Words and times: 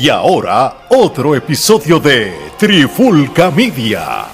Y 0.00 0.10
ahora, 0.10 0.86
otro 0.90 1.34
episodio 1.34 1.98
de 1.98 2.32
Trifulca 2.56 3.50
Media. 3.50 4.26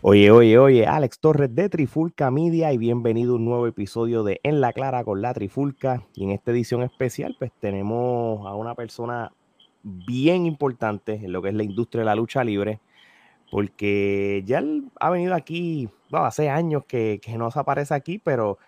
Oye, 0.00 0.30
oye, 0.30 0.58
oye, 0.58 0.86
Alex 0.86 1.18
Torres 1.18 1.52
de 1.52 1.68
Trifulca 1.68 2.30
Media 2.30 2.72
y 2.72 2.78
bienvenido 2.78 3.32
a 3.32 3.36
un 3.36 3.46
nuevo 3.46 3.66
episodio 3.66 4.22
de 4.22 4.38
En 4.44 4.60
la 4.60 4.72
Clara 4.72 5.02
con 5.02 5.20
la 5.20 5.34
Trifulca. 5.34 6.04
Y 6.14 6.22
en 6.22 6.30
esta 6.30 6.52
edición 6.52 6.84
especial, 6.84 7.34
pues 7.36 7.50
tenemos 7.58 8.46
a 8.46 8.54
una 8.54 8.76
persona 8.76 9.32
bien 9.82 10.46
importante 10.46 11.14
en 11.14 11.32
lo 11.32 11.42
que 11.42 11.48
es 11.48 11.54
la 11.56 11.64
industria 11.64 12.02
de 12.02 12.06
la 12.06 12.14
lucha 12.14 12.44
libre, 12.44 12.78
porque 13.50 14.44
ya 14.46 14.62
ha 15.00 15.10
venido 15.10 15.34
aquí, 15.34 15.88
bueno, 16.10 16.26
hace 16.26 16.48
años 16.48 16.84
que, 16.86 17.18
que 17.20 17.36
no 17.36 17.50
se 17.50 17.58
aparece 17.58 17.92
aquí, 17.92 18.20
pero 18.20 18.58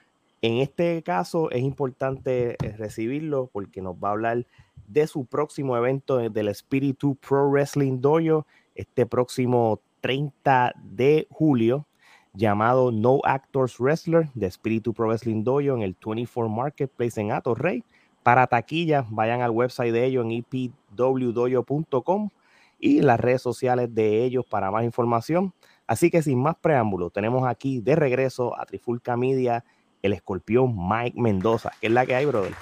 en 0.42 0.58
este 0.58 1.02
caso 1.02 1.50
es 1.50 1.62
importante 1.62 2.56
eh, 2.62 2.76
recibirlo 2.76 3.48
porque 3.52 3.80
nos 3.80 3.94
va 3.94 4.08
a 4.08 4.12
hablar 4.12 4.44
de 4.88 5.06
su 5.06 5.24
próximo 5.24 5.76
evento 5.76 6.18
del 6.18 6.48
Espíritu 6.48 7.14
Pro 7.14 7.48
Wrestling 7.48 8.00
Dojo 8.00 8.46
este 8.74 9.06
próximo 9.06 9.80
30 10.00 10.74
de 10.82 11.28
julio 11.30 11.86
llamado 12.34 12.90
No 12.90 13.20
Actors 13.24 13.78
Wrestler 13.78 14.28
de 14.34 14.46
Espíritu 14.46 14.92
Pro 14.92 15.06
Wrestling 15.06 15.44
Dojo 15.44 15.76
en 15.76 15.82
el 15.82 15.96
24 16.04 16.48
Marketplace 16.48 17.20
en 17.20 17.30
Rey. 17.56 17.84
Para 18.22 18.46
taquillas, 18.46 19.06
vayan 19.10 19.42
al 19.42 19.50
website 19.50 19.92
de 19.92 20.06
ellos 20.06 20.24
en 20.24 20.32
epwdojo.com 20.32 22.30
y 22.78 23.00
las 23.00 23.20
redes 23.20 23.42
sociales 23.42 23.94
de 23.94 24.24
ellos 24.24 24.44
para 24.44 24.70
más 24.70 24.84
información. 24.84 25.52
Así 25.86 26.10
que 26.10 26.22
sin 26.22 26.40
más 26.40 26.56
preámbulos, 26.56 27.12
tenemos 27.12 27.46
aquí 27.46 27.80
de 27.80 27.94
regreso 27.96 28.58
a 28.58 28.66
Trifulca 28.66 29.16
Media 29.16 29.64
el 30.02 30.12
escorpión 30.12 30.76
Mike 30.76 31.20
Mendoza. 31.20 31.70
¿Qué 31.80 31.86
es 31.86 31.92
la 31.92 32.04
que 32.04 32.14
hay, 32.14 32.26
brother? 32.26 32.52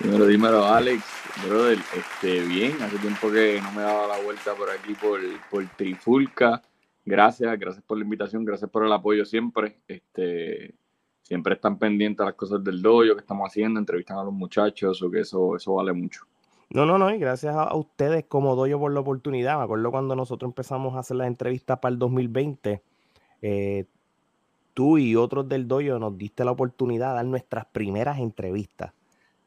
Dímelo, 0.00 0.26
dímelo, 0.26 0.64
Alex. 0.64 1.02
Brother, 1.46 1.78
este, 1.96 2.40
bien, 2.46 2.80
hace 2.82 2.98
tiempo 2.98 3.30
que 3.30 3.60
no 3.62 3.72
me 3.72 3.82
daba 3.82 4.06
la 4.08 4.22
vuelta 4.22 4.54
por 4.54 4.70
aquí 4.70 4.94
por, 4.94 5.20
por 5.50 5.66
Trifulca. 5.76 6.62
Gracias, 7.04 7.58
gracias 7.58 7.84
por 7.84 7.98
la 7.98 8.04
invitación, 8.04 8.44
gracias 8.44 8.70
por 8.70 8.84
el 8.84 8.92
apoyo 8.92 9.24
siempre. 9.24 9.78
Este, 9.88 10.74
siempre 11.22 11.54
están 11.54 11.78
pendientes 11.78 12.22
a 12.22 12.26
las 12.26 12.34
cosas 12.34 12.62
del 12.64 12.80
dojo 12.80 13.14
que 13.14 13.20
estamos 13.20 13.48
haciendo, 13.48 13.78
entrevistan 13.78 14.18
a 14.18 14.24
los 14.24 14.32
muchachos, 14.32 15.02
o 15.02 15.10
que 15.10 15.20
eso, 15.20 15.56
eso 15.56 15.74
vale 15.74 15.92
mucho. 15.92 16.24
No, 16.70 16.84
no, 16.84 16.98
no, 16.98 17.10
y 17.14 17.18
gracias 17.18 17.56
a, 17.56 17.74
ustedes 17.74 18.24
como 18.26 18.54
doyo 18.54 18.78
por 18.78 18.92
la 18.92 19.00
oportunidad. 19.00 19.58
Me 19.58 19.64
acuerdo 19.64 19.90
cuando 19.90 20.14
nosotros 20.14 20.50
empezamos 20.50 20.96
a 20.96 21.00
hacer 21.00 21.16
las 21.16 21.26
entrevistas 21.26 21.78
para 21.78 21.92
el 21.92 21.98
2020, 21.98 22.82
eh, 23.40 23.84
tú 24.78 24.96
y 24.96 25.16
otros 25.16 25.48
del 25.48 25.66
doyo 25.66 25.98
nos 25.98 26.16
diste 26.16 26.44
la 26.44 26.52
oportunidad 26.52 27.08
de 27.08 27.14
dar 27.16 27.24
nuestras 27.24 27.66
primeras 27.66 28.20
entrevistas. 28.20 28.92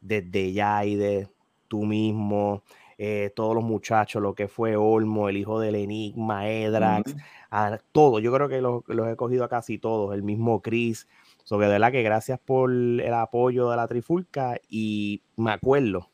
Desde 0.02 0.52
ya 0.52 0.84
y 0.84 0.96
de 0.96 1.30
tú 1.70 1.86
mismo, 1.86 2.64
eh, 2.98 3.32
todos 3.34 3.56
los 3.56 3.64
muchachos, 3.64 4.22
lo 4.22 4.36
que 4.36 4.50
fue 4.50 4.76
Olmo, 4.76 5.30
el 5.30 5.38
hijo 5.38 5.58
del 5.62 5.76
Enigma, 5.76 6.50
Edrax, 6.50 7.16
a, 7.50 7.78
todo. 7.94 8.20
Yo 8.20 8.34
creo 8.34 8.50
que 8.50 8.59
los, 8.59 8.84
he 9.09 9.16
cogido 9.16 9.46
a 9.46 9.48
casi 9.48 9.78
todos, 9.78 10.14
el 10.14 10.22
mismo 10.22 10.62
Chris. 10.62 11.08
So 11.46 11.58
que 11.58 11.64
de 11.64 11.72
verdad 11.72 11.94
que 11.94 12.04
gracias 12.04 12.38
por 12.38 12.70
el 12.70 13.14
apoyo 13.14 13.70
de 13.70 13.78
la 13.78 13.88
Trifulca 13.88 14.59
y 14.68 15.22
me 15.38 15.52
acuerdo 15.52 16.09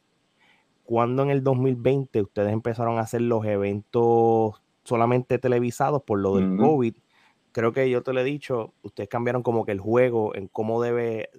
cuando 0.84 1.24
en 1.24 1.32
el 1.32 1.44
2020 1.44 2.22
ustedes 2.22 2.54
empezaron 2.54 3.00
a 3.00 3.02
hacer 3.02 3.22
los 3.22 3.44
eventos 3.46 4.62
solamente 4.84 5.40
televisados 5.40 6.04
por 6.04 6.20
lo 6.20 6.36
del 6.36 6.56
COVID 6.56 6.94
creo 7.58 7.74
que 7.74 7.90
yo 7.90 8.04
te 8.04 8.14
lo 8.14 8.20
he 8.20 8.24
dicho, 8.24 8.76
ustedes 8.84 9.10
cambiaron 9.10 9.42
como 9.42 9.66
que 9.66 9.72
el 9.72 9.80
juego 9.80 10.36
en 10.36 10.48
cómo 10.48 10.80
debe 10.80 11.32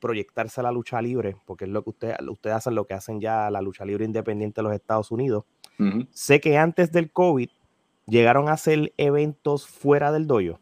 proyectarse 0.00 0.60
la 0.64 0.72
lucha 0.72 1.00
libre, 1.00 1.36
porque 1.46 1.64
es 1.66 1.70
lo 1.70 1.84
que 1.84 1.90
ustedes, 1.90 2.16
ustedes 2.28 2.56
hacen, 2.56 2.74
lo 2.74 2.88
que 2.88 2.94
hacen 2.94 3.20
ya 3.20 3.48
la 3.52 3.62
lucha 3.62 3.84
libre 3.84 4.04
independiente 4.04 4.60
de 4.60 4.64
los 4.64 4.72
Estados 4.72 5.12
Unidos. 5.12 5.44
Sé 6.10 6.40
que 6.40 6.58
antes 6.58 6.90
del 6.90 7.12
COVID 7.12 7.48
llegaron 8.08 8.48
a 8.48 8.54
hacer 8.54 8.92
eventos 8.96 9.68
fuera 9.68 10.10
del 10.10 10.26
dojo. 10.26 10.58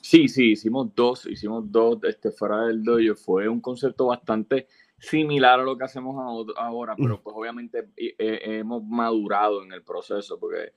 Sí, 0.00 0.28
sí, 0.28 0.52
hicimos 0.52 0.94
dos, 0.94 1.26
hicimos 1.26 1.64
dos 1.72 1.98
este, 2.04 2.30
fuera 2.30 2.66
del 2.66 2.84
dojo. 2.84 3.16
Fue 3.16 3.48
un 3.48 3.60
concepto 3.60 4.06
bastante 4.06 4.68
similar 5.00 5.58
a 5.58 5.64
lo 5.64 5.76
que 5.76 5.82
hacemos 5.82 6.14
ahora, 6.56 6.94
pero 6.94 7.20
pues 7.20 7.34
obviamente 7.36 7.88
eh, 7.96 8.14
eh, 8.16 8.40
hemos 8.58 8.84
madurado 8.84 9.64
en 9.64 9.72
el 9.72 9.82
proceso, 9.82 10.38
porque 10.38 10.74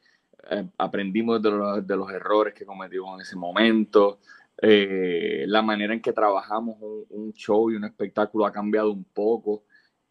eh, 0.50 0.66
aprendimos 0.78 1.42
de 1.42 1.52
los, 1.52 1.88
de 1.88 1.96
los, 1.96 2.12
errores 2.12 2.54
que 2.54 2.66
cometimos 2.66 3.16
en 3.16 3.22
ese 3.22 3.36
momento. 3.36 4.20
Eh, 4.62 5.44
la 5.48 5.62
manera 5.62 5.94
en 5.94 6.02
que 6.02 6.14
trabajamos 6.14 6.78
un, 7.10 7.34
show 7.34 7.70
y 7.72 7.76
un 7.76 7.84
espectáculo 7.86 8.46
ha 8.46 8.52
cambiado 8.52 8.92
un 8.92 9.04
poco. 9.04 9.64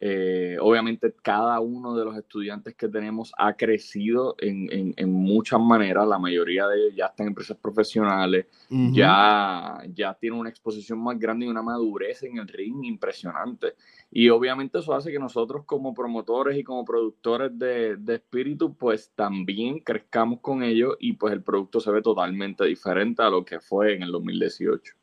Eh, 0.06 0.59
obviamente 0.60 1.15
cada 1.22 1.60
uno 1.60 1.97
de 1.97 2.04
los 2.04 2.15
estudiantes 2.15 2.75
que 2.75 2.88
tenemos 2.91 3.32
ha 3.38 3.54
crecido 3.54 4.37
en, 4.38 4.92
en, 4.98 5.10
muchas 5.10 5.59
maneras, 5.59 6.06
la 6.06 6.19
mayoría 6.19 6.69
de 6.69 6.76
ellos 6.76 6.94
ya 6.94 7.06
están 7.06 7.25
en 7.25 7.31
empresas 7.31 7.56
profesionales, 7.56 8.44
ya, 8.69 9.82
ya 9.94 10.12
tienen 10.12 10.41
una 10.41 10.50
exposición 10.50 10.98
más 11.03 11.19
grande 11.19 11.47
y 11.47 11.48
una 11.48 11.62
madurez 11.62 12.22
en 12.22 12.37
el 12.37 12.47
ring 12.47 12.84
impresionante. 12.84 13.76
Y 14.10 14.28
obviamente 14.28 14.78
eso 14.78 14.93
hace 14.93 15.10
que 15.10 15.19
nosotros 15.19 15.64
como 15.64 15.94
promotores 15.94 16.59
y 16.59 16.64
como 16.64 16.84
productores 16.84 17.59
de, 17.59 17.97
de 17.97 18.16
espíritu, 18.16 18.75
pues 18.75 19.10
también 19.14 19.78
crezcamos 19.78 20.41
con 20.41 20.62
ellos 20.62 20.97
y 21.00 21.14
pues 21.14 21.32
el 21.32 21.43
producto 21.43 21.81
se 21.81 21.91
ve 21.91 22.03
totalmente 22.03 22.66
diferente 22.66 23.22
a 23.22 23.31
lo 23.31 23.43
que 23.43 23.59
fue 23.59 23.94
en 23.94 24.03
el 24.03 24.12
2018 24.12 24.97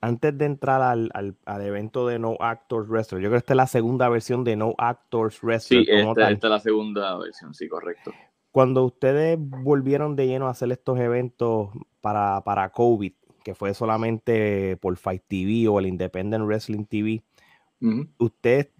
antes 0.00 0.36
de 0.36 0.46
entrar 0.46 0.80
al, 0.80 1.10
al, 1.12 1.62
evento 1.62 2.06
de 2.06 2.18
No 2.18 2.36
Actors 2.40 2.88
Wrestler, 2.88 3.20
yo 3.20 3.28
creo 3.28 3.38
que 3.38 3.42
esta 3.42 3.52
es 3.52 3.56
la 3.58 3.66
segunda 3.66 4.08
versión 4.08 4.44
de 4.44 4.56
No 4.56 4.74
Actors 4.78 5.42
Wrestler. 5.42 5.84
Sí, 5.84 5.90
esta, 5.90 6.30
esta, 6.30 6.46
es 6.46 6.50
la 6.50 6.60
segunda 6.60 7.18
versión, 7.18 7.54
sí, 7.54 7.68
correcto. 7.68 8.12
Cuando 8.50 8.84
ustedes 8.84 9.38
volvieron 9.38 10.16
de 10.16 10.26
lleno 10.26 10.46
a 10.46 10.50
hacer 10.50 10.72
estos 10.72 10.98
eventos 10.98 11.68
para, 12.00 12.42
para 12.44 12.70
COVID, 12.70 13.12
que 13.44 13.54
fue 13.54 13.74
solamente 13.74 14.76
por 14.78 14.96
Fight 14.96 15.22
TV 15.28 15.68
o 15.68 15.78
el 15.78 15.86
Independent 15.86 16.44
Wrestling 16.44 16.84
TV, 16.84 17.22
ustedes, 18.18 18.70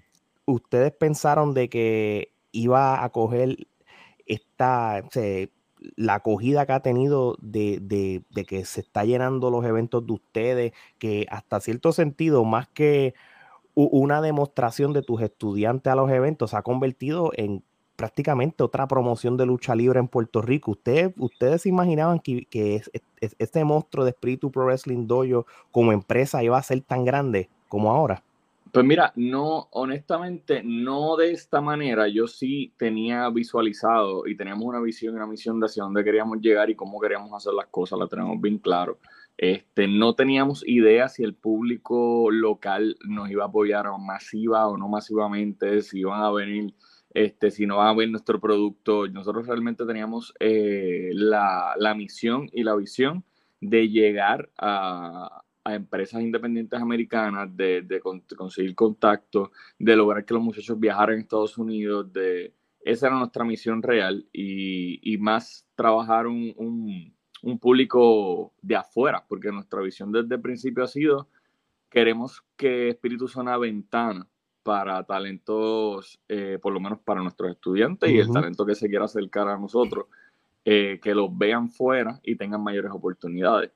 ustedes 0.47 0.92
pensaron 0.92 1.54
de 1.54 1.69
que 1.69 2.32
iba 2.53 3.04
a 3.04 3.09
coger 3.10 3.56
esta, 4.26 5.03
la 5.96 6.14
acogida 6.14 6.66
que 6.66 6.72
ha 6.72 6.80
tenido 6.80 7.36
de, 7.41 8.22
que 8.46 8.64
se 8.64 8.80
está 8.80 9.04
llenando 9.04 9.50
los 9.50 9.64
eventos 9.64 10.06
de 10.06 10.12
ustedes, 10.12 10.72
que 10.98 11.26
hasta 11.30 11.60
cierto 11.60 11.92
sentido, 11.92 12.44
más 12.44 12.68
que 12.68 13.14
una 13.74 14.20
demostración 14.20 14.92
de 14.92 15.02
tus 15.02 15.22
estudiantes 15.22 15.91
a 15.92 15.96
los 15.96 16.10
eventos, 16.10 16.50
se 16.50 16.56
ha 16.56 16.62
convertido 16.62 17.30
en 17.34 17.62
prácticamente 17.96 18.62
otra 18.62 18.88
promoción 18.88 19.36
de 19.36 19.46
lucha 19.46 19.74
libre 19.74 20.00
en 20.00 20.08
Puerto 20.08 20.42
Rico. 20.42 20.72
¿Ustedes, 20.72 21.12
ustedes 21.18 21.66
imaginaban 21.66 22.18
que, 22.18 22.47
que 22.47 22.82
este 23.20 23.64
monstruo 23.64 24.04
de 24.04 24.10
Espíritu 24.10 24.50
Pro 24.50 24.64
Wrestling 24.64 25.06
Dojo 25.06 25.47
como 25.70 25.92
empresa 25.92 26.42
iba 26.42 26.58
a 26.58 26.62
ser 26.62 26.80
tan 26.82 27.04
grande 27.04 27.48
como 27.68 27.92
ahora? 27.92 28.22
Pues 28.72 28.86
mira, 28.86 29.12
no, 29.16 29.69
honestamente, 29.72 30.62
no 30.64 31.16
de 31.16 31.32
esta 31.32 31.60
manera. 31.60 32.06
Yo 32.08 32.26
sí 32.26 32.72
tenía 32.76 33.28
visualizado 33.31 34.26
y 34.26 34.36
teníamos 34.36 34.64
una 34.64 34.81
visión 34.81 35.14
y 35.14 35.16
una 35.16 35.26
misión 35.26 35.58
de 35.58 35.66
hacia 35.66 35.82
dónde 35.82 36.04
queríamos 36.04 36.41
llegar 36.41 36.70
y 36.70 36.76
cómo 36.76 37.00
queríamos 37.00 37.32
hacer 37.32 37.53
las 37.54 37.66
cosas, 37.66 37.98
la 37.98 38.06
tenemos 38.06 38.41
bien 38.41 38.59
claro. 38.59 38.98
Este, 39.36 39.88
no 39.88 40.14
teníamos 40.14 40.62
idea 40.66 41.09
si 41.09 41.25
el 41.25 41.34
público 41.34 42.30
local 42.30 42.97
nos 43.09 43.30
iba 43.30 43.44
a 43.44 43.48
apoyar 43.48 43.86
masiva 43.98 44.69
o 44.69 44.76
no 44.76 44.88
masivamente, 44.88 45.82
si 45.82 46.00
iban 46.00 46.22
a 46.22 46.30
venir, 46.30 46.75
este, 47.14 47.50
si 47.50 47.66
no 47.66 47.78
van 47.78 47.88
a 47.88 47.94
ver 47.94 48.10
nuestro 48.10 48.41
producto. 48.41 49.09
Nosotros 49.09 49.47
realmente 49.47 49.84
teníamos 49.86 50.34
eh, 50.38 51.10
la, 51.14 51.75
la 51.76 51.94
misión 51.94 52.48
y 52.53 52.62
la 52.62 52.76
visión 52.76 53.25
de 53.60 53.88
llegar 53.88 54.50
a, 54.59 55.42
a 55.65 55.74
empresas 55.74 56.22
independientes 56.22 56.80
americanas, 56.80 57.54
de, 57.57 58.01
conseguir 58.36 58.74
contacto, 58.74 59.53
de 59.78 59.97
lograr 59.97 60.24
que 60.24 60.34
los 60.34 60.42
muchachos 60.42 60.78
viajaran 60.78 61.18
a 61.18 61.21
Estados 61.21 61.59
Unidos, 61.59 62.12
de 62.12 62.54
esa 62.80 63.09
era 63.09 63.18
nuestra 63.18 63.45
misión 63.45 63.83
real 63.83 64.27
y, 64.33 65.16
más 65.18 65.66
trabajar 65.74 66.27
un, 66.27 67.15
público 67.60 68.53
de 68.62 68.77
afuera, 68.77 69.24
porque 69.28 69.53
nuestra 69.53 69.80
visión 69.80 70.12
desde 70.12 70.34
el 70.34 70.41
principio 70.41 70.84
ha 70.84 70.89
sido, 70.89 71.28
queremos 71.91 72.42
que 72.57 72.89
Espíritu 72.89 73.28
sea 73.28 73.42
una 73.42 73.59
ventana 73.59 74.27
para 74.62 75.03
talentos, 75.04 76.21
eh, 76.28 76.59
por 76.60 76.72
lo 76.72 76.80
menos 76.80 77.01
para 77.01 77.22
nuestros 77.22 77.51
estudiantes 77.51 78.10
y 78.10 78.18
el 78.18 78.30
talento 78.30 78.66
que 78.66 78.74
se 78.74 78.89
quiera 78.89 79.07
acercar 79.07 79.48
a 79.48 79.59
nosotros, 79.59 80.07
eh, 80.65 81.01
que 81.03 81.15
los 81.15 81.36
vean 81.36 81.71
fuera 81.71 82.21
y 82.22 82.36
tengan 82.36 82.62
mayores 82.62 82.92
oportunidades. 82.92 83.72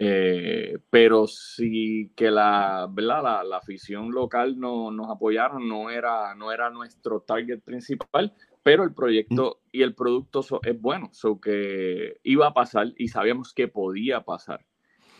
Eh, 0.00 0.78
pero 0.90 1.26
sí 1.26 2.12
que 2.14 2.30
la, 2.30 2.86
¿verdad? 2.88 3.42
La, 3.44 3.56
afición 3.56 4.12
local 4.12 4.58
no, 4.58 4.92
nos 4.92 5.10
apoyaron, 5.10 5.68
no 5.68 5.90
era, 5.90 6.34
no 6.36 6.52
era 6.52 6.70
nuestro 6.70 7.20
target 7.20 7.60
principal, 7.60 8.32
pero 8.62 8.84
el 8.84 8.94
proyecto 8.94 9.60
y 9.72 9.82
el 9.82 9.94
producto 9.94 10.44
es 10.62 10.80
bueno, 10.80 11.10
so 11.12 11.40
que 11.40 12.20
iba 12.22 12.46
a 12.46 12.54
pasar 12.54 12.92
y 12.96 13.08
sabíamos 13.08 13.52
que 13.52 13.66
podía 13.66 14.20
pasar. 14.20 14.64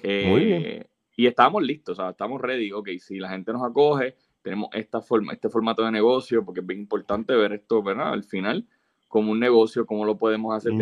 Muy 0.04 0.44
bien. 0.44 0.62
Eh, 0.64 0.86
Y 1.16 1.26
estábamos 1.26 1.64
listos, 1.64 1.98
o 1.98 2.02
sea, 2.02 2.10
estamos 2.10 2.40
ready. 2.40 2.70
Ok, 2.70 2.90
si 3.00 3.18
la 3.18 3.30
gente 3.30 3.52
nos 3.52 3.64
acoge, 3.68 4.14
tenemos 4.42 4.68
esta 4.72 5.00
forma, 5.00 5.32
este 5.32 5.48
formato 5.48 5.84
de 5.84 5.90
negocio, 5.90 6.44
porque 6.44 6.60
es 6.60 6.66
bien 6.66 6.80
importante 6.80 7.34
ver 7.34 7.52
esto, 7.52 7.82
¿verdad? 7.82 8.12
Al 8.12 8.22
final, 8.22 8.68
como 9.08 9.32
un 9.32 9.40
negocio, 9.40 9.86
cómo 9.86 10.04
lo 10.04 10.18
podemos 10.18 10.54
hacer 10.54 10.72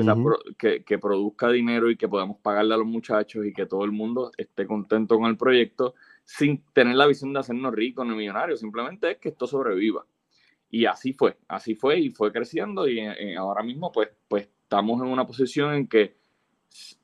que, 0.59 0.83
que, 0.85 0.99
produzca 0.99 1.49
dinero 1.49 1.89
y 1.91 1.97
que 1.97 2.09
podamos 2.09 2.39
pagarle 2.39 2.75
a 2.75 2.77
los 2.77 2.87
muchachos 2.87 3.47
y 3.47 3.53
que 3.53 3.67
todo 3.67 3.85
el 3.85 3.93
mundo 3.93 4.33
esté 4.37 4.67
contento 4.67 5.17
con 5.17 5.31
el 5.31 5.37
proyecto 5.37 5.95
sin 6.25 6.65
tener 6.73 6.97
la 6.97 7.07
visión 7.07 7.33
de 7.33 7.39
hacernos 7.39 7.73
ricos 7.73 8.05
ni 8.05 8.17
millonarios, 8.17 8.59
simplemente 8.61 9.13
es 9.13 9.19
que 9.19 9.29
esto 9.29 9.47
sobreviva. 9.47 10.05
Y 10.69 10.87
así 10.87 11.13
fue, 11.13 11.39
así 11.47 11.77
fue 11.77 12.01
y 12.01 12.11
fue 12.11 12.33
creciendo 12.33 12.89
y 12.89 12.99
eh, 12.99 13.37
ahora 13.37 13.63
mismo 13.63 13.93
pues, 13.93 14.09
pues 14.27 14.49
estamos 14.63 15.01
en 15.01 15.07
una 15.07 15.25
posición 15.25 15.75
en 15.75 15.87
que 15.87 16.17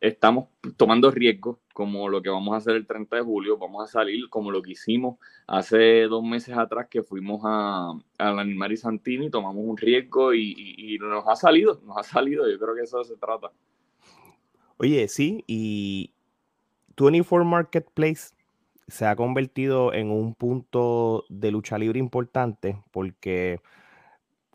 estamos 0.01 0.49
tomando 0.77 1.11
riesgos, 1.11 1.59
como 1.73 2.09
lo 2.09 2.21
que 2.23 2.29
vamos 2.29 2.55
a 2.55 2.59
hacer 2.59 2.77
el 2.77 2.87
30 2.87 3.17
de 3.17 3.23
julio, 3.23 3.57
vamos 3.57 3.85
a 3.85 3.91
salir 3.91 4.29
como 4.29 4.51
lo 4.51 4.61
que 4.61 4.73
hicimos 4.73 5.19
hace 5.47 6.03
dos 6.03 6.23
meses 6.23 6.57
atrás 6.57 6.89
que 6.91 7.03
fuimos 7.03 7.41
a, 7.45 7.93
a 8.19 8.33
la 8.33 8.43
Animari 8.43 8.77
Santini, 8.77 9.31
tomamos 9.31 9.65
un 9.65 9.77
riesgo 9.77 10.35
y, 10.35 10.99
nos 11.01 11.27
ha 11.27 11.37
salido, 11.37 11.81
nos 11.85 11.97
ha 11.97 12.03
salido, 12.03 12.51
yo 12.51 12.59
creo 12.59 12.75
que 12.75 12.83
eso 12.83 13.03
se 13.05 13.17
trata. 13.17 13.51
Oye, 14.77 15.07
sí, 15.09 15.45
y 15.47 16.13
24 16.97 17.45
Marketplace 17.45 18.35
se 18.89 19.07
ha 19.07 19.17
convertido 19.17 19.93
en 19.95 20.11
un 20.11 20.35
punto 20.35 21.25
de 21.29 21.51
lucha 21.51 21.79
libre 21.79 21.99
importante 21.99 22.83
porque 22.91 23.61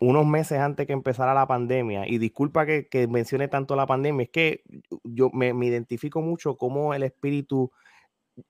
unos 0.00 0.26
meses 0.26 0.58
antes 0.58 0.86
que 0.86 0.92
empezara 0.92 1.34
la 1.34 1.46
pandemia, 1.46 2.06
y 2.06 2.18
disculpa 2.18 2.66
que, 2.66 3.08
mencione 3.08 3.48
tanto 3.48 3.74
la 3.74 3.86
pandemia, 3.86 4.24
es 4.24 4.30
que 4.30 4.62
yo 5.02 5.30
me, 5.30 5.50
identifico 5.66 6.20
mucho 6.20 6.56
cómo 6.56 6.94
el 6.94 7.02
espíritu 7.02 7.72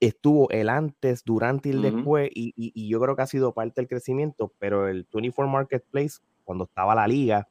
estuvo 0.00 0.50
el 0.50 0.68
antes, 0.68 1.24
durante 1.24 1.70
y 1.70 1.72
el 1.72 1.82
después, 1.82 2.30
y, 2.34 2.88
yo 2.88 3.00
creo 3.00 3.16
que 3.16 3.22
ha 3.22 3.26
sido 3.26 3.54
parte 3.54 3.80
del 3.80 3.88
crecimiento, 3.88 4.52
pero 4.58 4.88
el 4.88 5.06
24 5.12 5.50
Marketplace, 5.50 6.18
cuando 6.44 6.64
estaba 6.64 6.94
la 6.94 7.06
liga, 7.06 7.48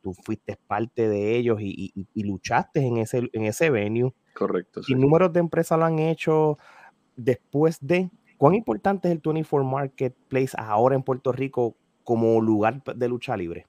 tú 0.00 0.12
fuiste 0.12 0.58
parte 0.66 1.08
de 1.08 1.36
ellos 1.36 1.58
y, 1.60 2.06
luchaste 2.14 2.80
en 2.86 2.98
ese, 2.98 3.30
en 3.32 3.44
ese 3.44 3.70
venue. 3.70 4.12
Correcto. 4.34 4.82
Y 4.86 4.94
números 4.94 5.32
de 5.32 5.40
empresas 5.40 5.78
lo 5.78 5.86
han 5.86 5.98
hecho 5.98 6.58
después 7.16 7.78
de... 7.80 8.10
¿Cuán 8.36 8.54
importante 8.54 9.08
es 9.08 9.12
el 9.12 9.20
24 9.24 9.64
Marketplace 9.64 10.50
ahora 10.58 10.96
en 10.96 11.02
Puerto 11.02 11.32
Rico 11.32 11.76
como 12.04 12.40
lugar 12.40 12.82
de 12.82 13.08
lucha 13.08 13.36
libre? 13.36 13.66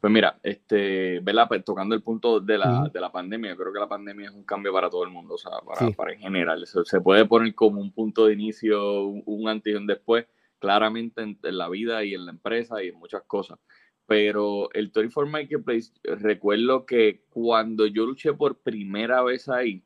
Pues 0.00 0.12
mira, 0.12 0.38
este, 0.42 1.20
pues 1.22 1.64
tocando 1.64 1.94
el 1.94 2.02
punto 2.02 2.40
de 2.40 2.58
la, 2.58 2.88
de 2.92 3.00
la 3.00 3.10
pandemia, 3.10 3.56
creo 3.56 3.72
que 3.72 3.78
la 3.78 3.88
pandemia 3.88 4.26
es 4.26 4.34
un 4.34 4.44
cambio 4.44 4.72
para 4.72 4.90
todo 4.90 5.04
el 5.04 5.10
mundo, 5.10 5.34
o 5.34 5.38
sea, 5.38 5.52
para, 5.64 5.90
para 5.92 6.12
en 6.12 6.20
general. 6.20 6.66
Se, 6.66 7.00
puede 7.00 7.24
poner 7.24 7.54
como 7.54 7.80
un 7.80 7.92
punto 7.92 8.26
de 8.26 8.34
inicio, 8.34 9.04
un, 9.06 9.48
antes 9.48 9.72
y 9.72 9.76
un 9.76 9.86
después, 9.86 10.26
claramente 10.58 11.22
en, 11.22 11.38
la 11.42 11.68
vida 11.68 12.04
y 12.04 12.14
en 12.14 12.26
la 12.26 12.32
empresa 12.32 12.82
y 12.82 12.88
en 12.88 12.96
muchas 12.96 13.22
cosas. 13.22 13.58
Pero 14.06 14.72
el 14.72 14.90
24 14.94 15.30
Marketplace, 15.30 15.92
recuerdo 16.04 16.86
que 16.86 17.22
cuando 17.30 17.86
yo 17.86 18.06
luché 18.06 18.32
por 18.32 18.58
primera 18.58 19.22
vez 19.22 19.48
ahí, 19.48 19.82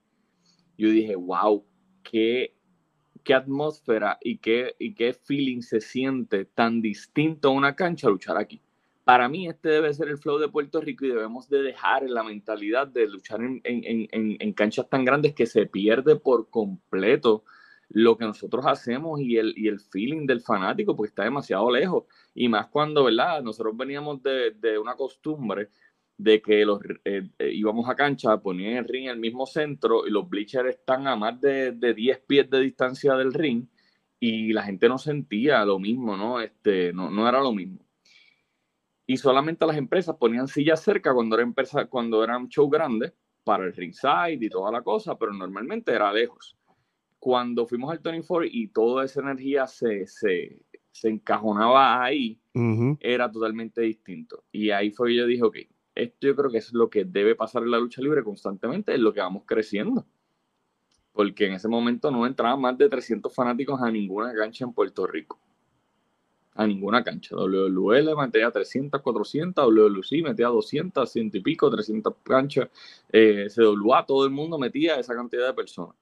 yo 0.77 0.91
dije, 0.91 1.17
wow, 1.17 1.65
qué 2.03 2.55
qué 3.31 3.35
atmósfera 3.35 4.19
y 4.21 4.39
qué, 4.39 4.75
y 4.81 4.93
qué 4.93 5.15
feeling 5.15 5.63
se 5.63 5.81
siente 5.81 6.47
tan 6.47 6.83
distinto 6.83 7.47
a 7.47 7.53
una 7.53 7.77
cancha 7.77 8.09
luchar 8.09 8.37
aquí. 8.37 8.61
Para 9.05 9.29
mí 9.29 9.47
este 9.47 9.69
debe 9.69 9.95
ser 9.95 10.09
el 10.09 10.19
flow 10.19 10.39
de 10.39 10.49
Puerto 10.49 10.81
Rico 10.81 11.05
y 11.05 11.11
debemos 11.11 11.49
de 11.49 11.63
dejar 11.63 12.11
la 12.11 12.25
mentalidad 12.25 12.89
de 12.89 13.07
luchar 13.07 13.41
en, 13.41 13.61
en, 13.63 14.09
en, 14.11 14.37
en 14.37 14.53
canchas 14.53 14.91
tan 14.91 15.05
grandes 15.05 15.33
que 15.33 15.47
se 15.47 15.67
pierde 15.67 16.17
por 16.17 16.51
completo 16.51 17.45
lo 17.89 18.19
que 18.19 18.25
nosotros 18.25 18.67
hacemos 18.67 19.21
y 19.21 19.37
el, 19.37 19.55
y 19.57 19.69
el 19.69 19.79
feeling 19.79 20.27
del 20.27 20.41
fanático, 20.41 20.97
porque 20.97 21.11
está 21.11 21.23
demasiado 21.23 21.71
lejos. 21.71 22.07
Y 22.35 22.49
más 22.49 22.67
cuando, 22.67 23.05
¿verdad? 23.05 23.45
Nosotros 23.45 23.77
veníamos 23.77 24.21
de, 24.25 24.57
de 24.59 24.77
una 24.77 24.97
costumbre 24.97 25.69
de 26.23 26.43
que 26.43 26.65
los 26.67 26.81
eh, 27.05 27.29
eh, 27.39 27.51
íbamos 27.53 27.89
a 27.89 27.95
cancha, 27.95 28.37
ponían 28.41 28.77
el 28.77 28.89
ring 28.89 29.05
en 29.05 29.13
el 29.13 29.19
mismo 29.19 29.47
centro 29.47 30.07
y 30.07 30.11
los 30.11 30.29
bleachers 30.29 30.69
están 30.69 31.07
a 31.07 31.17
más 31.17 31.41
de, 31.41 31.73
de 31.73 31.95
10 31.95 32.21
pies 32.27 32.51
de 32.51 32.61
distancia 32.61 33.15
del 33.15 33.33
ring 33.33 33.67
y 34.19 34.53
la 34.53 34.63
gente 34.63 34.89
no 34.89 34.99
sentía 34.99 35.65
lo 35.65 35.79
mismo, 35.79 36.17
¿no? 36.17 36.41
Este, 36.41 36.93
no, 36.93 37.11
no 37.11 37.27
era 37.27 37.41
lo 37.41 37.53
mismo. 37.53 37.87
Y 39.07 39.17
solamente 39.17 39.67
las 39.67 39.79
empresas 39.79 40.15
ponían 40.17 40.47
sillas 40.47 40.83
cerca 40.83 41.15
cuando 41.15 41.37
era 41.37 41.43
empresa, 41.43 41.87
cuando 41.87 42.23
eran 42.23 42.49
show 42.49 42.69
grandes 42.69 43.15
para 43.43 43.65
el 43.65 43.73
ringside 43.73 44.39
y 44.41 44.51
toda 44.51 44.71
la 44.71 44.83
cosa, 44.83 45.17
pero 45.17 45.33
normalmente 45.33 45.93
era 45.93 46.13
lejos. 46.13 46.57
Cuando 47.19 47.67
fuimos 47.67 47.91
al 47.91 47.99
24 47.99 48.47
y 48.53 48.69
toda 48.69 49.07
esa 49.07 49.21
energía 49.21 49.67
se, 49.67 50.07
se, 50.07 50.63
se 50.93 51.09
encajonaba 51.09 52.03
ahí, 52.03 52.39
era 53.01 53.31
totalmente 53.31 53.81
distinto. 53.81 54.45
Y 54.53 54.71
ahí 54.71 54.91
fue 54.91 55.09
que 55.09 55.17
yo 55.17 55.27
dije, 55.27 55.43
ok, 55.43 55.57
esto 56.03 56.27
yo 56.27 56.37
creo 56.37 56.51
que 56.51 56.59
es 56.59 56.73
lo 56.73 56.91
que 56.91 57.05
debe 57.05 57.35
pasar 57.35 57.63
en 57.63 57.71
la 57.71 57.79
lucha 57.79 58.03
libre 58.03 58.23
constantemente, 58.23 58.95
es 58.95 59.01
lo 59.01 59.13
que 59.13 59.21
vamos 59.21 59.45
creciendo. 59.47 60.07
Porque 61.13 61.47
en 61.47 61.55
ese 61.55 61.69
momento 61.69 62.11
no 62.11 62.27
entraban 62.27 62.61
más 62.61 62.79
de 62.79 62.89
300 62.89 63.35
fanáticos 63.35 63.81
a 63.81 63.91
ninguna 63.91 64.35
cancha 64.35 64.65
en 64.65 64.73
Puerto 64.73 65.07
Rico. 65.07 65.39
A 66.55 66.67
ninguna 66.67 67.03
cancha. 67.03 67.37
WWL 67.37 68.17
metía 68.17 68.51
300, 68.51 69.01
400, 69.01 69.65
WWC 69.67 70.23
metía 70.23 70.49
200, 70.49 71.11
100 71.11 71.31
y 71.35 71.41
pico, 71.41 71.71
300 71.71 72.15
canchas. 72.23 72.69
Eh, 73.13 73.49
CWA, 73.55 74.05
todo 74.07 74.25
el 74.25 74.31
mundo 74.31 74.59
metía 74.59 74.97
esa 74.97 75.15
cantidad 75.15 75.49
de 75.49 75.55
personas. 75.55 75.97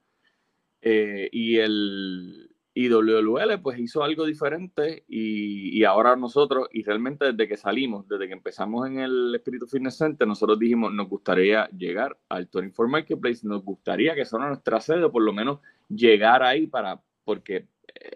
Eh, 0.81 1.29
y 1.33 1.57
el, 1.59 2.51
y 2.79 2.89
WWL 2.89 3.61
pues 3.61 3.77
hizo 3.81 4.05
algo 4.05 4.25
diferente 4.25 5.03
y, 5.09 5.83
ahora 5.83 6.15
nosotros, 6.15 6.69
y 6.71 6.85
realmente 6.85 7.33
desde 7.33 7.49
que 7.49 7.57
salimos, 7.57 8.07
desde 8.07 8.29
que 8.29 8.35
empezamos 8.35 8.87
en 8.87 9.01
el 9.01 9.35
Espíritu 9.35 9.67
Fitness 9.67 9.99
Center, 9.99 10.29
nosotros 10.29 10.61
dijimos, 10.61 10.95
nos 10.95 11.09
gustaría 11.09 11.69
llegar 11.71 12.17
al 12.29 12.49
24 12.53 12.89
Marketplace, 12.89 13.45
nos 13.49 13.65
gustaría 13.65 14.15
que 14.15 14.25
sea 14.25 14.39
nuestra 14.39 14.81
sede, 14.81 15.03
o 15.03 15.11
por 15.11 15.25
lo 15.25 15.33
menos 15.33 15.59
llegar 15.89 16.45
ahí 16.45 16.69
para, 16.69 17.03
porque 17.25 17.67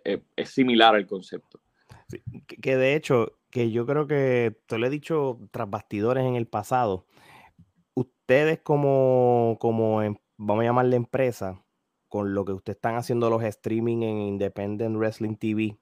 eh, 0.04 0.22
es, 0.36 0.50
similar 0.50 0.94
al 0.94 1.08
concepto. 1.08 1.58
que 2.46 2.76
de 2.76 2.94
hecho, 2.94 3.32
que 3.50 3.72
yo 3.72 3.84
creo 3.84 4.06
que, 4.06 4.60
te 4.66 4.78
lo 4.78 4.86
he 4.86 4.90
dicho 4.90 5.40
tras 5.50 5.68
bastidores 5.68 6.24
en 6.24 6.36
el 6.36 6.46
pasado, 6.46 7.08
ustedes 7.94 8.60
como, 8.60 9.56
como 9.60 10.02
em, 10.02 10.14
vamos 10.36 10.62
a 10.62 10.66
llamarle 10.66 10.94
empresa, 10.94 11.60
con 12.12 12.34
lo 12.34 12.44
que 12.44 12.52
ustedes 12.52 12.76
están 12.76 12.96
haciendo 12.96 13.30
los 13.30 13.42
streaming 13.42 14.02
en 14.02 14.18
Independent 14.18 14.94
Wrestling 14.98 15.34
TV, 15.36 15.78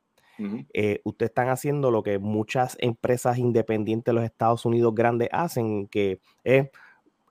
eh, 0.73 1.01
ustedes 1.03 1.31
están 1.31 1.49
haciendo 1.49 1.91
lo 1.91 2.05
que 2.05 2.21
muchas 2.21 2.77
empresas 2.79 3.37
independientes 3.37 4.05
de 4.05 4.13
los 4.13 4.23
Estados 4.23 4.65
Unidos 4.65 4.95
grandes 4.95 5.29
hacen, 5.33 5.89
que 5.89 6.21
es 6.45 6.71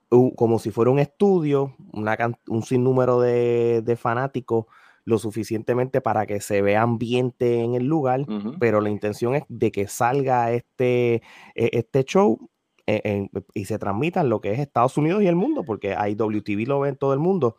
como 0.10 0.60
si 0.60 0.72
fuera 0.72 0.92
un 0.92 1.00
estudio, 1.00 1.78
un 1.94 2.62
sinnúmero 2.62 3.22
de, 3.22 3.98
fanáticos, 3.98 4.66
lo 5.06 5.18
suficientemente 5.18 6.02
para 6.02 6.26
que 6.26 6.42
se 6.42 6.62
vea 6.62 6.82
ambiente 6.82 7.62
en 7.62 7.76
el 7.76 7.86
lugar, 7.86 8.26
pero 8.60 8.82
la 8.82 8.90
intención 8.90 9.34
es 9.34 9.44
de 9.48 9.72
que 9.72 9.88
salga 9.88 10.52
este, 10.52 11.22
e, 11.56 11.70
este 11.72 12.04
show 12.04 12.50
eh, 12.92 13.30
y 13.54 13.66
se 13.66 13.78
transmita 13.78 14.22
en 14.22 14.30
lo 14.30 14.42
que 14.42 14.52
es 14.52 14.58
Estados 14.58 14.98
Unidos 14.98 15.22
y 15.22 15.28
el 15.28 15.36
mundo, 15.36 15.64
porque 15.64 15.96
IWTV 15.96 16.68
lo 16.68 16.80
ve 16.80 16.90
en 16.90 16.96
todo 16.96 17.14
el 17.14 17.20
mundo. 17.20 17.56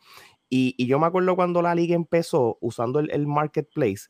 Y, 0.52 0.84
yo 0.84 0.98
me 0.98 1.06
acuerdo 1.06 1.36
cuando 1.36 1.62
la 1.62 1.74
liga 1.76 1.94
empezó 1.94 2.58
usando 2.60 2.98
el, 2.98 3.26
marketplace, 3.28 4.08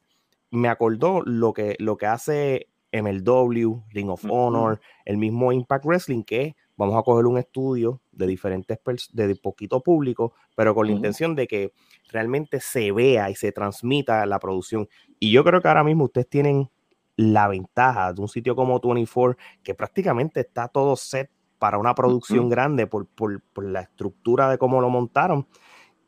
me 0.50 0.68
acordó 0.68 1.23
lo 1.25 1.52
que, 1.52 1.76
lo 1.78 1.99
que 1.99 2.06
hace 2.06 2.68
MLW, 2.92 3.85
Ring 3.90 4.09
of 4.09 4.25
Honor, 4.28 4.80
el 5.04 5.18
mismo 5.18 5.52
Impact 5.52 5.85
Wrestling, 5.85 6.25
que 6.25 6.56
vamos 6.76 6.97
a 6.97 7.02
coger 7.02 7.26
un 7.26 7.37
estudio 7.37 8.00
de 8.11 8.26
diferentes, 8.26 8.78
de 9.12 9.37
poquito 9.37 9.82
público, 9.82 10.32
pero 10.56 10.75
con 10.75 10.87
la 10.87 10.92
intención 10.92 11.37
de 11.37 11.47
que 11.47 11.75
realmente 12.11 12.59
se 12.59 12.90
vea 12.90 13.28
y 13.28 13.35
se 13.35 13.52
transmita 13.52 14.25
la 14.25 14.38
producción. 14.38 14.88
Y 15.18 15.30
yo 15.30 15.44
creo 15.44 15.61
que 15.61 15.68
ahora 15.68 15.85
mismo 15.85 16.04
ustedes 16.04 16.28
tienen 16.30 16.70
la 17.16 17.49
ventaja 17.49 18.14
de 18.14 18.23
un 18.23 18.28
sitio 18.28 18.56
como 18.56 18.80
24, 18.80 19.37
que 19.62 19.75
prácticamente 19.75 20.40
está 20.40 20.68
todo 20.68 20.97
set 20.97 21.30
para 21.59 21.76
una 21.76 21.94
producción 21.94 22.49
grande 22.49 22.87
por, 22.87 23.06
por, 23.06 23.42
por, 23.52 23.66
la 23.66 23.82
estructura 23.82 24.50
de 24.50 24.56
cómo 24.56 24.80
lo 24.80 24.88
montaron 24.88 25.47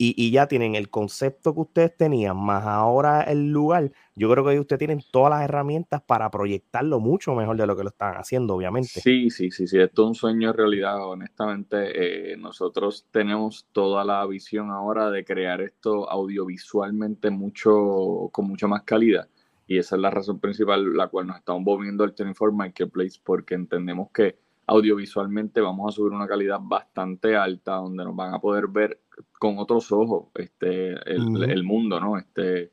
y, 0.05 0.31
ya 0.33 0.49
tienen 0.49 0.75
el 0.75 0.91
concepto 0.91 1.55
que 1.55 1.61
ustedes 1.61 1.97
tenían, 1.97 2.37
más 2.37 2.67
ahora 2.67 3.23
el 3.23 3.53
lugar, 3.53 3.93
yo 4.17 4.29
creo 4.31 4.45
que 4.45 4.59
ustedes 4.59 4.81
tienen 4.81 5.01
todas 5.13 5.31
las 5.31 5.45
herramientas 5.45 6.03
para 6.03 6.29
proyectarlo 6.29 6.99
mucho 6.99 7.35
mejor 7.37 7.57
de 7.57 7.69
lo 7.69 7.77
que 7.77 7.85
lo 7.85 7.91
están 7.91 8.17
haciendo, 8.17 8.57
obviamente. 8.57 9.01
Sí, 9.01 9.31
sí, 9.31 9.53
sí, 9.53 9.69
sí, 9.69 9.79
esto 9.79 10.03
es 10.03 10.09
un 10.09 10.15
sueño 10.17 10.51
en 10.51 10.57
realidad, 10.57 11.07
honestamente, 11.07 12.33
eh, 12.33 12.37
nosotros 12.37 13.07
tenemos 13.13 13.69
toda 13.71 14.05
la 14.05 14.27
visión 14.27 14.71
ahora 14.73 15.09
de 15.11 15.25
crear 15.25 15.61
esto 15.61 16.11
audiovisualmente 16.11 17.31
mucho, 17.31 18.29
con 18.33 18.49
mucha 18.49 18.67
más 18.67 18.83
calidad. 18.83 19.29
Y 19.69 19.79
esa 19.79 19.95
es 19.95 20.03
la 20.03 20.11
razón 20.11 20.41
principal 20.41 20.97
la 20.97 21.07
cual 21.07 21.29
nos 21.29 21.37
estamos 21.37 21.63
moviendo 21.63 22.03
al 22.03 22.11
24 22.11 22.53
Marketplace, 22.53 23.21
porque 23.23 23.55
entendemos 23.55 24.11
que 24.13 24.42
audiovisualmente 24.67 25.61
vamos 25.61 25.93
a 25.93 25.97
subir 25.97 26.13
una 26.13 26.27
calidad 26.27 26.59
bastante 26.61 27.37
alta, 27.37 27.75
donde 27.75 28.05
nos 28.05 28.17
van 28.17 28.35
a 28.35 28.41
poder 28.41 28.69
ver 28.69 29.01
con 29.39 29.59
otros 29.59 29.91
ojos 29.93 30.29
este, 30.35 30.93
el, 31.11 31.65
mundo, 31.65 32.01
¿no? 32.01 32.17
Este, 32.17 32.71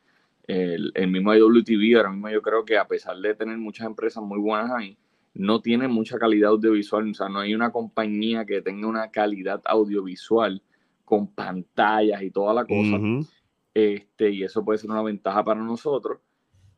el, 0.47 0.91
el, 0.93 1.07
mismo 1.09 1.33
IWTV, 1.33 1.97
ahora 1.97 2.11
mismo 2.11 2.29
yo 2.29 2.41
creo 2.41 2.63
que 2.63 2.77
a 2.77 2.87
pesar 2.87 3.17
de 3.17 3.35
tener 3.35 3.57
muchas 3.57 3.87
empresas 3.87 4.23
muy 4.23 4.39
buenas 4.39 4.71
ahí, 4.71 4.97
no 5.33 5.61
tiene 5.61 5.87
mucha 5.87 6.17
calidad 6.17 6.51
audiovisual, 6.51 7.09
o 7.09 7.13
sea, 7.13 7.29
no 7.29 7.39
hay 7.39 7.53
una 7.53 7.71
compañía 7.71 8.45
que 8.45 8.61
tenga 8.61 8.87
una 8.87 9.09
calidad 9.11 9.61
audiovisual 9.65 10.61
con 11.05 11.27
pantallas 11.27 12.21
y 12.21 12.31
toda 12.31 12.53
la 12.53 12.65
cosa. 12.65 12.99
este, 13.73 14.31
y 14.31 14.43
eso 14.43 14.63
puede 14.63 14.79
ser 14.79 14.91
una 14.91 15.01
ventaja 15.01 15.43
para 15.43 15.61
nosotros. 15.61 16.19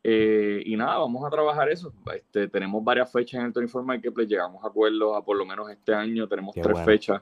Eh, 0.04 0.64
y 0.66 0.76
nada, 0.76 0.98
vamos 0.98 1.26
a 1.26 1.30
trabajar 1.30 1.70
eso. 1.70 1.94
Este, 2.14 2.48
tenemos 2.48 2.84
varias 2.84 3.12
fechas 3.12 3.40
en 3.40 3.48
el 3.48 3.52
24 3.54 3.86
Marketplace, 3.86 4.30
llegamos 4.30 4.64
a 4.64 4.68
acuerdos 4.68 5.16
a 5.16 5.22
por 5.24 5.38
lo 5.38 5.46
menos 5.46 5.70
este 5.70 5.94
año, 5.94 6.28
tenemos 6.28 6.56
tres 6.56 6.80
fechas 6.84 7.22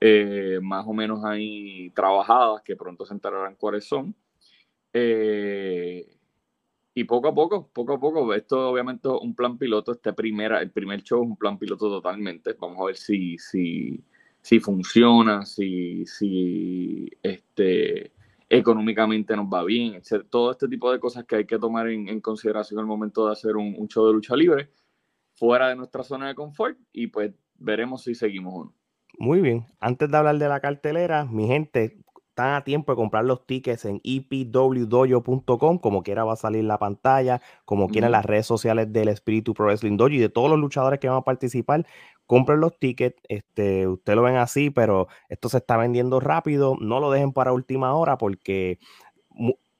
eh, 0.00 0.58
más 0.62 0.86
o 0.86 0.94
menos 0.94 1.24
ahí 1.24 1.90
trabajadas, 1.90 2.62
que 2.62 2.76
pronto 2.76 3.04
se 3.04 3.14
enterarán 3.14 3.54
cuáles 3.56 3.84
son. 3.86 4.14
Eh, 4.92 6.06
y 6.94 7.04
poco 7.04 7.28
a 7.28 7.34
poco, 7.34 7.68
poco 7.72 7.94
a 7.94 8.00
poco, 8.00 8.34
esto 8.34 8.70
obviamente 8.70 9.08
es 9.08 9.14
un 9.20 9.34
plan 9.34 9.56
piloto, 9.56 9.92
este 9.92 10.12
primera, 10.12 10.60
el 10.60 10.70
primer 10.70 11.02
show 11.02 11.22
es 11.22 11.28
un 11.28 11.36
plan 11.36 11.58
piloto 11.58 11.88
totalmente, 11.88 12.54
vamos 12.58 12.80
a 12.80 12.86
ver 12.86 12.96
si, 12.96 13.38
si, 13.38 14.02
si 14.40 14.58
funciona, 14.58 15.46
si, 15.46 16.04
si 16.06 17.08
este, 17.22 18.12
económicamente 18.50 19.36
nos 19.36 19.46
va 19.46 19.64
bien, 19.64 19.94
etc. 19.94 20.26
Todo 20.28 20.50
este 20.50 20.68
tipo 20.68 20.90
de 20.90 20.98
cosas 20.98 21.24
que 21.24 21.36
hay 21.36 21.46
que 21.46 21.58
tomar 21.58 21.88
en, 21.88 22.20
consideración 22.20 22.80
al 22.80 22.86
momento 22.86 23.26
de 23.26 23.32
hacer 23.32 23.56
un, 23.56 23.88
show 23.88 24.06
de 24.06 24.12
lucha 24.12 24.36
libre 24.36 24.70
fuera 25.34 25.68
de 25.68 25.76
nuestra 25.76 26.02
zona 26.02 26.28
de 26.28 26.34
confort 26.34 26.76
y 26.92 27.06
pues 27.06 27.32
veremos 27.54 28.02
si 28.02 28.14
seguimos 28.14 28.52
o 28.54 28.64
no. 28.64 28.74
Muy 29.18 29.40
bien, 29.40 29.66
antes 29.78 30.10
de 30.10 30.16
hablar 30.16 30.38
de 30.38 30.48
la 30.48 30.60
cartelera, 30.60 31.24
mi 31.24 31.46
gente, 31.46 31.98
están 32.40 32.54
a 32.54 32.64
tiempo 32.64 32.92
de 32.92 32.96
comprar 32.96 33.24
los 33.24 33.46
tickets 33.46 33.84
en 33.84 34.00
epwdojo.com, 34.02 35.78
como 35.78 36.02
quiera 36.02 36.24
va 36.24 36.32
a 36.32 36.36
salir 36.36 36.64
la 36.64 36.78
pantalla, 36.78 37.42
como 37.66 37.88
quiera 37.88 38.08
las 38.08 38.24
redes 38.24 38.46
sociales 38.46 38.90
del 38.92 39.08
Espíritu 39.08 39.52
Pro 39.52 39.66
Wrestling 39.66 39.98
Dojo 39.98 40.10
y 40.10 40.18
de 40.18 40.30
todos 40.30 40.48
los 40.48 40.58
luchadores 40.58 41.00
que 41.00 41.08
van 41.08 41.18
a 41.18 41.22
participar, 41.22 41.86
compren 42.26 42.60
los 42.60 42.78
tickets, 42.78 43.20
este, 43.28 43.86
ustedes 43.86 44.16
lo 44.16 44.22
ven 44.22 44.36
así, 44.36 44.70
pero 44.70 45.08
esto 45.28 45.50
se 45.50 45.58
está 45.58 45.76
vendiendo 45.76 46.18
rápido, 46.18 46.76
no 46.80 46.98
lo 46.98 47.10
dejen 47.10 47.32
para 47.32 47.52
última 47.52 47.94
hora 47.94 48.16
porque 48.16 48.78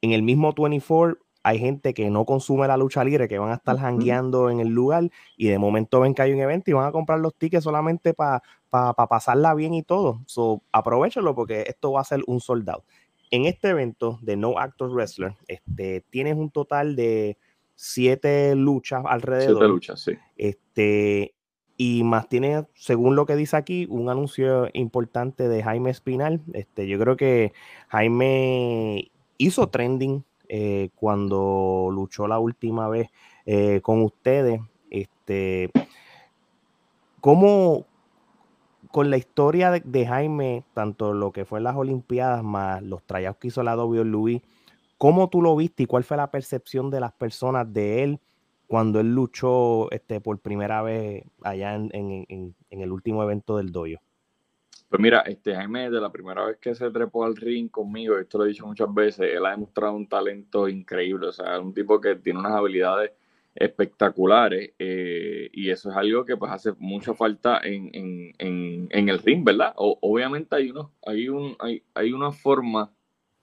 en 0.02 0.12
el 0.12 0.22
mismo 0.22 0.52
24 0.52 1.18
hay 1.42 1.58
gente 1.58 1.94
que 1.94 2.10
no 2.10 2.26
consume 2.26 2.68
la 2.68 2.76
lucha 2.76 3.02
libre, 3.02 3.26
que 3.26 3.38
van 3.38 3.50
a 3.50 3.54
estar 3.54 3.78
jangueando 3.78 4.50
en 4.50 4.60
el 4.60 4.68
lugar 4.68 5.10
y 5.36 5.48
de 5.48 5.58
momento 5.58 6.00
ven 6.00 6.14
que 6.14 6.20
hay 6.22 6.32
un 6.32 6.40
evento 6.40 6.70
y 6.70 6.74
van 6.74 6.86
a 6.86 6.92
comprar 6.92 7.18
los 7.20 7.34
tickets 7.34 7.64
solamente 7.64 8.12
para 8.12 8.42
pasarla 8.70 9.54
bien 9.54 9.74
y 9.74 9.82
todo. 9.82 10.22
So, 10.26 10.62
aprovechenlo 10.72 11.34
porque 11.34 11.64
esto 11.66 11.92
va 11.92 12.00
a 12.00 12.04
ser 12.04 12.20
un 12.26 12.40
soldado. 12.40 12.84
En 13.30 13.44
este 13.44 13.68
evento 13.68 14.18
de 14.22 14.36
No 14.36 14.58
Actor 14.58 14.92
Wrestler, 14.92 15.34
este, 15.46 16.04
tienes 16.10 16.36
un 16.36 16.50
total 16.50 16.96
de 16.96 17.36
siete 17.76 18.54
luchas 18.56 19.04
alrededor. 19.06 19.56
Siete 19.56 19.68
luchas, 19.68 20.00
sí. 20.00 20.12
Este, 20.36 21.34
y 21.76 22.04
más 22.04 22.28
tiene, 22.28 22.66
según 22.74 23.16
lo 23.16 23.24
que 23.24 23.36
dice 23.36 23.56
aquí, 23.56 23.86
un 23.88 24.10
anuncio 24.10 24.68
importante 24.74 25.48
de 25.48 25.62
Jaime 25.62 25.90
Espinal. 25.90 26.42
Este, 26.52 26.86
yo 26.86 26.98
creo 26.98 27.16
que 27.16 27.52
Jaime 27.88 29.10
hizo 29.38 29.68
trending 29.68 30.24
eh, 30.48 30.90
cuando 30.94 31.88
luchó 31.90 32.28
la 32.28 32.38
última 32.38 32.88
vez 32.88 33.08
eh, 33.46 33.80
con 33.82 34.02
ustedes. 34.02 34.60
Este, 34.90 35.70
¿Cómo, 37.20 37.86
con 38.90 39.10
la 39.10 39.16
historia 39.16 39.70
de, 39.70 40.06
Jaime, 40.06 40.64
tanto 40.74 41.12
lo 41.12 41.32
que 41.32 41.44
fue 41.44 41.58
en 41.58 41.64
las 41.64 41.76
Olimpiadas, 41.76 42.42
más 42.42 42.82
los 42.82 43.02
trayados 43.04 43.38
que 43.38 43.48
hizo 43.48 43.62
la 43.62 43.76
WWE, 43.76 44.42
¿cómo 44.98 45.28
tú 45.28 45.42
lo 45.42 45.54
viste 45.56 45.84
y 45.84 45.86
cuál 45.86 46.04
fue 46.04 46.16
la 46.16 46.30
percepción 46.30 46.90
de 46.90 47.00
las 47.00 47.12
personas 47.12 47.72
de 47.72 48.02
él? 48.02 48.20
cuando 48.70 49.00
él 49.00 49.12
luchó 49.12 49.90
este, 49.90 50.20
por 50.20 50.38
primera 50.38 50.80
vez 50.80 51.24
allá 51.42 51.74
en, 51.74 51.90
en, 51.92 52.54
en, 52.70 52.80
el 52.80 52.92
último 52.92 53.20
evento 53.24 53.56
del 53.56 53.72
doyo? 53.72 53.98
Pues 54.88 55.02
mira, 55.02 55.22
este 55.22 55.56
Jaime, 55.56 55.90
de 55.90 56.00
la 56.00 56.12
primera 56.12 56.44
vez 56.44 56.58
que 56.58 56.76
se 56.76 56.88
trepó 56.92 57.24
al 57.24 57.34
ring 57.34 57.68
conmigo, 57.68 58.16
esto 58.16 58.38
lo 58.38 58.44
he 58.44 58.50
dicho 58.50 58.64
muchas 58.64 58.94
veces, 58.94 59.28
él 59.34 59.44
ha 59.44 59.50
demostrado 59.50 59.94
un 59.94 60.08
talento 60.08 60.68
increíble, 60.68 61.26
o 61.26 61.32
sea, 61.32 61.58
un 61.58 61.74
tipo 61.74 62.00
que 62.00 62.14
tiene 62.14 62.38
unas 62.38 62.52
habilidades 62.52 63.10
espectaculares 63.54 64.72
eh, 64.78 65.50
y 65.52 65.70
eso 65.70 65.90
es 65.90 65.96
algo 65.96 66.24
que 66.24 66.36
pues 66.36 66.52
hace 66.52 66.72
mucha 66.78 67.14
falta 67.14 67.60
en, 67.62 67.90
en, 67.92 68.88
en 68.90 69.08
el 69.08 69.18
ring, 69.18 69.44
¿verdad? 69.44 69.72
O, 69.76 69.98
obviamente 70.00 70.56
hay, 70.56 70.70
uno, 70.70 70.92
hay, 71.04 71.28
un, 71.28 71.56
hay, 71.58 71.82
hay 71.94 72.12
una 72.12 72.32
forma 72.32 72.92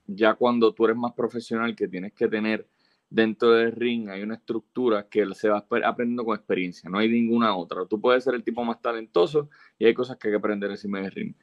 ya 0.05 0.33
cuando 0.35 0.73
tú 0.73 0.85
eres 0.85 0.97
más 0.97 1.13
profesional 1.13 1.75
que 1.75 1.87
tienes 1.87 2.13
que 2.13 2.27
tener 2.27 2.67
dentro 3.09 3.51
del 3.51 3.71
ring 3.71 4.09
hay 4.09 4.21
una 4.21 4.35
estructura 4.35 5.07
que 5.09 5.25
se 5.33 5.49
va 5.49 5.65
aprendiendo 5.83 6.25
con 6.25 6.35
experiencia, 6.35 6.89
no 6.89 6.99
hay 6.99 7.09
ninguna 7.09 7.55
otra. 7.55 7.85
Tú 7.85 7.99
puedes 7.99 8.23
ser 8.23 8.35
el 8.35 8.43
tipo 8.43 8.63
más 8.63 8.81
talentoso 8.81 9.49
y 9.77 9.85
hay 9.85 9.93
cosas 9.93 10.17
que 10.17 10.27
hay 10.27 10.33
que 10.33 10.37
aprender 10.37 10.69
encima 10.71 10.99
del 10.99 11.11
ring. 11.11 11.33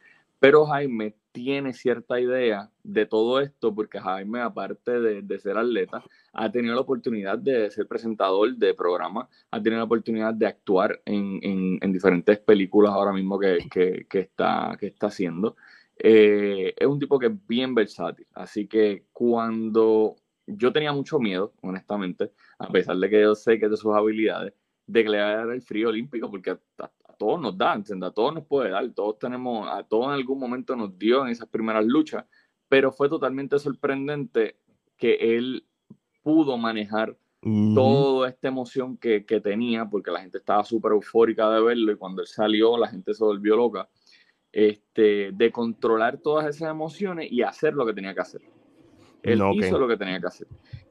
Pero 0.45 0.67
Jaime 0.67 1.17
tiene 1.33 1.73
cierta 1.73 2.21
idea 2.21 2.71
de 2.83 3.07
todo 3.07 3.41
esto 3.41 3.75
porque 3.75 3.99
Jaime, 3.99 4.43
aparte 4.43 5.01
de, 5.01 5.39
ser 5.39 5.57
atleta, 5.57 6.05
ha 6.35 6.53
tenido 6.53 6.75
la 6.75 6.83
oportunidad 6.83 7.39
de 7.39 7.71
ser 7.71 7.89
presentador 7.89 8.55
de 8.55 8.75
programa, 8.75 9.27
ha 9.51 9.63
tenido 9.63 9.79
la 9.79 9.85
oportunidad 9.85 10.35
de 10.35 10.47
actuar 10.47 11.01
en, 11.07 11.81
diferentes 11.91 12.39
películas 12.41 12.93
ahora 12.93 13.15
mismo 13.15 13.39
que, 13.39 13.57
está, 14.13 14.77
que 14.79 14.89
está 14.89 15.07
haciendo. 15.07 15.57
Eh, 15.99 16.75
es 16.77 16.87
un 16.87 16.99
tipo 16.99 17.19
que 17.19 17.29
es 17.29 17.47
bien 17.47 17.75
versátil, 17.75 18.27
así 18.35 18.67
que 18.67 19.07
cuando 19.15 20.17
yo 20.47 20.75
tenía 20.75 20.93
mucho 20.93 21.19
miedo, 21.19 21.55
honestamente, 21.63 22.33
a 22.59 22.69
pesar 22.69 22.99
de 22.99 23.09
que 23.09 23.23
yo 23.23 23.35
sé 23.35 23.59
que 23.59 23.65
es 23.65 23.71
de 23.71 23.79
sus 23.79 23.95
habilidades, 23.95 24.53
de 24.87 25.05
que 25.05 25.11
dar 25.11 25.49
el 25.49 25.63
frío 25.63 25.89
olímpico, 25.89 26.31
porque 26.31 26.59
a, 27.15 27.17
todos 27.17 27.41
nos 27.41 27.57
da, 27.57 27.73
A 27.73 28.11
todos 28.11 28.35
nos 28.35 28.45
puede 28.45 28.71
dar, 28.71 28.89
todos 28.91 29.19
tenemos, 29.19 29.69
a 29.71 29.83
todos 29.83 30.07
en 30.07 30.13
algún 30.13 30.39
momento 30.39 30.77
nos 30.77 30.99
dio 30.99 31.25
en 31.25 31.33
esas 31.33 31.49
primeras 31.49 31.85
luchas, 31.85 32.25
pero 32.69 32.93
fue 32.93 33.09
totalmente 33.09 33.59
sorprendente 33.59 34.57
que 34.97 35.37
él 35.37 35.67
pudo 36.23 36.57
manejar 36.57 37.17
toda 37.75 38.31
esta 38.31 38.49
emoción 38.49 38.97
que, 38.97 39.21
tenía, 39.43 39.85
porque 39.85 40.11
la 40.11 40.21
gente 40.21 40.39
estaba 40.39 40.65
súper 40.65 40.93
eufórica 40.93 41.51
de 41.51 41.61
verlo 41.61 41.93
y 41.93 41.97
cuando 41.97 42.23
él 42.23 42.29
salió 42.29 42.79
la 42.79 42.89
gente 42.89 43.13
se 43.13 43.23
volvió 43.23 43.55
loca, 43.55 43.89
este, 44.51 45.31
de 45.33 45.53
controlar 45.53 46.19
todas 46.19 46.47
esas 46.47 46.71
emociones 46.71 47.31
y 47.31 47.43
hacer 47.43 47.75
lo 47.75 47.85
que 47.85 47.93
tenía 47.93 48.15
que 48.15 48.21
hacer. 48.21 48.41
Él 49.23 49.41
hizo 49.55 49.79
lo 49.79 49.89
que 49.89 49.97
tenía 49.97 50.21
que 50.21 50.27
hacer. 50.27 50.47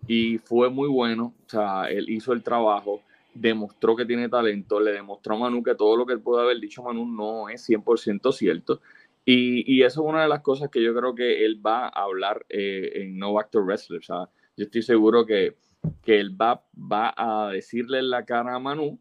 Y 0.08 0.40
fue 0.40 0.70
muy 0.70 0.90
bueno. 0.90 1.34
O 1.46 1.50
sea, 1.50 1.86
él 1.86 2.10
hizo 2.10 2.34
el 2.34 2.42
trabajo, 2.42 3.02
demostró 3.34 3.96
que 3.96 4.06
tiene 4.06 4.30
talento, 4.30 4.80
le 4.80 4.92
demostró 4.92 5.36
a 5.36 5.40
Manu 5.40 5.64
que 5.64 5.76
todo 5.76 5.98
lo 5.98 6.06
que 6.06 6.18
puede 6.18 6.44
haber 6.44 6.60
dicho 6.60 6.84
Manu 6.84 7.06
no 7.06 7.50
es 7.50 7.68
100% 7.68 8.32
cierto. 8.32 8.82
Y, 9.26 9.64
y, 9.74 9.84
eso 9.84 10.02
es 10.02 10.10
una 10.10 10.24
de 10.24 10.28
las 10.28 10.42
cosas 10.42 10.70
que 10.70 10.84
yo 10.84 10.94
creo 10.94 11.16
que 11.16 11.46
él 11.46 11.66
va 11.66 11.86
a 11.88 12.04
hablar 12.04 12.46
eh, 12.50 12.92
en 12.96 13.18
No 13.18 13.40
Actor 13.40 13.64
Wrestler. 13.66 14.00
O 14.00 14.04
sea, 14.04 14.30
yo 14.58 14.66
estoy 14.66 14.82
seguro 14.82 15.26
que, 15.26 15.56
que 16.02 16.20
él 16.20 16.40
va, 16.40 16.66
va 16.76 17.14
a 17.16 17.50
decirle 17.50 18.00
en 18.00 18.10
la 18.10 18.26
cara 18.26 18.56
a 18.56 18.60
Manu 18.60 19.00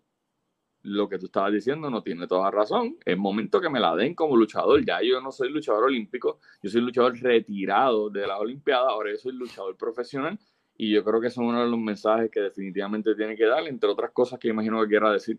lo 0.83 1.09
que 1.09 1.19
tú 1.19 1.27
estabas 1.27 1.53
diciendo 1.53 1.91
no 1.91 2.03
tiene 2.03 2.27
toda 2.27 2.51
razón. 2.51 2.97
Es 3.05 3.17
momento 3.17 3.61
que 3.61 3.71
me 3.71 3.81
la 3.81 3.95
den 3.97 4.15
como 4.15 4.37
luchador. 4.37 4.85
Ya 4.85 5.01
yo 5.03 5.21
no 5.21 5.33
soy 5.33 5.51
luchador 5.51 5.85
olímpico, 5.85 6.39
yo 6.63 6.71
soy 6.71 6.81
luchador 6.81 7.19
retirado 7.19 8.11
de 8.11 8.27
la 8.27 8.39
Olimpiada, 8.39 8.91
ahora 8.91 9.11
yo 9.11 9.17
soy 9.17 9.33
luchador 9.33 9.77
profesional. 9.77 10.39
Y 10.77 10.93
yo 10.93 11.05
creo 11.05 11.21
que 11.21 11.29
es 11.29 11.37
uno 11.37 11.63
de 11.63 11.71
los 11.71 11.79
mensajes 11.79 12.31
que 12.31 12.41
definitivamente 12.41 13.15
tiene 13.15 13.37
que 13.37 13.47
dar, 13.47 13.67
entre 13.67 13.89
otras 13.89 14.11
cosas 14.11 14.39
que 14.39 14.49
imagino 14.49 14.81
que 14.83 14.89
quiera 14.89 15.13
decir. 15.13 15.39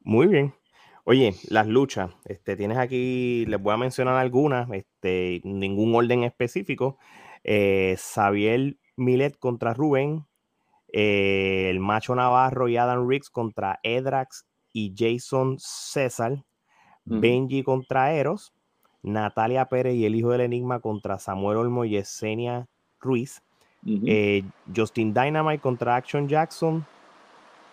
Muy 0.00 0.26
bien. 0.26 0.54
Oye, 1.04 1.34
las 1.48 1.66
luchas, 1.66 2.10
este, 2.26 2.54
tienes 2.54 2.76
aquí, 2.76 3.46
les 3.46 3.60
voy 3.60 3.72
a 3.72 3.78
mencionar 3.78 4.16
algunas, 4.16 4.70
este, 4.70 5.40
ningún 5.42 5.94
orden 5.94 6.22
específico. 6.22 6.98
Eh, 7.44 7.96
Xavier 7.96 8.76
Milet 8.96 9.38
contra 9.38 9.72
Rubén, 9.72 10.26
eh, 10.92 11.68
el 11.70 11.80
Macho 11.80 12.14
Navarro 12.14 12.68
y 12.68 12.76
Adam 12.76 13.08
Riggs 13.08 13.30
contra 13.30 13.80
Edrax 13.82 14.46
y 14.72 14.94
Jason 14.96 15.56
César, 15.58 16.44
Benji 17.04 17.62
contra 17.62 18.12
Eros, 18.12 18.52
Natalia 19.02 19.66
Pérez 19.66 19.94
y 19.94 20.04
el 20.04 20.14
hijo 20.14 20.30
del 20.30 20.42
Enigma 20.42 20.80
contra 20.80 21.18
Samuel 21.18 21.56
Olmo 21.56 21.84
y 21.84 21.90
Yesenia 21.90 22.68
Ruiz, 23.00 23.42
eh, 23.86 24.44
Justin 24.74 25.14
Dynamite 25.14 25.60
contra 25.60 25.96
Action 25.96 26.28
Jackson, 26.28 26.84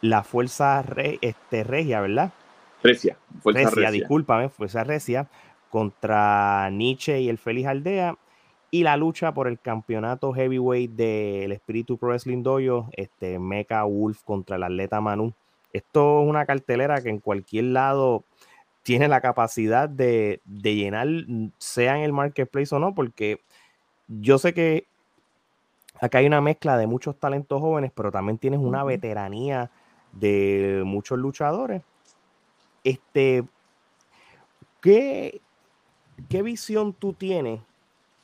la 0.02 0.24
Fuerza 0.24 0.84
este, 1.22 1.64
Regia, 1.64 2.02
¿verdad? 2.02 2.32
Recia, 2.84 3.18
Fuerza 3.42 3.70
Recia, 3.70 3.92
discúlpame, 3.92 4.50
Fuerza 4.50 4.84
Recia 4.84 5.28
contra 5.70 6.70
Nietzsche 6.70 7.20
y 7.22 7.30
el 7.30 7.38
Feliz 7.38 7.66
Aldea 7.66 8.18
y 8.72 8.84
la 8.84 8.98
lucha 8.98 9.34
por 9.34 9.48
el 9.48 9.60
campeonato 9.60 10.34
heavyweight 10.34 10.92
del 10.92 11.52
Espíritu 11.52 11.98
Pro 11.98 12.10
Wrestling 12.10 12.44
Dojo, 12.44 12.90
este 12.94 13.40
Mecha 13.40 13.84
Wolf 13.84 14.22
contra 14.24 14.58
el 14.58 14.64
atleta 14.64 15.02
Manu. 15.02 15.34
Esto 15.74 16.22
es 16.22 16.30
una 16.30 16.46
cartelera 16.46 17.02
que 17.02 17.10
en 17.10 17.20
cualquier 17.20 17.66
lado 17.66 18.24
tiene 18.84 19.08
la 19.08 19.20
capacidad 19.20 19.90
de, 19.90 20.42
llenar, 20.46 21.08
sea 21.58 21.98
en 21.98 22.04
el 22.04 22.14
marketplace 22.14 22.76
o 22.76 22.80
no, 22.80 22.94
porque 22.94 23.42
yo 24.08 24.38
sé 24.38 24.54
que 24.54 24.88
acá 26.06 26.20
hay 26.20 26.28
una 26.28 26.42
mezcla 26.42 26.78
de 26.78 26.88
muchos 26.88 27.20
talentos 27.20 27.62
jóvenes, 27.62 27.92
pero 27.94 28.12
también 28.12 28.38
tienes 28.38 28.60
una 28.60 28.84
veteranía 28.84 29.72
de 30.14 30.84
muchos 30.86 31.20
luchadores. 31.20 31.82
Este, 32.84 33.44
¿qué, 34.82 35.42
¿qué 36.30 36.42
visión 36.42 36.94
tú 36.94 37.14
tienes 37.14 37.62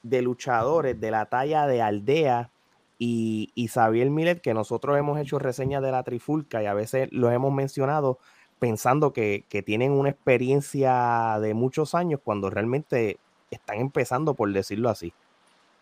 de 0.03 0.21
luchadores 0.21 0.99
de 0.99 1.11
la 1.11 1.25
talla 1.25 1.67
de 1.67 1.81
Aldea 1.81 2.49
y, 2.97 3.51
y 3.55 3.67
Xavier 3.67 4.09
Millet, 4.09 4.41
que 4.41 4.53
nosotros 4.53 4.97
hemos 4.97 5.19
hecho 5.19 5.39
reseñas 5.39 5.81
de 5.81 5.91
la 5.91 6.03
Trifulca 6.03 6.61
y 6.61 6.67
a 6.67 6.73
veces 6.73 7.09
lo 7.11 7.31
hemos 7.31 7.51
mencionado 7.53 8.19
pensando 8.61 9.11
que, 9.11 9.43
tienen 9.65 9.91
una 9.91 10.11
experiencia 10.11 11.39
de 11.41 11.55
muchos 11.55 11.95
años 11.95 12.19
cuando 12.23 12.51
realmente 12.51 13.17
están 13.49 13.79
empezando, 13.79 14.35
por 14.35 14.53
decirlo 14.53 14.87
así. 14.89 15.13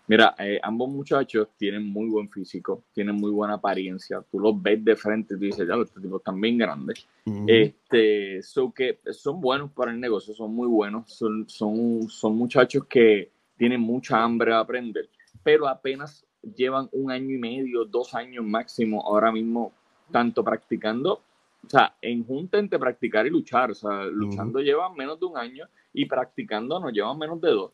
Mira, 0.10 0.34
eh, 0.39 0.60
ambos 0.63 0.89
muchachos 0.89 1.50
tienen 1.56 1.86
muy 1.86 2.10
buen 2.10 2.32
físico, 2.32 2.86
tienen 2.94 3.16
muy 3.16 3.30
buena 3.30 3.54
apariencia. 3.54 4.25
Tú 4.32 4.39
los 4.39 4.60
ves 4.60 4.84
de 4.84 4.96
frente 4.96 5.36
y 5.36 5.38
tú 5.38 5.44
dices, 5.46 5.68
ya, 5.68 5.75
estos 5.75 6.01
tipos 6.01 6.20
están 6.20 6.42
bien 6.42 6.58
grandes. 6.58 7.08
este, 7.46 8.42
que 8.74 9.00
son 9.12 9.39
buenos 9.39 9.70
para 9.72 9.92
el 9.92 10.00
negocio, 10.00 10.34
son 10.34 10.56
muy 10.56 10.68
buenos. 10.68 11.13
Son, 11.13 11.48
son, 11.48 12.10
son 12.10 12.36
muchachos 12.36 12.86
que 12.89 13.30
tienen 13.56 13.82
mucha 13.82 14.24
hambre 14.24 14.50
de 14.51 14.58
aprender, 14.58 15.10
pero 15.44 15.68
apenas 15.68 16.25
llevan 16.56 16.89
un 16.92 17.12
año 17.12 17.36
y 17.36 17.38
medio, 17.38 17.86
dos 17.86 18.16
años 18.16 18.44
máximo 18.44 19.06
ahora 19.06 19.32
mismo, 19.32 19.74
tanto 20.10 20.44
practicando, 20.44 21.22
o 21.68 21.70
sea, 21.70 21.94
en 22.01 22.25
junta 22.25 22.58
entre 22.58 22.80
practicar 22.80 23.28
y 23.28 23.30
luchar, 23.30 23.70
o 23.70 23.75
sea, 23.75 24.06
luchando 24.06 24.60
llevan 24.60 24.96
menos 24.96 25.20
de 25.20 25.28
un 25.28 25.38
año 25.38 25.68
y 25.94 26.06
practicando 26.06 26.80
nos 26.80 26.92
llevan 26.94 27.20
menos 27.20 27.39
de 27.42 27.51
dos. 27.51 27.72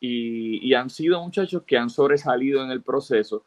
Y, 0.00 0.66
y 0.66 0.74
han 0.74 0.90
sido 0.90 1.22
muchachos 1.22 1.62
que 1.66 1.78
han 1.78 1.88
sobresalido 1.88 2.62
en 2.62 2.70
el 2.70 2.82
proceso 2.82 3.44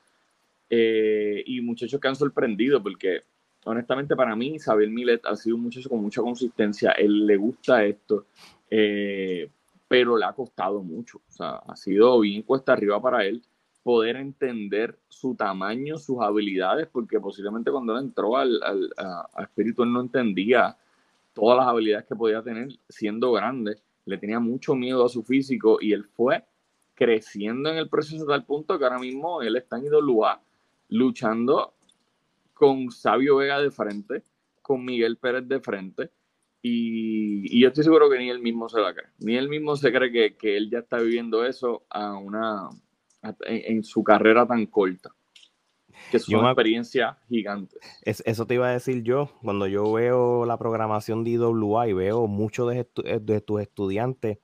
eh, 0.69 1.43
y 1.45 1.61
muchachos 1.61 1.99
que 1.99 2.07
han 2.07 2.15
sorprendido, 2.15 2.83
porque 2.83 3.21
honestamente 3.63 4.15
para 4.15 4.35
mí 4.35 4.55
Isabel 4.55 4.91
Milet 4.91 5.25
ha 5.25 5.35
sido 5.35 5.55
un 5.55 5.63
muchacho 5.63 5.89
con 5.89 6.01
mucha 6.01 6.21
consistencia, 6.21 6.91
él 6.91 7.25
le 7.25 7.37
gusta 7.37 7.85
esto, 7.85 8.25
eh, 8.69 9.49
pero 9.87 10.17
le 10.17 10.25
ha 10.25 10.33
costado 10.33 10.83
mucho, 10.83 11.19
o 11.19 11.31
sea, 11.31 11.55
ha 11.67 11.75
sido 11.77 12.19
bien 12.19 12.41
cuesta 12.41 12.73
arriba 12.73 13.01
para 13.01 13.23
él 13.25 13.41
poder 13.81 14.17
entender 14.17 14.99
su 15.07 15.35
tamaño, 15.35 15.97
sus 15.97 16.19
habilidades, 16.19 16.87
porque 16.91 17.21
posiblemente 17.21 17.71
cuando 17.71 17.97
él 17.97 18.03
entró 18.03 18.35
al, 18.35 18.61
al 18.61 18.93
a, 18.97 19.43
Espíritu 19.43 19.83
él 19.83 19.93
no 19.93 20.01
entendía 20.01 20.75
todas 21.33 21.59
las 21.59 21.67
habilidades 21.67 22.05
que 22.05 22.15
podía 22.15 22.43
tener 22.43 22.67
siendo 22.89 23.31
grande, 23.31 23.77
le 24.07 24.17
tenía 24.17 24.39
mucho 24.39 24.75
miedo 24.75 25.05
a 25.05 25.09
su 25.09 25.23
físico 25.23 25.77
y 25.79 25.93
él 25.93 26.03
fue 26.03 26.43
creciendo 26.95 27.69
en 27.69 27.77
el 27.77 27.89
proceso 27.89 28.23
a 28.23 28.27
tal 28.27 28.45
punto 28.45 28.79
que 28.79 28.85
ahora 28.85 28.99
mismo 28.99 29.41
él 29.41 29.55
está 29.55 29.77
en 29.77 29.85
IWA 29.85 30.41
luchando 30.89 31.75
con 32.53 32.89
Sabio 32.89 33.35
Vega 33.35 33.61
de 33.61 33.69
frente, 33.69 34.23
con 34.63 34.83
Miguel 34.83 35.17
Pérez 35.17 35.47
de 35.47 35.59
frente, 35.59 36.09
y, 36.61 37.61
yo 37.61 37.67
estoy 37.67 37.83
seguro 37.83 38.09
que 38.09 38.17
ni 38.17 38.29
él 38.29 38.39
mismo 38.39 38.67
se 38.67 38.81
la 38.81 38.93
cree. 38.93 39.09
Ni 39.19 39.35
él 39.35 39.47
mismo 39.47 39.75
se 39.75 39.91
cree 39.91 40.11
que, 40.11 40.35
que 40.35 40.57
él 40.57 40.69
ya 40.69 40.79
está 40.79 40.97
viviendo 40.97 41.45
eso 41.45 41.85
a 41.89 42.17
una, 42.17 42.69
en, 43.41 43.83
su 43.83 44.03
carrera 44.03 44.45
tan 44.45 44.65
corta. 44.65 45.11
Que 46.11 46.17
es 46.17 46.27
una 46.29 46.49
experiencia 46.49 47.17
gigante. 47.27 47.77
eso 48.03 48.47
te 48.47 48.53
iba 48.53 48.67
a 48.67 48.71
decir 48.71 49.03
yo, 49.03 49.29
cuando 49.41 49.67
yo 49.67 49.91
veo 49.91 50.45
la 50.45 50.57
programación 50.57 51.23
de 51.23 51.31
IWA 51.31 51.87
y 51.87 51.93
veo 51.93 52.27
muchos 52.27 52.69
de, 52.69 52.87
de, 53.19 53.41
tus 53.41 53.61
estudiantes, 53.61 54.39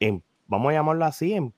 en, 0.00 0.22
vamos 0.46 0.70
a 0.70 0.74
llamarlo 0.74 1.04
así, 1.04 1.34
en, 1.34 1.52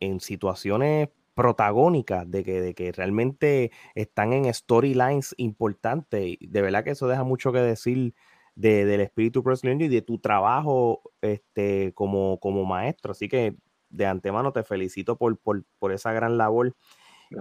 en, 0.00 0.20
situaciones 0.20 1.08
protagónicas, 1.34 2.30
de 2.30 2.44
que, 2.44 2.60
de 2.60 2.74
que 2.74 2.92
realmente 2.92 3.70
están 3.94 4.32
en 4.32 4.52
storylines 4.52 5.34
importantes. 5.38 6.36
De 6.40 6.62
verdad 6.62 6.84
que 6.84 6.90
eso 6.90 7.08
deja 7.08 7.24
mucho 7.24 7.52
que 7.52 7.60
decir 7.60 8.14
del 8.54 9.00
espíritu 9.00 9.42
wrestling 9.42 9.80
y 9.80 9.88
de 9.88 10.02
tu 10.02 10.18
trabajo 10.18 11.02
este, 11.20 11.92
como, 11.94 12.38
como 12.38 12.64
maestro. 12.64 13.12
Así 13.12 13.28
que 13.28 13.56
de 13.90 14.06
antemano 14.06 14.52
te 14.52 14.62
felicito 14.62 15.16
por, 15.16 15.38
por, 15.38 15.92
esa 15.92 16.12
gran 16.12 16.36
labor. 16.38 16.74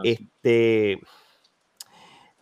Este 0.04 1.00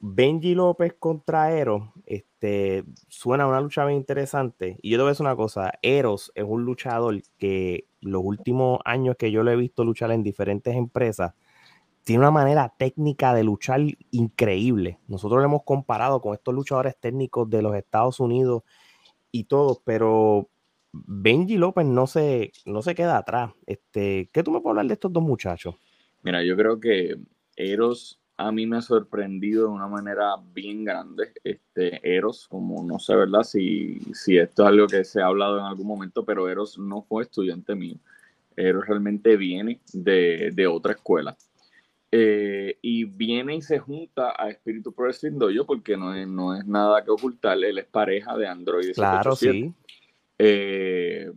Benji 0.04 0.56
López 0.56 0.96
contra 0.98 1.52
Eros, 1.52 1.84
este, 2.08 2.84
suena 3.08 3.46
una 3.46 3.62
lucha 3.62 3.86
bien 3.86 4.00
interesante. 4.00 4.78
Y 4.82 4.90
yo 4.90 4.98
te 4.98 5.04
voy 5.04 5.10
a 5.10 5.12
decir 5.12 5.26
una 5.26 5.36
cosa, 5.36 5.74
Eros 5.84 6.32
es 6.34 6.44
un 6.44 6.66
luchador 6.66 7.22
que 7.38 7.86
los 8.02 8.24
últimos 8.26 8.80
años 8.84 9.16
que 9.18 9.32
yo 9.32 9.44
lo 9.44 9.52
he 9.52 9.56
visto 9.56 9.84
luchar 9.84 10.12
en 10.12 10.24
diferentes 10.24 10.76
empresas, 10.76 11.36
tiene 12.04 12.22
una 12.22 12.32
manera 12.32 12.74
técnica 12.76 13.36
de 13.36 13.44
luchar 13.44 13.82
increíble. 14.10 15.00
Nosotros 15.08 15.40
lo 15.40 15.46
hemos 15.46 15.64
comparado 15.64 16.20
con 16.20 16.34
estos 16.34 16.56
luchadores 16.56 16.98
técnicos 17.00 17.48
de 17.48 17.62
los 17.62 17.76
Estados 17.76 18.20
Unidos 18.20 18.64
y 19.32 19.44
todo, 19.44 19.84
pero 19.86 20.50
Benji 20.94 21.58
López 21.58 21.86
no 21.86 22.08
se, 22.08 22.54
no 22.66 22.82
se 22.82 22.96
queda 22.96 23.18
atrás. 23.18 23.52
Este, 23.68 24.32
¿Qué 24.34 24.42
tú 24.42 24.50
me 24.50 24.62
puedes 24.62 24.72
hablar 24.72 24.88
de 24.88 24.96
estos 24.96 25.14
dos 25.14 25.22
muchachos? 25.22 25.76
Mira, 26.24 26.44
yo 26.44 26.56
creo 26.56 26.80
que 26.80 27.18
Eros 27.56 28.22
a 28.38 28.52
mí 28.52 28.66
me 28.66 28.78
ha 28.78 28.82
sorprendido 28.82 29.68
de 29.68 29.74
una 29.74 29.88
manera 29.88 30.36
bien 30.54 30.84
grande. 30.84 31.32
Este, 31.44 32.00
Eros, 32.04 32.48
como 32.48 32.84
no 32.84 32.98
sé, 32.98 33.16
¿verdad? 33.16 33.44
Si, 33.44 34.00
si 34.14 34.38
esto 34.38 34.64
es 34.64 34.70
algo 34.70 34.88
que 34.88 35.04
se 35.04 35.22
ha 35.22 35.28
hablado 35.28 35.60
en 35.60 35.66
algún 35.66 35.88
momento, 35.88 36.26
pero 36.26 36.50
Eros 36.50 36.80
no 36.80 37.04
fue 37.04 37.24
estudiante 37.24 37.76
mío. 37.76 37.98
Eros 38.56 38.88
realmente 38.88 39.38
viene 39.38 39.80
de, 39.94 40.52
de 40.54 40.68
otra 40.68 40.94
escuela. 40.94 41.38
Eh, 42.14 42.78
y 42.82 43.06
viene 43.06 43.56
y 43.56 43.62
se 43.62 43.80
junta 43.80 44.34
a 44.38 44.50
Espíritu 44.50 44.92
Pro 44.92 45.10
Dojo 45.22 45.66
porque 45.66 45.96
no 45.96 46.14
es, 46.14 46.28
no 46.28 46.56
es 46.56 46.66
nada 46.66 47.04
que 47.04 47.12
ocultar. 47.12 47.58
Él 47.64 47.78
es 47.78 47.86
pareja 47.86 48.36
de 48.38 48.48
Android. 48.48 48.92
Claro, 48.94 49.36
sí. 49.36 49.74
Eh, 50.38 51.32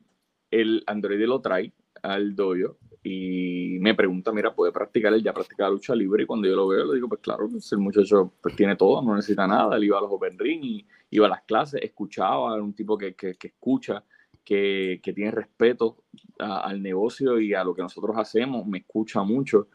el 0.51 0.83
Android 0.87 1.25
lo 1.27 1.41
trae 1.41 1.73
al 2.03 2.35
dojo 2.35 2.77
y 3.07 3.77
me 3.81 3.95
pregunta, 3.95 4.33
mira, 4.33 4.55
¿puede 4.55 4.73
practicar? 4.73 5.13
Él 5.13 5.23
ya 5.23 5.35
practica 5.35 5.69
lucha 5.69 5.95
libre 5.95 6.23
y 6.23 6.27
cuando 6.27 6.49
yo 6.49 6.57
lo 6.57 6.67
veo 6.67 6.87
le 6.87 6.95
digo, 6.95 7.07
pues 7.07 7.21
claro, 7.21 7.47
pues 7.51 7.71
el 7.71 7.79
muchacho 7.79 8.33
pues, 8.41 8.57
tiene 8.57 8.77
todo, 8.77 9.03
no 9.03 9.15
necesita 9.15 9.47
nada. 9.47 9.77
Él 9.77 9.85
iba 9.85 9.99
a 9.99 10.01
los 10.01 10.11
Open 10.11 10.39
Ring 10.39 10.83
iba 11.11 11.27
a 11.27 11.29
las 11.31 11.43
clases, 11.43 11.83
escuchaba, 11.83 12.55
era 12.55 12.63
un 12.63 12.73
tipo 12.73 12.97
que, 12.97 13.15
que, 13.15 13.37
escucha, 13.43 14.03
que, 14.43 15.01
que, 15.03 15.13
tiene 15.13 15.31
respeto 15.31 15.99
al 16.39 16.83
negocio 16.83 17.39
y 17.39 17.53
a 17.53 17.63
lo 17.63 17.75
que 17.75 17.83
nosotros 17.83 18.17
hacemos, 18.17 18.67
me 18.67 18.79
escucha 18.79 19.23
mucho. 19.23 19.69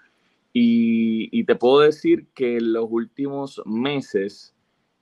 Y, 0.52 1.30
y 1.32 1.44
te 1.44 1.56
puedo 1.56 1.82
decir 1.82 2.30
que 2.34 2.58
en 2.58 2.74
los 2.74 2.88
últimos 2.90 3.62
meses 3.64 4.56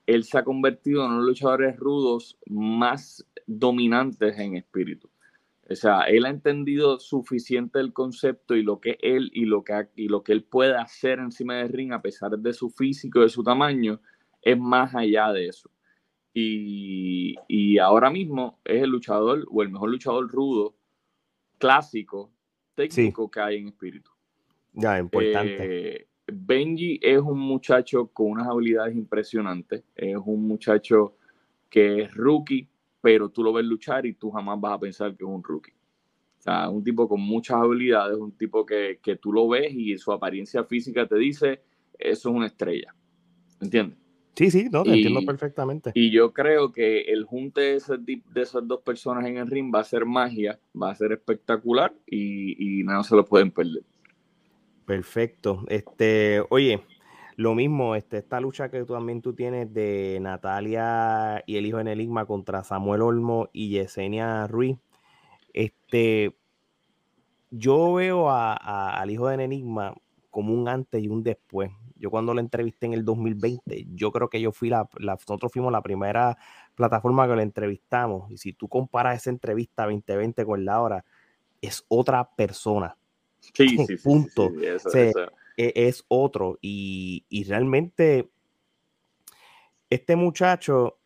él 0.05 0.25
se 0.25 0.37
ha 0.37 0.43
convertido 0.43 0.99
en 0.99 1.11
uno 1.11 1.13
de 1.13 1.19
los 1.21 1.29
luchadores 1.29 1.77
rudos 1.77 2.37
más 2.45 3.25
dominantes 3.45 4.37
en 4.37 4.57
espíritu. 4.57 5.09
O 5.69 5.75
sea, 5.75 6.03
él 6.03 6.25
ha 6.25 6.29
entendido 6.29 6.99
suficiente 6.99 7.79
el 7.79 7.91
concepto 7.91 8.55
y 8.55 8.63
lo 8.63 8.79
que 8.79 8.97
él 9.01 9.29
y 9.33 9.45
lo 9.45 9.63
que, 9.63 9.89
y 9.95 10.07
lo 10.07 10.23
que 10.23 10.31
él 10.31 10.43
puede 10.43 10.75
hacer 10.75 11.19
encima 11.19 11.55
del 11.55 11.69
ring 11.69 11.91
a 11.91 12.01
pesar 12.01 12.37
de 12.37 12.53
su 12.53 12.69
físico, 12.69 13.19
de 13.19 13.29
su 13.29 13.43
tamaño, 13.43 13.99
es 14.41 14.57
más 14.57 14.95
allá 14.95 15.33
de 15.33 15.47
eso. 15.47 15.69
Y, 16.33 17.35
y 17.47 17.79
ahora 17.79 18.09
mismo 18.09 18.59
es 18.63 18.83
el 18.83 18.91
luchador 18.91 19.45
o 19.51 19.61
el 19.61 19.69
mejor 19.69 19.89
luchador 19.89 20.31
rudo, 20.31 20.75
clásico, 21.57 22.31
técnico 22.75 23.29
que 23.29 23.39
hay 23.39 23.57
en 23.57 23.67
espíritu. 23.69 24.11
Ya, 24.73 24.99
importante. 24.99 25.95
Eh, 25.95 26.07
Benji 26.27 26.99
es 27.01 27.19
un 27.19 27.39
muchacho 27.39 28.07
con 28.07 28.31
unas 28.31 28.47
habilidades 28.47 28.95
impresionantes. 28.95 29.83
Es 29.95 30.15
un 30.15 30.47
muchacho 30.47 31.15
que 31.69 32.03
es 32.03 32.13
rookie, 32.13 32.67
pero 33.01 33.29
tú 33.29 33.43
lo 33.43 33.53
ves 33.53 33.65
luchar 33.65 34.05
y 34.05 34.13
tú 34.13 34.31
jamás 34.31 34.59
vas 34.59 34.73
a 34.73 34.79
pensar 34.79 35.15
que 35.15 35.23
es 35.23 35.29
un 35.29 35.43
rookie. 35.43 35.73
O 36.39 36.41
sea, 36.41 36.69
un 36.69 36.83
tipo 36.83 37.07
con 37.07 37.21
muchas 37.21 37.57
habilidades, 37.57 38.17
un 38.17 38.31
tipo 38.31 38.65
que, 38.65 38.99
tú 39.21 39.33
lo 39.33 39.47
ves 39.47 39.73
y 39.73 39.97
su 39.97 40.11
apariencia 40.11 40.63
física 40.63 41.07
te 41.07 41.17
dice, 41.17 41.61
eso 41.97 42.29
es 42.29 42.35
una 42.35 42.47
estrella. 42.47 42.93
¿Entiendes? 43.59 43.97
Sí, 44.35 44.51
sí, 44.51 44.67
no, 44.71 44.83
te 44.83 44.91
entiendo 44.91 45.21
perfectamente. 45.25 45.91
Y 45.95 46.11
yo 46.11 46.31
creo 46.31 46.71
que 46.71 47.01
el 47.01 47.25
junte 47.25 47.61
de, 47.61 48.21
de, 48.33 48.41
esas 48.41 48.67
dos 48.67 48.81
personas 48.81 49.25
en 49.25 49.37
el 49.37 49.47
ring 49.47 49.73
va 49.73 49.79
a 49.79 49.83
ser 49.83 50.05
magia, 50.05 50.59
va 50.79 50.91
a 50.91 50.95
ser 50.95 51.11
espectacular 51.11 51.91
y, 52.05 52.79
y 52.79 52.83
no 52.83 53.03
se 53.03 53.15
lo 53.15 53.25
pueden 53.25 53.49
perder. 53.49 53.81
Perfecto. 54.85 55.65
Este, 55.67 56.43
oye, 56.49 56.81
lo 57.37 57.53
mismo, 57.53 57.93
este, 57.93 58.17
esta 58.17 58.39
lucha 58.39 58.69
que 58.69 58.83
tú, 58.83 58.93
también 58.93 59.21
tú 59.21 59.33
tienes 59.33 59.71
de 59.71 60.17
Natalia 60.19 61.43
y 61.45 61.57
el 61.57 61.67
hijo 61.67 61.79
en 61.79 61.87
Enigma 61.87 62.25
contra 62.25 62.63
Samuel 62.63 63.03
Olmo 63.03 63.47
y 63.53 63.69
Yesenia 63.69 64.47
Ruiz. 64.47 64.79
Este, 65.53 66.35
yo 67.51 67.93
veo 67.93 68.31
al 68.31 69.11
hijo 69.11 69.27
de 69.27 69.43
Enigma 69.43 69.93
como 70.31 70.51
un 70.51 70.67
antes 70.67 71.03
y 71.03 71.09
un 71.09 71.21
después. 71.21 71.69
yo 71.95 72.09
cuando 72.09 72.33
lo 72.33 72.39
entrevisté 72.39 72.87
en 72.87 72.93
el 72.93 73.05
2020, 73.05 73.85
yo 73.93 74.11
creo 74.11 74.29
que 74.29 74.41
yo 74.41 74.51
fui 74.51 74.69
la, 74.69 74.89
nosotros 74.99 75.51
fuimos 75.51 75.71
la 75.71 75.83
primera 75.83 76.37
plataforma 76.73 77.27
que 77.27 77.35
lo 77.35 77.41
entrevistamos. 77.41 78.31
Y 78.31 78.37
si 78.37 78.53
tú 78.53 78.67
comparas 78.67 79.17
esa 79.17 79.29
entrevista 79.29 79.83
2020 79.83 80.43
con 80.43 80.65
la 80.65 80.81
hora, 80.81 81.05
es 81.61 81.85
otra 81.87 82.31
persona. 82.35 82.97
Sí, 83.39 83.77
sí, 83.87 83.97
Punto. 83.97 84.49
E, 84.59 85.13
es, 85.57 86.05
otro. 86.07 86.57
Y, 86.61 87.25
y 87.29 87.43
realmente, 87.43 88.29
este 89.89 90.15
muchacho 90.15 90.97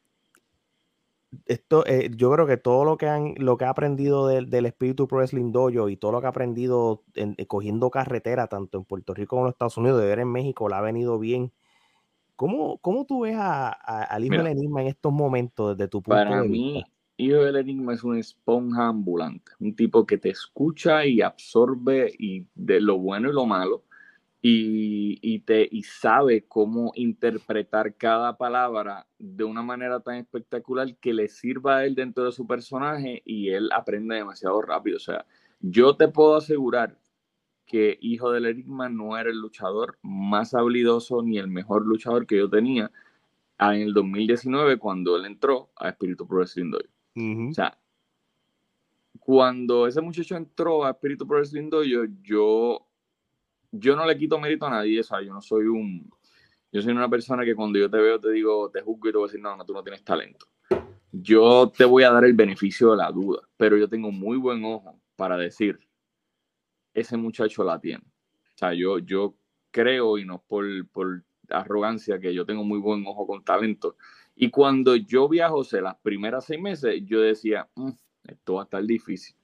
esto, 1.45 1.85
eh, 1.85 2.11
yo 2.15 2.31
creo 2.31 2.45
que 2.45 2.57
todo 2.57 2.83
lo 2.83 2.97
que 2.97 3.07
han, 3.07 3.35
lo 3.37 3.57
que 3.57 3.65
ha 3.65 3.69
aprendido 3.69 4.27
del, 4.27 4.65
espíritu 4.65 5.07
pro 5.07 5.19
wrestling 5.19 5.51
dojo 5.51 5.89
y 5.89 5.95
todo 5.95 6.11
lo 6.11 6.19
que 6.19 6.27
ha 6.27 6.29
aprendido 6.29 7.03
eh, 7.15 7.45
cogiendo 7.47 7.89
carretera, 7.89 8.47
tanto 8.47 8.77
en 8.77 8.85
Puerto 8.85 9.13
Rico 9.13 9.31
como 9.31 9.43
en 9.43 9.45
los 9.45 9.53
Estados 9.53 9.77
Unidos, 9.77 10.01
de 10.01 10.07
ver 10.07 10.19
en 10.19 10.31
México, 10.31 10.67
le 10.67 10.75
ha 10.75 10.81
venido 10.81 11.17
bien. 11.19 11.51
¿Cómo, 12.35 12.79
cómo 12.79 13.05
tú 13.05 13.21
ves 13.21 13.35
a, 13.37 13.69
al 13.69 14.25
hijo 14.25 14.35
del 14.35 14.47
enigma 14.47 14.81
en 14.81 14.87
estos 14.87 15.13
momentos 15.13 15.77
desde 15.77 15.89
tu 15.89 16.01
punto 16.01 16.17
de 16.17 16.25
vista? 16.25 16.37
Para 16.37 16.43
mí, 16.43 16.83
hijo 17.17 17.37
del 17.37 17.55
enigma 17.55 17.93
es 17.93 18.03
un 18.03 18.17
esponja 18.17 18.87
ambulante, 18.87 19.51
un 19.59 19.75
tipo 19.75 20.05
que 20.05 20.17
te 20.17 20.29
escucha 20.29 21.05
y 21.05 21.21
absorbe 21.21 22.11
y 22.17 22.47
de 22.55 22.81
lo 22.81 22.97
bueno 22.97 23.29
y 23.29 23.33
lo 23.33 23.45
malo 23.45 23.83
y, 24.43 25.39
te, 25.39 25.67
y 25.71 25.83
sabe 25.83 26.45
cómo 26.47 26.91
interpretar 26.95 27.95
cada 27.95 28.37
palabra 28.37 29.05
de 29.19 29.43
una 29.43 29.61
manera 29.61 29.99
tan 29.99 30.15
espectacular 30.15 30.95
que 30.97 31.13
le 31.13 31.27
sirva 31.27 31.77
a 31.77 31.85
él 31.85 31.93
dentro 31.93 32.25
de 32.25 32.31
su 32.31 32.47
personaje 32.47 33.21
y 33.23 33.49
él 33.49 33.69
aprende 33.71 34.15
demasiado 34.15 34.59
rápido. 34.61 34.97
O 34.97 34.99
sea, 34.99 35.25
yo 35.59 35.95
te 35.95 36.07
puedo 36.07 36.35
asegurar 36.35 36.97
que 37.67 37.99
Hijo 38.01 38.31
del 38.31 38.47
Enigma 38.47 38.89
no 38.89 39.15
era 39.15 39.29
el 39.29 39.37
luchador 39.37 39.99
más 40.01 40.55
habilidoso 40.55 41.21
ni 41.21 41.37
el 41.37 41.47
mejor 41.47 41.85
luchador 41.85 42.25
que 42.25 42.37
yo 42.37 42.49
tenía 42.49 42.91
en 43.59 43.81
el 43.81 43.93
2019 43.93 44.77
cuando 44.77 45.15
él 45.15 45.25
entró 45.25 45.69
a 45.75 45.89
Espíritu 45.89 46.27
Pro 46.27 46.39
Wrestling 46.39 46.71
O 47.49 47.53
sea, 47.53 47.77
cuando 49.19 49.85
ese 49.85 50.01
muchacho 50.01 50.35
entró 50.35 50.83
a 50.83 50.91
Espíritu 50.91 51.27
Pro 51.27 51.37
Wrestling 51.37 51.69
yo 52.23 52.87
yo 53.71 53.95
no 53.95 54.05
le 54.05 54.17
quito 54.17 54.39
mérito 54.39 54.65
a 54.65 54.69
nadie, 54.69 54.99
o 54.99 55.03
sea, 55.03 55.21
yo 55.21 55.33
no 55.33 55.41
soy 55.41 55.65
un, 55.65 56.09
yo 56.71 56.81
soy 56.81 56.91
una 56.91 57.09
persona 57.09 57.43
que 57.43 57.55
cuando 57.55 57.79
yo 57.79 57.89
te 57.89 57.97
veo 57.97 58.19
te 58.19 58.31
digo, 58.31 58.69
te 58.69 58.81
juzgo 58.81 59.09
y 59.09 59.11
te 59.11 59.17
voy 59.17 59.25
a 59.25 59.27
decir, 59.27 59.41
no, 59.41 59.55
no, 59.55 59.65
tú 59.65 59.73
no 59.73 59.83
tienes 59.83 60.03
talento. 60.03 60.47
Yo 61.11 61.71
te 61.75 61.83
voy 61.83 62.03
a 62.03 62.11
dar 62.11 62.23
el 62.23 62.33
beneficio 62.33 62.91
de 62.91 62.97
la 62.97 63.11
duda, 63.11 63.41
pero 63.57 63.77
yo 63.77 63.89
tengo 63.89 64.11
muy 64.11 64.37
buen 64.37 64.63
ojo 64.63 64.99
para 65.15 65.37
decir, 65.37 65.79
ese 66.93 67.17
muchacho 67.17 67.63
la 67.63 67.79
tiene. 67.79 68.03
O 68.03 68.57
sea, 68.57 68.73
yo, 68.73 68.99
yo 68.99 69.35
creo, 69.71 70.17
y 70.17 70.25
no 70.25 70.41
por, 70.47 70.65
por 70.89 71.23
arrogancia, 71.49 72.19
que 72.19 72.33
yo 72.33 72.45
tengo 72.45 72.63
muy 72.63 72.79
buen 72.79 73.05
ojo 73.05 73.27
con 73.27 73.43
talento. 73.43 73.97
Y 74.35 74.49
cuando 74.49 74.95
yo 74.95 75.27
vi 75.27 75.41
a 75.41 75.49
José 75.49 75.81
las 75.81 75.97
primeras 75.97 76.45
seis 76.45 76.61
meses, 76.61 77.01
yo 77.05 77.19
decía, 77.19 77.67
mm, 77.75 77.91
esto 78.23 78.53
va 78.55 78.61
a 78.61 78.63
estar 78.63 78.83
difícil. 78.83 79.35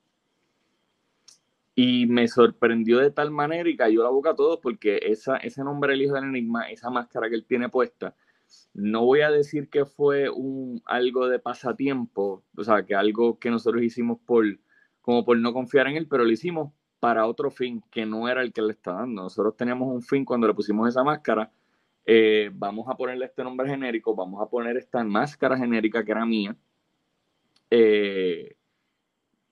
Y 1.79 2.07
me 2.07 2.27
sorprendió 2.27 2.97
de 2.97 3.11
tal 3.11 3.29
manera 3.29 3.69
y 3.69 3.77
cayó 3.77 4.01
la 4.01 4.09
boca 4.09 4.31
a 4.31 4.35
todos 4.35 4.59
porque 4.59 4.99
esa, 5.03 5.37
ese 5.37 5.63
nombre, 5.63 5.93
el 5.93 6.01
hijo 6.01 6.15
del 6.15 6.23
enigma, 6.23 6.71
esa 6.71 6.89
máscara 6.89 7.29
que 7.29 7.35
él 7.35 7.45
tiene 7.45 7.69
puesta, 7.69 8.15
no 8.73 9.05
voy 9.05 9.21
a 9.21 9.29
decir 9.29 9.69
que 9.69 9.85
fue 9.85 10.27
un, 10.27 10.81
algo 10.85 11.27
de 11.27 11.37
pasatiempo, 11.37 12.43
o 12.57 12.63
sea, 12.63 12.83
que 12.83 12.95
algo 12.95 13.37
que 13.37 13.51
nosotros 13.51 13.83
hicimos 13.83 14.17
por, 14.25 14.43
como 15.01 15.23
por 15.23 15.37
no 15.37 15.53
confiar 15.53 15.85
en 15.85 15.97
él, 15.97 16.07
pero 16.07 16.23
lo 16.23 16.31
hicimos 16.31 16.73
para 16.99 17.27
otro 17.27 17.51
fin 17.51 17.83
que 17.91 18.07
no 18.07 18.27
era 18.27 18.41
el 18.41 18.51
que 18.51 18.63
le 18.63 18.71
está 18.71 18.93
dando. 18.93 19.21
Nosotros 19.21 19.55
teníamos 19.55 19.87
un 19.93 20.01
fin 20.01 20.25
cuando 20.25 20.47
le 20.47 20.55
pusimos 20.55 20.89
esa 20.89 21.03
máscara. 21.03 21.51
Eh, 22.07 22.49
vamos 22.53 22.89
a 22.89 22.97
ponerle 22.97 23.25
este 23.25 23.43
nombre 23.43 23.69
genérico, 23.69 24.15
vamos 24.15 24.41
a 24.41 24.49
poner 24.49 24.77
esta 24.77 25.03
máscara 25.03 25.55
genérica 25.55 26.03
que 26.03 26.11
era 26.11 26.25
mía. 26.25 26.55
Eh, 27.69 28.56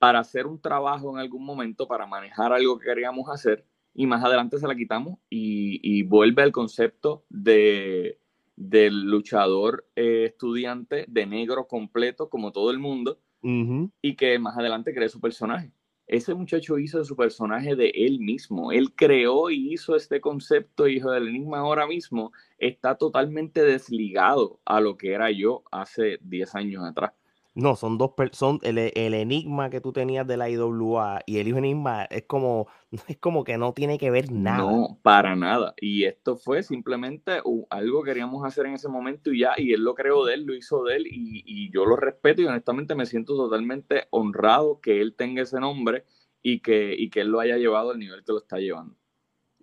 para 0.05 0.19
hacer 0.19 0.45
un 0.45 0.61
trabajo 0.61 1.09
en 1.09 1.17
algún 1.17 1.43
momento, 1.43 1.87
para 1.87 2.05
manejar 2.05 2.53
algo 2.53 2.77
que 2.77 2.85
queríamos 2.85 3.27
hacer, 3.27 3.65
y 3.91 4.05
más 4.05 4.23
adelante 4.23 4.59
se 4.59 4.67
la 4.67 4.75
quitamos 4.75 5.17
y, 5.31 6.03
vuelve 6.03 6.43
al 6.43 6.51
concepto 6.51 7.25
de, 7.27 8.19
del 8.55 9.05
luchador 9.05 9.89
eh, 9.95 10.25
estudiante 10.25 11.05
de 11.07 11.25
negro 11.25 11.67
completo, 11.67 12.29
como 12.29 12.51
todo 12.51 12.69
el 12.69 12.77
mundo, 12.77 13.19
y 13.41 14.15
que 14.15 14.37
más 14.37 14.55
adelante 14.55 14.93
cree 14.93 15.09
su 15.09 15.19
personaje. 15.19 15.71
Ese 16.05 16.35
muchacho 16.35 16.77
hizo 16.77 17.03
su 17.03 17.15
personaje 17.15 17.75
de 17.75 17.89
él 17.89 18.19
mismo. 18.19 18.71
Él 18.71 18.93
creó 18.93 19.49
y 19.49 19.73
hizo 19.73 19.95
este 19.95 20.21
concepto, 20.21 20.87
hijo 20.87 21.09
del 21.09 21.29
enigma 21.29 21.61
ahora 21.61 21.87
mismo, 21.87 22.31
está 22.59 22.93
totalmente 22.93 23.63
desligado 23.63 24.59
a 24.65 24.79
lo 24.81 24.97
que 24.97 25.13
era 25.13 25.31
yo 25.31 25.63
hace 25.71 26.19
10 26.21 26.53
años 26.53 26.83
atrás. 26.83 27.13
No, 27.55 27.77
son 27.77 27.97
dos 27.97 28.11
personas. 28.11 28.61
El, 28.63 28.77
el, 28.77 29.13
enigma 29.13 29.69
que 29.69 29.79
tú 29.79 29.93
tenías 29.93 30.27
de 30.27 30.35
la 30.35 30.49
IWA 30.49 31.21
y 31.25 31.37
el 31.37 31.47
hijo 31.47 31.57
enigma 31.57 32.03
es 32.03 32.23
como, 32.23 32.67
es 33.07 33.17
como 33.17 33.45
que 33.45 33.57
no 33.57 33.73
tiene 33.73 33.97
que 33.97 34.11
ver 34.11 34.29
nada. 34.29 34.69
No, 34.69 34.99
para 35.01 35.37
nada. 35.37 35.73
Y 35.79 36.03
esto 36.03 36.35
fue 36.35 36.63
simplemente 36.63 37.41
algo 37.69 38.03
que 38.03 38.09
queríamos 38.09 38.45
hacer 38.45 38.65
en 38.65 38.73
ese 38.73 38.89
momento 38.89 39.31
y 39.31 39.39
ya, 39.39 39.53
y 39.57 39.71
él 39.71 39.85
lo 39.85 39.95
creó 39.95 40.25
de 40.25 40.33
él, 40.33 40.43
lo 40.43 40.53
hizo 40.53 40.83
de 40.83 40.97
él, 40.97 41.07
y, 41.07 41.43
y 41.45 41.71
yo 41.71 41.85
lo 41.85 41.95
respeto 41.95 42.41
y 42.41 42.45
honestamente 42.45 42.93
me 42.93 43.05
siento 43.05 43.37
totalmente 43.37 44.07
honrado 44.09 44.81
que 44.81 44.99
él 44.99 45.15
tenga 45.15 45.41
ese 45.41 45.59
nombre 45.61 46.03
y 46.43 46.59
que, 46.59 46.93
y 46.95 47.09
que 47.09 47.21
él 47.21 47.29
lo 47.29 47.39
haya 47.39 47.57
llevado 47.57 47.91
al 47.91 47.99
nivel 47.99 48.23
que 48.23 48.33
lo 48.33 48.39
está 48.39 48.57
llevando. 48.57 48.95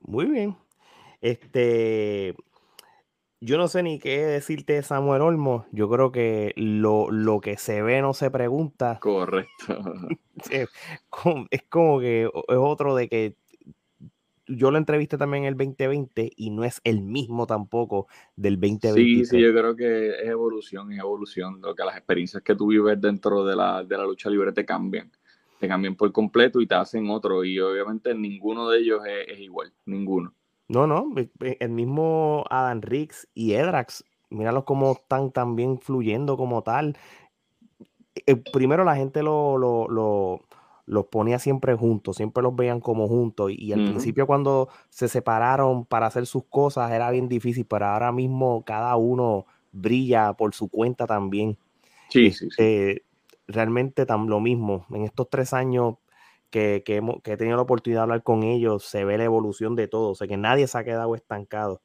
Muy 0.00 0.24
bien. 0.26 0.56
Este, 1.20 2.34
yo 3.42 3.58
no 3.58 3.66
sé 3.66 3.82
ni 3.82 3.98
qué 3.98 4.24
decirte 4.24 4.74
de 4.74 4.82
Samuel 4.84 5.20
Olmo. 5.20 5.66
Yo 5.72 5.90
creo 5.90 6.12
que 6.12 6.52
lo, 6.56 7.40
que 7.42 7.56
se 7.56 7.82
ve 7.82 8.00
no 8.00 8.14
se 8.14 8.30
pregunta. 8.30 9.00
Correcto. 9.00 9.48
es, 10.50 10.68
como, 11.68 11.98
que 11.98 12.22
es 12.22 12.56
otro 12.56 12.94
de 12.94 13.08
que 13.08 13.34
yo 14.46 14.70
lo 14.70 14.78
entrevisté 14.78 15.18
también 15.18 15.42
en 15.42 15.48
el 15.48 15.56
2020 15.56 16.30
y 16.36 16.50
no 16.50 16.62
es 16.62 16.80
el 16.84 17.02
mismo 17.02 17.48
tampoco 17.48 18.06
del 18.36 18.60
2020. 18.60 18.94
Sí, 18.94 19.24
sí, 19.24 19.40
yo 19.40 19.52
creo 19.52 19.74
que 19.74 20.10
es 20.10 20.28
evolución, 20.28 20.92
es 20.92 21.00
evolución. 21.00 21.60
Lo 21.60 21.74
que 21.74 21.84
las 21.84 21.96
experiencias 21.96 22.44
que 22.44 22.54
tú 22.54 22.68
vives 22.68 23.00
dentro 23.00 23.44
de 23.44 23.56
la, 23.56 23.82
lucha 23.82 24.30
libre 24.30 24.52
te 24.52 24.64
cambian. 24.64 25.10
Te 25.58 25.66
cambian 25.66 25.96
por 25.96 26.12
completo 26.12 26.60
y 26.60 26.68
te 26.68 26.76
hacen 26.76 27.10
otro. 27.10 27.44
Y 27.44 27.58
obviamente 27.58 28.14
ninguno 28.14 28.68
de 28.68 28.78
ellos 28.78 29.02
es 29.26 29.40
igual, 29.40 29.72
ninguno. 29.84 30.32
No, 30.68 30.86
no, 30.86 31.12
el 31.40 31.70
mismo 31.70 32.44
Adam 32.48 32.80
Riggs 32.80 33.28
y 33.34 33.52
Edrax, 33.52 34.04
míralos 34.30 34.64
cómo 34.64 34.92
están 34.92 35.30
también 35.30 35.78
fluyendo 35.78 36.36
como 36.36 36.62
tal. 36.62 36.96
Eh, 38.26 38.36
primero 38.36 38.84
la 38.84 38.96
gente 38.96 39.22
lo, 39.22 39.58
lo, 39.58 40.40
los 40.86 41.06
ponía 41.06 41.38
siempre 41.38 41.74
juntos, 41.74 42.16
siempre 42.16 42.42
los 42.42 42.54
veían 42.56 42.80
como 42.80 43.08
juntos. 43.08 43.50
Y, 43.54 43.72
al 43.72 43.84
principio 43.84 44.26
cuando 44.26 44.68
se 44.88 45.08
separaron 45.08 45.84
para 45.84 46.06
hacer 46.06 46.26
sus 46.26 46.44
cosas 46.44 46.90
era 46.92 47.10
bien 47.10 47.28
difícil, 47.28 47.66
pero 47.66 47.86
ahora 47.86 48.12
mismo 48.12 48.64
cada 48.64 48.96
uno 48.96 49.46
brilla 49.72 50.32
por 50.34 50.54
su 50.54 50.68
cuenta 50.68 51.06
también. 51.06 51.58
Sí, 52.08 52.30
sí, 52.30 52.38
sí. 52.38 52.46
Este, 52.48 53.02
realmente 53.46 54.06
tan, 54.06 54.26
lo 54.28 54.40
mismo. 54.40 54.86
En 54.90 55.02
estos 55.02 55.28
tres 55.30 55.52
años 55.52 55.96
que, 56.52 56.84
he 57.24 57.36
tenido 57.36 57.56
la 57.56 57.62
oportunidad 57.62 58.00
de 58.00 58.02
hablar 58.02 58.22
con 58.22 58.44
ellos, 58.44 58.84
se 58.84 59.04
ve 59.04 59.18
la 59.18 59.24
evolución 59.24 59.74
de 59.74 59.88
todo, 59.88 60.10
o 60.10 60.14
sea 60.14 60.28
que 60.28 60.36
nadie 60.36 60.68
se 60.68 60.78
ha 60.78 60.84
quedado 60.84 61.16
estancado. 61.16 61.80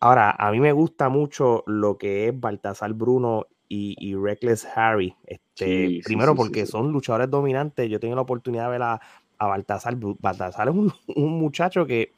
Ahora, 0.00 0.34
a 0.38 0.50
mí 0.50 0.60
me 0.60 0.72
gusta 0.72 1.08
mucho 1.08 1.62
lo 1.66 1.96
que 1.96 2.28
es 2.28 2.38
Baltasar 2.38 2.92
Bruno 2.92 3.46
y, 3.68 4.14
Reckless 4.14 4.66
Harry. 4.76 5.16
Este, 5.24 6.00
primero 6.04 6.34
porque 6.34 6.66
son 6.66 6.92
luchadores 6.92 7.30
dominantes. 7.30 7.88
Yo 7.88 7.98
tengo 7.98 8.14
la 8.14 8.20
oportunidad 8.20 8.66
de 8.66 8.70
ver 8.70 8.82
a, 8.82 9.00
a 9.38 9.46
Baltasar. 9.46 9.96
Baltasar 9.96 10.68
es 10.68 10.74
un, 11.16 11.38
muchacho 11.38 11.86
que, 11.86 12.12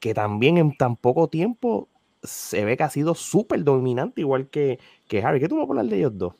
que 0.00 0.14
también 0.14 0.58
en 0.58 0.76
tan 0.76 0.96
poco 0.96 1.28
tiempo 1.28 1.88
se 2.22 2.64
ve 2.64 2.76
que 2.76 2.84
ha 2.84 2.90
sido 2.90 3.14
súper 3.14 3.64
dominante, 3.64 4.20
igual 4.20 4.48
que, 4.48 4.78
que 5.08 5.22
Harry. 5.22 5.40
¿Qué 5.40 5.48
tú 5.48 5.56
vas 5.56 5.66
a 5.66 5.70
hablar 5.70 5.86
de 5.86 5.96
ellos 5.96 6.16
dos? 6.16 6.34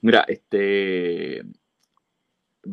Mira, 0.00 0.24
este 0.28 1.42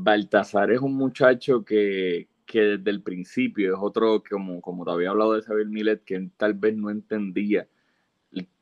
Baltasar 0.04 0.72
es 0.72 0.80
un 0.80 0.96
muchacho 0.96 1.64
que, 1.66 2.28
desde 2.52 2.90
el 2.90 3.02
principio 3.02 3.74
es 3.74 3.80
otro, 3.82 4.24
como, 4.30 4.62
como 4.62 4.86
te 4.86 4.92
había 4.92 5.10
hablado 5.10 5.34
de 5.34 5.42
Xavier 5.42 5.68
Millet, 5.68 6.04
que 6.04 6.30
tal 6.38 6.54
vez 6.54 6.76
no 6.76 6.90
entendía 6.90 7.68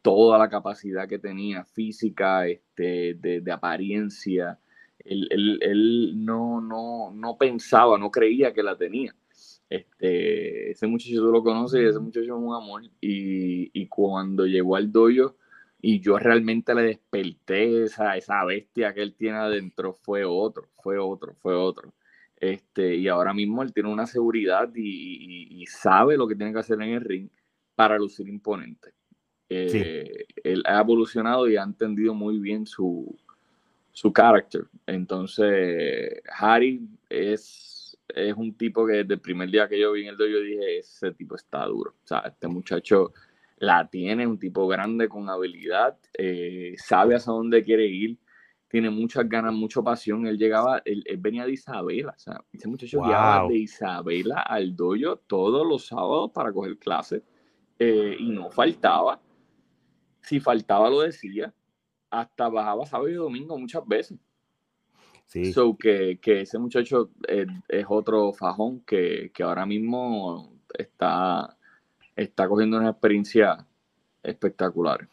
toda 0.02 0.38
la 0.38 0.50
capacidad 0.50 1.08
que 1.08 1.18
tenía 1.18 1.66
física, 1.66 2.48
este, 2.48 3.16
de, 3.16 3.52
apariencia. 3.52 4.60
Él, 5.00 6.14
no, 6.16 6.62
no, 6.62 7.12
no 7.12 7.38
pensaba, 7.38 7.98
no 7.98 8.12
creía 8.12 8.54
que 8.54 8.62
la 8.62 8.78
tenía. 8.78 9.16
Este, 9.68 10.70
ese 10.72 10.86
muchacho 10.86 11.16
tú 11.18 11.32
lo 11.32 11.44
conoces 11.44 11.90
ese 11.90 12.00
muchacho 12.00 12.26
es 12.26 12.32
un 12.32 12.54
amor. 12.54 12.84
Y, 13.02 13.72
y 13.74 13.88
cuando 13.88 14.46
llegó 14.46 14.76
al 14.76 14.92
doyo, 14.92 15.38
y 15.88 16.00
yo 16.00 16.18
realmente 16.18 16.74
le 16.74 16.82
desperté 16.82 17.84
esa, 17.84 18.18
esa 18.18 18.44
bestia 18.44 18.92
que 18.92 19.04
él 19.04 19.14
tiene 19.14 19.38
adentro, 19.38 19.94
fue 19.94 20.26
otro, 20.26 20.68
fue 20.82 20.98
otro, 20.98 21.36
fue 21.36 21.54
otro. 21.54 21.94
Este, 22.38 22.96
y 22.96 23.08
ahora 23.08 23.36
mismo 23.36 23.62
él 23.62 23.72
tiene 23.72 23.94
una 23.94 24.08
seguridad 24.08 24.68
y, 24.74 25.64
sabe 25.68 26.18
lo 26.18 26.28
que 26.28 26.36
tiene 26.36 26.54
que 26.54 26.58
hacer 26.58 26.82
en 26.82 26.90
el 26.90 27.02
ring, 27.02 27.30
para 27.76 28.00
lucir 28.00 28.28
imponente. 28.28 28.94
Eh, 29.48 30.26
él 30.44 30.64
ha 30.66 30.80
evolucionado 30.82 31.48
y 31.48 31.56
ha 31.56 31.62
entendido 31.62 32.16
muy 32.16 32.40
bien 32.40 32.66
su, 32.66 33.16
su 33.92 34.12
carácter. 34.12 34.66
Entonces, 34.88 36.20
Harry 36.36 36.82
es, 37.08 37.96
es 38.08 38.34
un 38.34 38.58
tipo 38.58 38.88
que 38.88 38.94
desde 38.94 39.14
el 39.14 39.22
primer 39.22 39.52
día 39.52 39.70
que 39.70 39.80
yo 39.80 39.92
vi 39.92 40.02
en 40.02 40.08
el 40.08 40.18
dojo, 40.18 40.32
yo 40.32 40.40
dije, 40.40 40.80
ese 40.80 41.12
tipo 41.12 41.36
está 41.36 41.64
duro. 41.68 41.92
O 41.92 42.08
sea, 42.08 42.22
este 42.22 42.48
muchacho 42.48 43.14
la 43.58 43.88
tiene, 43.90 44.28
un 44.28 44.38
tipo 44.38 44.68
grande 44.68 45.08
con 45.08 45.30
habilidad, 45.30 45.98
eh, 46.18 46.76
sabe 46.78 47.16
hacia 47.16 47.34
dónde 47.34 47.64
quiere 47.64 47.86
ir, 47.88 48.18
tiene 48.68 48.90
muchas 48.90 49.28
ganas, 49.30 49.54
mucha 49.54 49.82
pasión. 49.82 50.28
Él 50.28 50.38
llegaba, 50.38 50.82
él, 50.84 51.04
venía 51.20 51.46
de 51.46 51.54
Isabela, 51.54 52.14
o 52.16 52.20
sea, 52.20 52.44
ese 52.52 52.68
muchacho 52.68 53.02
llegaba 53.02 53.48
de 53.48 53.58
Isabela 53.58 54.42
al 54.42 54.76
dojo 54.76 55.18
todos 55.28 55.66
los 55.66 55.86
sábados 55.86 56.32
para 56.34 56.52
coger 56.52 56.78
clases 56.78 57.24
eh, 57.80 58.18
y 58.20 58.30
no 58.30 58.50
faltaba. 58.50 59.22
Si 60.22 60.40
faltaba, 60.40 60.90
lo 60.90 61.02
decía. 61.02 61.54
Hasta 62.10 62.50
bajaba 62.50 62.86
sábado 62.86 63.10
y 63.10 63.14
domingo 63.14 63.58
muchas 63.58 63.86
veces. 63.88 64.18
Sí. 65.26 65.52
So 65.52 65.76
que, 65.76 66.20
que 66.22 66.42
ese 66.42 66.60
muchacho 66.60 67.12
es, 67.28 67.86
otro 67.90 68.32
fajón 68.34 68.82
que, 68.82 69.32
que, 69.34 69.44
ahora 69.44 69.66
mismo 69.66 70.54
está, 70.78 71.58
está 72.16 72.48
cogiendo 72.48 72.78
una 72.78 72.90
experiencia 72.90 73.66
espectacular. 74.24 75.08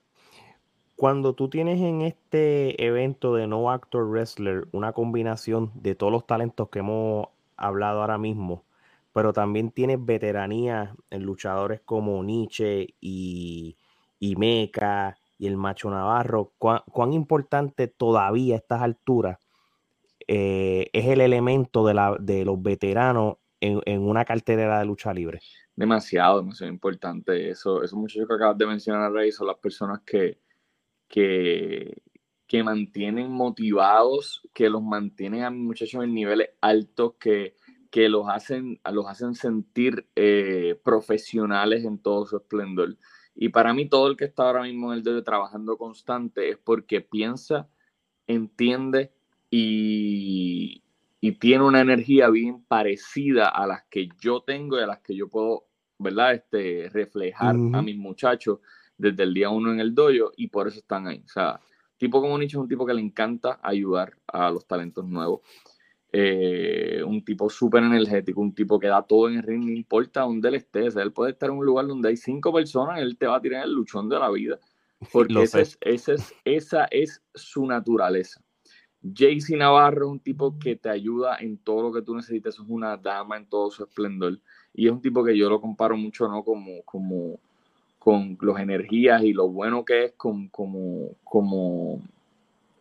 Cuando 0.96 1.34
tú 1.34 1.48
tienes 1.48 1.80
en 1.80 2.02
este 2.02 2.84
evento 2.84 3.34
de 3.34 3.46
No 3.46 3.70
Actor 3.70 4.08
Wrestler 4.08 4.68
una 4.72 4.92
combinación 4.92 5.72
de 5.74 5.94
todos 5.94 6.12
los 6.12 6.26
talentos 6.26 6.68
que 6.68 6.78
hemos 6.78 7.28
hablado 7.56 8.00
ahora 8.00 8.18
mismo, 8.18 8.64
pero 9.12 9.32
también 9.32 9.70
tienes 9.70 10.04
veteranía 10.04 10.94
en 11.10 11.22
luchadores 11.24 11.80
como 11.84 12.22
Nietzsche 12.22 12.94
y, 13.00 13.76
y 14.18 14.36
Meca 14.36 15.16
y 15.42 15.48
el 15.48 15.56
Macho 15.56 15.90
Navarro, 15.90 16.52
¿cuán, 16.56 17.12
importante 17.12 17.88
todavía 17.88 18.54
a 18.54 18.58
estas 18.58 18.80
alturas 18.80 19.40
eh, 20.28 20.88
es 20.92 21.06
el 21.06 21.20
elemento 21.20 21.84
de, 21.84 21.94
la, 21.94 22.16
de 22.20 22.44
los 22.44 22.62
veteranos 22.62 23.38
en, 23.60 24.00
una 24.02 24.24
cartelera 24.24 24.78
de 24.78 24.84
lucha 24.84 25.12
libre? 25.12 25.40
Demasiado, 25.74 26.40
demasiado 26.40 26.72
importante. 26.72 27.50
Eso, 27.50 27.82
esos 27.82 27.98
muchachos 27.98 28.28
que 28.28 28.34
acabas 28.34 28.58
de 28.58 28.66
mencionar, 28.66 29.12
Rey, 29.12 29.32
son 29.32 29.46
las 29.46 29.58
personas 29.58 30.00
que, 30.04 30.38
que, 31.08 32.02
que 32.46 32.62
mantienen 32.62 33.30
motivados, 33.30 34.42
que 34.52 34.68
los 34.68 34.82
mantienen 34.82 35.44
a 35.44 35.50
muchachos 35.50 36.04
en 36.04 36.14
niveles 36.14 36.50
altos, 36.60 37.14
que, 37.18 37.56
que 37.90 38.08
los 38.08 38.28
hacen, 38.28 38.80
los 38.90 39.06
hacen 39.06 39.34
sentir 39.34 40.08
eh, 40.16 40.80
profesionales 40.82 41.84
en 41.84 41.98
todo 41.98 42.26
su 42.26 42.38
esplendor. 42.38 42.96
Y 43.34 43.50
para 43.50 43.74
mí 43.74 43.88
todo 43.88 44.08
el 44.08 44.16
que 44.16 44.24
está 44.24 44.44
ahora 44.44 44.62
mismo 44.62 44.92
en 44.92 44.98
el 44.98 45.04
dedo 45.04 45.22
trabajando 45.22 45.76
constante 45.76 46.50
es 46.50 46.58
porque 46.58 47.02
piensa, 47.02 47.68
entiende 48.26 49.12
y, 49.50 50.82
y, 51.22 51.32
tiene 51.32 51.64
una 51.64 51.80
energía 51.80 52.28
bien 52.28 52.64
parecida 52.64 53.48
a 53.48 53.66
las 53.66 53.84
que 53.88 54.08
yo 54.20 54.42
tengo 54.42 54.78
y 54.78 54.82
a 54.82 54.86
las 54.86 55.00
que 55.00 55.14
yo 55.14 55.28
puedo, 55.28 55.68
¿verdad? 55.98 56.34
Este, 56.34 56.90
reflejar 56.90 57.54
a 57.54 57.82
mis 57.82 57.96
muchachos 57.96 58.58
desde 58.98 59.22
el 59.22 59.32
día 59.32 59.48
uno 59.48 59.72
en 59.72 59.80
el 59.80 59.94
dojo 59.94 60.32
y 60.36 60.48
por 60.48 60.68
eso 60.68 60.78
están 60.78 61.06
ahí. 61.06 61.22
O 61.24 61.28
sea, 61.28 61.60
tipo 61.96 62.20
como 62.20 62.36
Nicho 62.38 62.58
es 62.58 62.62
un 62.62 62.68
tipo 62.68 62.84
que 62.84 62.94
le 62.94 63.00
encanta 63.00 63.60
ayudar 63.62 64.16
a 64.26 64.50
los 64.50 64.66
talentos 64.66 65.06
nuevos. 65.06 65.40
Eh, 66.14 67.02
un 67.06 67.24
tipo 67.24 67.48
súper 67.48 67.82
energético, 67.82 68.40
un 68.40 68.54
tipo 68.54 68.78
que 68.78 68.88
da 68.88 69.02
todo 69.02 69.28
en 69.28 69.36
el 69.36 69.42
ring, 69.42 69.64
no 69.64 69.72
importa 69.72 70.22
dónde 70.22 70.48
él 70.48 70.56
esté. 70.56 70.86
él 70.86 71.12
puede 71.12 71.32
estar 71.32 71.48
en 71.48 71.56
un 71.56 71.64
lugar 71.64 71.86
donde 71.86 72.10
hay 72.10 72.16
cinco 72.16 72.52
personas, 72.52 73.00
él 73.00 73.16
te 73.16 73.26
va 73.26 73.36
a 73.36 73.40
tirar 73.40 73.64
el 73.64 73.72
luchón 73.72 74.08
de 74.08 74.18
la 74.18 74.30
vida. 74.30 74.58
Porque 75.12 75.42
es, 75.42 75.78
esa 76.44 76.84
es 76.90 77.22
su 77.34 77.66
naturaleza. 77.66 78.42
Jaycee 79.02 79.56
Navarro 79.56 80.06
es 80.06 80.12
un 80.12 80.20
tipo 80.20 80.58
que 80.58 80.76
te 80.76 80.88
ayuda 80.88 81.36
en 81.38 81.58
todo 81.58 81.82
lo 81.82 81.92
que 81.92 82.02
tú 82.02 82.14
necesites, 82.14 82.54
es 82.54 82.60
una 82.68 82.96
dama 82.96 83.36
en 83.36 83.46
todo 83.46 83.70
su 83.70 83.84
esplendor. 83.84 84.38
Y 84.74 84.86
es 84.86 84.92
un 84.92 85.00
tipo 85.00 85.24
que 85.24 85.36
yo 85.36 85.50
lo 85.50 85.60
comparo 85.60 85.96
mucho, 85.96 86.28
¿no? 86.28 86.44
Como, 86.44 86.82
como 86.84 87.38
con 87.98 88.38
las 88.40 88.60
energías 88.60 89.22
y 89.22 89.32
lo 89.32 89.48
bueno 89.48 89.84
que 89.84 90.04
es 90.04 90.12
como, 90.16 90.48
como 91.24 92.00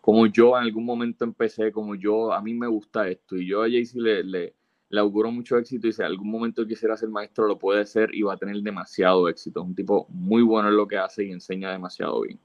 como 0.02 0.26
yo 0.26 0.58
en 0.58 0.64
algún 0.64 0.84
momento 0.84 1.24
empecé, 1.24 1.72
como 1.72 1.94
yo, 1.94 2.34
a 2.34 2.42
mí 2.42 2.56
me 2.56 2.68
gusta 2.68 3.08
esto, 3.08 3.38
y 3.38 3.46
yo 3.46 3.62
a 3.62 3.70
Jaycee 3.70 4.02
le, 4.02 4.24
le, 4.24 4.56
le 4.92 5.00
auguro 5.00 5.32
mucho 5.32 5.58
éxito 5.58 5.88
y 5.88 5.94
si 5.94 6.02
en 6.02 6.08
algún 6.08 6.30
momento 6.30 6.68
quisiera 6.68 6.98
ser 6.98 7.10
maestro 7.10 7.48
lo 7.48 7.58
puede 7.58 7.86
ser 7.86 8.14
y 8.14 8.24
va 8.24 8.34
a 8.34 8.38
tener 8.38 8.58
demasiado 8.58 9.30
éxito. 9.30 9.62
Es 9.62 9.66
un 9.68 9.76
tipo 9.76 10.06
muy 10.10 10.42
bueno 10.42 10.68
en 10.68 10.76
lo 10.76 10.86
que 10.86 10.98
hace 10.98 11.24
y 11.24 11.32
enseña 11.32 11.72
demasiado 11.72 12.22
bien. 12.22 12.38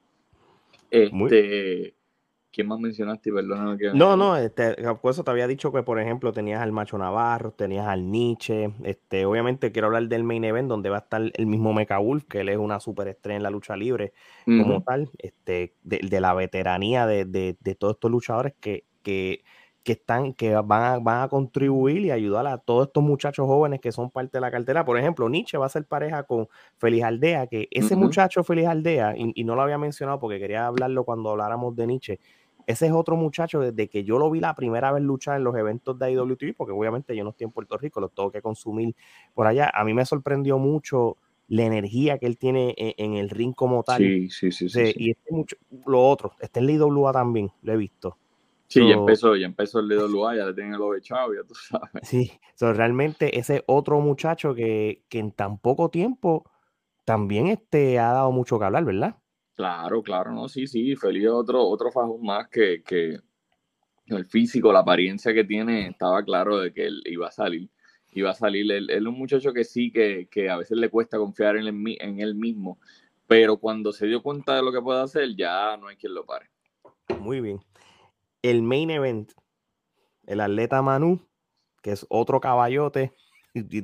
Este, 0.91 1.96
¿Quién 2.57 2.69
más 2.69 2.81
mencionaste? 2.81 3.31
Perdóname 3.31 3.77
que... 3.77 3.93
No, 3.93 4.17
no, 4.17 4.35
este, 4.35 4.77
por 5.03 5.11
eso 5.11 5.23
te 5.23 5.31
había 5.31 5.47
dicho 5.47 5.71
que, 5.73 5.83
por 5.83 6.01
ejemplo, 6.01 6.33
tenías 6.33 6.63
al 6.63 6.73
Macho 6.73 6.97
Navarro, 6.97 7.51
tenías 7.53 7.87
al 7.87 8.11
Nietzsche. 8.11 8.71
Este, 8.83 9.27
obviamente 9.27 9.73
quiero 9.73 9.89
hablar 9.89 10.09
del 10.09 10.25
main 10.25 10.43
event 10.43 10.67
donde 10.67 10.89
va 10.89 10.97
a 10.97 11.01
estar 11.01 11.21
el 11.35 11.47
mismo 11.47 11.75
Mecha 11.75 11.99
Wolf, 11.99 12.25
que 12.25 12.41
él 12.41 12.49
es 12.49 12.57
una 12.57 12.81
superestrella 12.81 13.37
en 13.37 13.43
la 13.43 13.51
lucha 13.51 13.77
libre 13.77 14.15
como 14.47 14.83
tal, 14.83 15.11
este, 15.19 15.75
de, 15.83 16.19
la 16.19 16.33
veteranía 16.33 17.07
de, 17.07 17.27
de, 17.27 17.75
todos 17.75 17.97
estos 17.97 18.11
luchadores 18.11 18.55
que, 18.59 18.85
que, 19.03 19.45
que 19.85 19.93
están, 19.93 20.33
que 20.33 20.55
van 20.55 20.83
a, 20.83 20.99
van 20.99 21.25
a 21.25 21.29
contribuir 21.29 22.07
y 22.07 22.11
ayudar 22.11 22.47
a 22.47 22.57
todos 22.57 22.87
estos 22.87 23.05
muchachos 23.05 23.45
jóvenes 23.45 23.83
que 23.83 23.93
son 23.93 24.11
parte 24.11 24.39
de 24.39 24.41
la 24.41 24.51
cartera. 24.51 24.87
Por 24.87 24.99
ejemplo, 24.99 25.29
Nietzsche 25.29 25.59
va 25.59 25.67
a 25.67 25.69
ser 25.69 25.85
pareja 25.85 26.23
con 26.23 26.49
Feliz 26.79 27.05
Aldea, 27.05 27.49
que 27.49 27.69
ese 27.71 27.97
muchacho 27.97 28.43
Feliz 28.45 28.67
Aldea, 28.67 29.15
y, 29.15 29.33
y, 29.35 29.45
no 29.45 29.57
lo 29.57 29.61
había 29.61 29.77
mencionado 29.77 30.19
porque 30.19 30.39
quería 30.39 30.67
hablarlo 30.67 31.05
cuando 31.05 31.29
habláramos 31.29 31.77
de 31.77 31.87
Nietzsche, 31.87 32.21
ese 32.67 32.87
es 32.87 32.93
otro 32.93 33.17
muchacho, 33.17 33.61
desde 33.61 33.89
que 33.89 34.05
yo 34.05 34.19
lo 34.19 34.31
vi 34.31 34.41
la 34.41 34.55
primera 34.55 34.91
vez 34.93 35.03
luchar 35.03 35.37
en 35.37 35.45
los 35.45 35.55
eventos 35.57 35.99
de 35.99 36.13
IWTV, 36.13 36.55
porque 36.57 36.73
obviamente 36.73 37.17
yo 37.17 37.23
no 37.23 37.31
estoy 37.31 37.45
en 37.45 37.53
Puerto 37.53 37.79
Rico, 37.79 38.01
lo 38.01 38.09
tengo 38.09 38.33
que 38.33 38.43
consumir 38.43 38.95
por 39.35 39.47
allá. 39.47 39.71
A 39.73 39.85
mí 39.85 39.95
me 39.95 40.05
sorprendió 40.05 40.59
mucho 40.59 41.17
la 41.49 41.63
energía 41.63 42.19
que 42.19 42.27
él 42.27 42.39
tiene 42.39 42.75
en, 42.77 43.15
el 43.15 43.31
ring 43.31 43.55
como 43.55 43.85
tal. 43.85 43.99
Sí, 43.99 44.29
sí, 44.31 44.51
sí. 44.51 44.69
sí, 44.69 44.93
y 44.97 45.11
este 45.11 45.33
mucho, 45.33 45.57
lo 45.87 46.09
otro, 46.09 46.33
está 46.41 46.59
en 46.59 46.67
la 46.67 46.73
IWA 46.73 47.13
también, 47.13 47.53
lo 47.63 47.73
he 47.73 47.77
visto. 47.77 48.19
Sí, 48.67 48.81
ya 48.89 48.95
empezó, 48.95 49.37
ya 49.37 49.47
empezó 49.47 49.79
el 49.79 49.93
IWA, 49.93 50.37
ya 50.37 50.47
le 50.47 50.55
tienen 50.55 50.75
el 50.75 50.81
echado, 50.99 51.33
ya 51.33 51.45
tú 51.47 51.55
sabes. 51.55 51.89
Sí, 52.03 52.33
realmente 52.59 53.39
ese 53.39 53.63
otro 53.67 54.01
muchacho 54.01 54.57
que, 54.57 55.05
que 55.09 55.21
en 55.21 55.31
tan 55.31 55.59
poco 55.59 55.89
tiempo 55.89 56.51
también 57.05 57.47
este, 57.47 58.01
ha 58.01 58.13
dado 58.13 58.33
mucho 58.33 58.59
que 58.59 58.65
hablar, 58.65 58.85
¿verdad? 58.85 59.19
Claro, 59.57 60.03
claro, 60.03 60.33
no, 60.33 60.49
sí, 60.49 60.67
sí, 60.67 60.95
Feliz 60.97 61.29
otro, 61.29 61.67
otro 61.67 61.91
fajón 61.91 62.21
más 62.23 62.47
que, 62.49 62.83
que 62.83 63.19
el 64.07 64.27
físico, 64.27 64.71
la 64.71 64.81
apariencia 64.81 65.33
que 65.33 65.45
tiene, 65.45 65.89
estaba 65.89 66.23
claro 66.23 66.59
de 66.59 66.75
que 66.75 66.85
él 66.85 67.03
iba 67.07 67.29
a 67.29 67.31
salir, 67.31 67.71
iba 68.13 68.31
a 68.31 68.35
salir, 68.35 68.71
él, 68.71 68.91
es 68.91 69.01
un 69.01 69.19
muchacho 69.19 69.55
que 69.55 69.65
sí, 69.65 69.91
que, 69.91 70.29
que, 70.31 70.51
a 70.51 70.59
veces 70.59 70.77
le 70.77 70.91
cuesta 70.91 71.17
confiar 71.17 71.57
en, 71.57 71.67
en 71.67 72.21
él 72.21 72.35
mismo, 72.35 72.79
pero 73.27 73.57
cuando 73.57 73.93
se 73.93 74.07
dio 74.07 74.23
cuenta 74.23 74.55
de 74.55 74.63
lo 74.63 74.71
que 74.73 74.83
puede 74.83 75.03
hacer, 75.03 75.35
ya 75.35 75.75
no 75.79 75.89
hay 75.89 75.97
quien 75.97 76.13
lo 76.13 76.27
pare. 76.27 76.51
Muy 77.19 77.41
bien. 77.41 77.61
El 78.43 78.63
main 78.63 78.91
event, 78.91 79.33
el 80.27 80.43
atleta 80.43 80.83
Manu, 80.83 81.27
que 81.83 81.93
es 81.93 82.05
otro 82.11 82.41
caballote, 82.41 83.15
y 83.55 83.79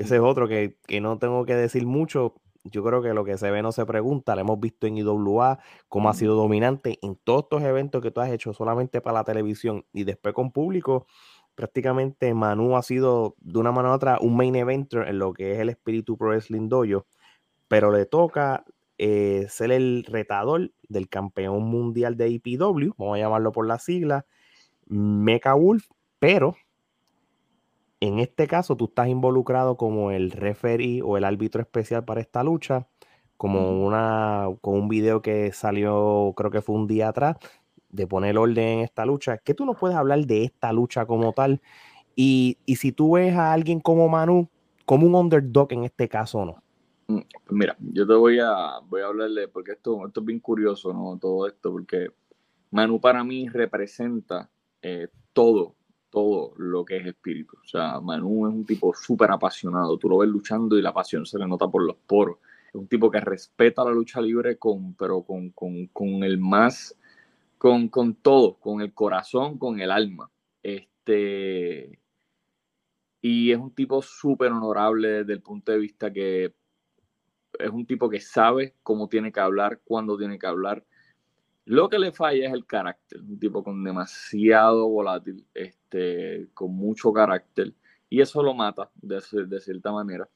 ese 0.00 0.16
es 0.16 0.20
otro 0.20 0.48
que, 0.48 0.76
que 0.86 1.00
no 1.00 1.18
tengo 1.18 1.46
que 1.46 1.54
decir 1.54 1.86
mucho, 1.86 2.34
yo 2.64 2.84
creo 2.84 3.02
que 3.02 3.14
lo 3.14 3.24
que 3.24 3.38
se 3.38 3.50
ve 3.50 3.62
no 3.62 3.72
se 3.72 3.86
pregunta. 3.86 4.34
Lo 4.34 4.42
hemos 4.42 4.60
visto 4.60 4.86
en 4.86 4.98
IWA, 4.98 5.58
cómo 5.88 6.10
ha 6.10 6.14
sido 6.14 6.34
dominante 6.34 6.98
en 7.02 7.16
todos 7.16 7.44
estos 7.44 7.62
eventos 7.62 8.02
que 8.02 8.10
tú 8.10 8.20
has 8.20 8.30
hecho 8.30 8.52
solamente 8.52 9.00
para 9.00 9.18
la 9.18 9.24
televisión 9.24 9.84
y 9.92 10.04
después 10.04 10.34
con 10.34 10.52
público. 10.52 11.06
Prácticamente 11.54 12.34
Manu 12.34 12.76
ha 12.76 12.82
sido 12.82 13.34
de 13.40 13.58
una 13.58 13.72
manera 13.72 13.92
u 13.92 13.96
otra 13.96 14.18
un 14.20 14.36
main 14.36 14.54
eventer 14.54 15.08
en 15.08 15.18
lo 15.18 15.32
que 15.32 15.52
es 15.52 15.58
el 15.58 15.70
espíritu 15.70 16.16
pro 16.16 16.28
wrestling 16.28 16.68
dojo, 16.68 17.06
pero 17.66 17.90
le 17.90 18.06
toca 18.06 18.64
eh, 18.98 19.46
ser 19.48 19.72
el 19.72 20.04
retador 20.04 20.72
del 20.88 21.08
campeón 21.08 21.64
mundial 21.64 22.16
de 22.16 22.28
IPW, 22.28 22.94
vamos 22.96 23.16
a 23.16 23.18
llamarlo 23.18 23.52
por 23.52 23.66
la 23.66 23.78
sigla, 23.78 24.26
Mecha 24.86 25.54
Wolf, 25.54 25.86
pero 26.18 26.56
en 28.00 28.18
este 28.18 28.46
caso, 28.46 28.76
tú 28.76 28.86
estás 28.86 29.08
involucrado 29.08 29.76
como 29.76 30.10
el 30.12 30.30
referee 30.30 31.02
o 31.02 31.16
el 31.16 31.24
árbitro 31.24 31.60
especial 31.60 32.04
para 32.04 32.20
esta 32.20 32.44
lucha, 32.44 32.86
como 33.36 33.84
una 33.86 34.48
con 34.60 34.74
un 34.74 34.88
video 34.88 35.22
que 35.22 35.52
salió, 35.52 36.32
creo 36.36 36.50
que 36.50 36.62
fue 36.62 36.76
un 36.76 36.86
día 36.86 37.08
atrás, 37.08 37.36
de 37.90 38.06
poner 38.06 38.38
orden 38.38 38.78
en 38.78 38.80
esta 38.80 39.04
lucha. 39.04 39.38
¿Qué 39.38 39.54
tú 39.54 39.64
nos 39.64 39.76
puedes 39.76 39.96
hablar 39.96 40.20
de 40.26 40.44
esta 40.44 40.72
lucha 40.72 41.06
como 41.06 41.32
tal? 41.32 41.60
Y, 42.14 42.58
si 42.66 42.92
tú 42.92 43.12
ves 43.12 43.34
a 43.34 43.52
alguien 43.52 43.80
como 43.80 44.08
Manu, 44.08 44.48
como 44.84 45.06
un 45.06 45.14
underdog 45.14 45.72
en 45.72 45.84
este 45.84 46.08
caso 46.08 46.38
o 46.38 46.44
no. 46.44 46.62
Mm, 47.08 47.20
mira, 47.50 47.76
yo 47.78 48.06
te 48.06 48.14
voy 48.14 48.38
a, 48.40 48.80
voy 48.88 49.02
a 49.02 49.06
hablarle, 49.06 49.48
porque 49.48 49.72
esto, 49.72 50.06
esto 50.06 50.20
es 50.20 50.26
bien 50.26 50.40
curioso, 50.40 50.92
¿no? 50.92 51.16
Todo 51.18 51.46
esto, 51.46 51.70
porque 51.70 52.08
Manu 52.70 53.00
para 53.00 53.22
mí 53.22 53.48
representa 53.48 54.50
eh, 54.82 55.08
todo 55.32 55.77
todo 56.10 56.52
lo 56.56 56.84
que 56.84 56.96
es 56.96 57.06
espíritu. 57.06 57.56
O 57.62 57.66
sea, 57.66 58.00
Manu 58.00 58.46
es 58.48 58.54
un 58.54 58.64
tipo 58.64 58.94
súper 58.94 59.30
apasionado. 59.30 59.98
Tú 59.98 60.08
lo 60.08 60.18
ves 60.18 60.28
luchando 60.28 60.78
y 60.78 60.82
la 60.82 60.92
pasión 60.92 61.26
se 61.26 61.38
le 61.38 61.46
nota 61.46 61.68
por 61.68 61.84
los 61.84 61.96
poros. 61.96 62.38
Es 62.68 62.74
un 62.74 62.86
tipo 62.86 63.10
que 63.10 63.20
respeta 63.20 63.84
la 63.84 63.90
lucha 63.90 64.20
libre 64.20 64.58
con, 64.58 64.94
pero 64.94 65.22
con, 65.22 65.50
con, 65.50 65.86
con 65.88 66.22
el 66.24 66.38
más, 66.38 66.96
con, 67.56 67.88
con 67.88 68.14
todo, 68.14 68.54
con 68.54 68.80
el 68.80 68.92
corazón, 68.92 69.58
con 69.58 69.80
el 69.80 69.90
alma. 69.90 70.30
Este, 70.62 71.98
y 73.20 73.52
es 73.52 73.58
un 73.58 73.74
tipo 73.74 74.02
súper 74.02 74.52
honorable 74.52 75.08
desde 75.08 75.32
el 75.32 75.42
punto 75.42 75.72
de 75.72 75.78
vista 75.78 76.12
que 76.12 76.54
es 77.58 77.70
un 77.70 77.86
tipo 77.86 78.08
que 78.08 78.20
sabe 78.20 78.74
cómo 78.82 79.08
tiene 79.08 79.32
que 79.32 79.40
hablar, 79.40 79.80
cuándo 79.84 80.16
tiene 80.16 80.38
que 80.38 80.46
hablar. 80.46 80.84
Lo 81.68 81.90
que 81.90 81.98
le 81.98 82.12
falla 82.12 82.46
es 82.46 82.52
el 82.54 82.64
carácter, 82.64 83.20
un 83.20 83.38
tipo 83.38 83.62
con 83.62 83.84
demasiado 83.84 84.88
volátil, 84.88 85.44
este, 85.52 86.48
con 86.54 86.74
mucho 86.74 87.12
carácter, 87.12 87.74
y 88.08 88.22
eso 88.22 88.42
lo 88.42 88.54
mata 88.54 88.90
de, 88.94 89.20
de 89.46 89.60
cierta 89.60 89.92
manera. 89.92 90.26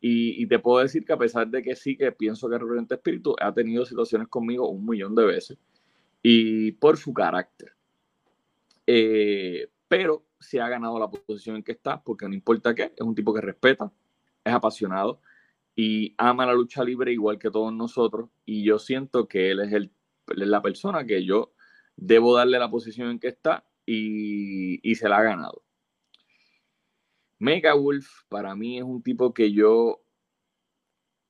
Y, 0.00 0.46
te 0.46 0.60
puedo 0.60 0.78
decir 0.78 1.04
que 1.04 1.12
a 1.12 1.18
pesar 1.18 1.48
de 1.48 1.60
que 1.60 1.74
sí 1.74 1.96
que 1.96 2.12
pienso 2.12 2.48
que 2.48 2.56
Reverente 2.56 2.94
Espíritu 2.94 3.34
ha 3.40 3.52
tenido 3.52 3.84
situaciones 3.84 4.28
conmigo 4.28 4.70
un 4.70 4.86
millón 4.86 5.16
de 5.16 5.24
veces, 5.24 5.58
y 6.22 6.70
por 6.70 6.96
su 6.98 7.12
carácter. 7.12 7.72
Eh, 8.86 9.68
pero 9.88 10.24
se 10.38 10.60
ha 10.60 10.68
ganado 10.68 11.00
la 11.00 11.10
posición 11.10 11.56
en 11.56 11.64
que 11.64 11.72
está, 11.72 12.00
porque 12.00 12.28
no 12.28 12.34
importa 12.34 12.76
qué, 12.76 12.92
es 12.96 13.00
un 13.00 13.16
tipo 13.16 13.34
que 13.34 13.40
respeta, 13.40 13.90
es 14.44 14.52
apasionado 14.52 15.20
y 15.74 16.14
ama 16.16 16.46
la 16.46 16.54
lucha 16.54 16.84
libre 16.84 17.12
igual 17.12 17.40
que 17.40 17.50
todos 17.50 17.72
nosotros. 17.72 18.30
Y 18.44 18.62
yo 18.62 18.78
siento 18.78 19.26
que 19.26 19.50
él 19.50 19.60
es, 19.60 19.72
el, 19.72 19.90
la 20.28 20.62
persona 20.62 21.04
que 21.04 21.24
yo 21.24 21.52
debo 21.96 22.36
darle 22.36 22.58
la 22.58 22.70
posición 22.70 23.10
en 23.10 23.18
que 23.18 23.28
está 23.28 23.64
y, 23.86 24.80
y 24.88 24.94
se 24.94 25.08
la 25.08 25.18
ha 25.18 25.22
ganado. 25.22 25.62
Mega 27.38 27.74
Wolf 27.74 28.06
para 28.28 28.54
mí 28.54 28.78
es 28.78 28.84
un 28.84 29.02
tipo 29.02 29.32
que 29.32 29.52
yo 29.52 30.02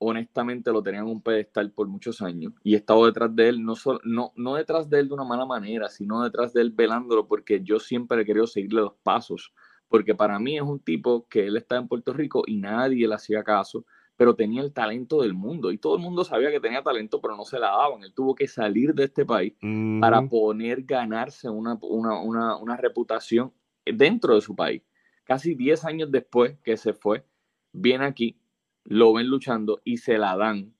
honestamente 0.00 0.72
lo 0.72 0.82
tenía 0.82 1.00
en 1.00 1.06
un 1.06 1.22
pedestal 1.22 1.72
por 1.72 1.86
muchos 1.86 2.22
años 2.22 2.54
y 2.64 2.74
he 2.74 2.78
estado 2.78 3.04
detrás 3.06 3.34
de 3.36 3.50
él, 3.50 3.62
no, 3.62 3.74
no, 4.04 4.32
no 4.34 4.54
detrás 4.54 4.88
de 4.88 4.98
él 4.98 5.08
de 5.08 5.14
una 5.14 5.24
mala 5.24 5.44
manera, 5.44 5.88
sino 5.88 6.24
detrás 6.24 6.54
de 6.54 6.62
él 6.62 6.72
velándolo 6.72 7.28
porque 7.28 7.62
yo 7.62 7.78
siempre 7.78 8.22
he 8.22 8.24
querido 8.24 8.46
seguirle 8.46 8.80
los 8.80 8.94
pasos, 9.02 9.52
porque 9.88 10.14
para 10.14 10.38
mí 10.38 10.56
es 10.56 10.62
un 10.62 10.80
tipo 10.80 11.28
que 11.28 11.46
él 11.46 11.58
está 11.58 11.76
en 11.76 11.86
Puerto 11.86 12.14
Rico 12.14 12.42
y 12.46 12.56
nadie 12.56 13.06
le 13.06 13.14
hacía 13.14 13.44
caso, 13.44 13.84
pero 14.20 14.34
tenía 14.34 14.60
el 14.60 14.74
talento 14.74 15.22
del 15.22 15.32
mundo 15.32 15.72
y 15.72 15.78
todo 15.78 15.96
el 15.96 16.02
mundo 16.02 16.24
sabía 16.24 16.50
que 16.50 16.60
tenía 16.60 16.82
talento, 16.82 17.22
pero 17.22 17.38
no 17.38 17.46
se 17.46 17.58
la 17.58 17.68
daban. 17.68 18.04
Él 18.04 18.12
tuvo 18.12 18.34
que 18.34 18.46
salir 18.46 18.92
de 18.92 19.04
este 19.04 19.24
país 19.24 19.54
para 19.98 20.20
poner 20.28 20.82
ganarse 20.82 21.48
una, 21.48 21.78
una, 21.80 22.20
una, 22.20 22.56
una 22.58 22.76
reputación 22.76 23.50
dentro 23.86 24.34
de 24.34 24.42
su 24.42 24.54
país. 24.54 24.82
Casi 25.24 25.54
10 25.54 25.86
años 25.86 26.10
después 26.12 26.58
que 26.62 26.76
se 26.76 26.92
fue, 26.92 27.24
viene 27.72 28.04
aquí 28.04 28.38
lo 28.84 29.14
ven 29.14 29.26
luchando 29.26 29.80
y 29.84 29.96
se 29.96 30.18
la 30.18 30.36
dan. 30.36 30.74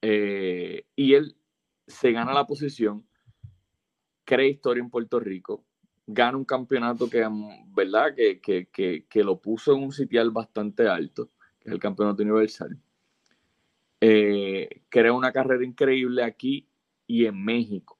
Eh, 0.00 0.86
y 0.94 1.14
él 1.14 1.36
se 1.88 2.12
gana 2.12 2.32
la 2.32 2.46
posición, 2.46 3.08
crea 4.24 4.46
historia 4.46 4.84
en 4.84 4.90
Puerto 4.90 5.18
Rico, 5.18 5.64
gana 6.06 6.38
un 6.38 6.44
campeonato 6.44 7.10
que, 7.10 7.28
¿verdad? 7.74 8.14
Que, 8.14 8.40
que, 8.40 9.24
lo 9.24 9.40
puso 9.40 9.74
en 9.74 9.82
un 9.82 9.90
sitial 9.90 10.30
bastante 10.30 10.86
alto, 10.86 11.26
que 11.26 11.37
es 11.68 11.74
el 11.74 11.80
campeonato 11.80 12.22
universal. 12.22 12.76
Eh, 14.00 14.82
crea 14.88 15.12
una 15.12 15.32
carrera 15.32 15.64
increíble 15.64 16.22
aquí 16.22 16.68
y 17.06 17.26
en 17.26 17.42
México. 17.42 17.98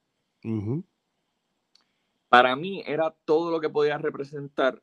Para 2.28 2.56
mí 2.56 2.82
era 2.86 3.10
todo 3.24 3.50
lo 3.50 3.60
que 3.60 3.68
podía 3.68 3.98
representar 3.98 4.82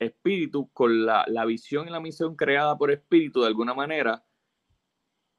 espíritu, 0.00 0.70
con 0.72 1.04
la, 1.04 1.44
visión 1.46 1.86
y 1.86 1.90
la 1.90 2.00
misión 2.00 2.34
creada 2.34 2.76
por 2.76 2.90
espíritu, 2.90 3.42
de 3.42 3.48
alguna 3.48 3.74
manera, 3.74 4.24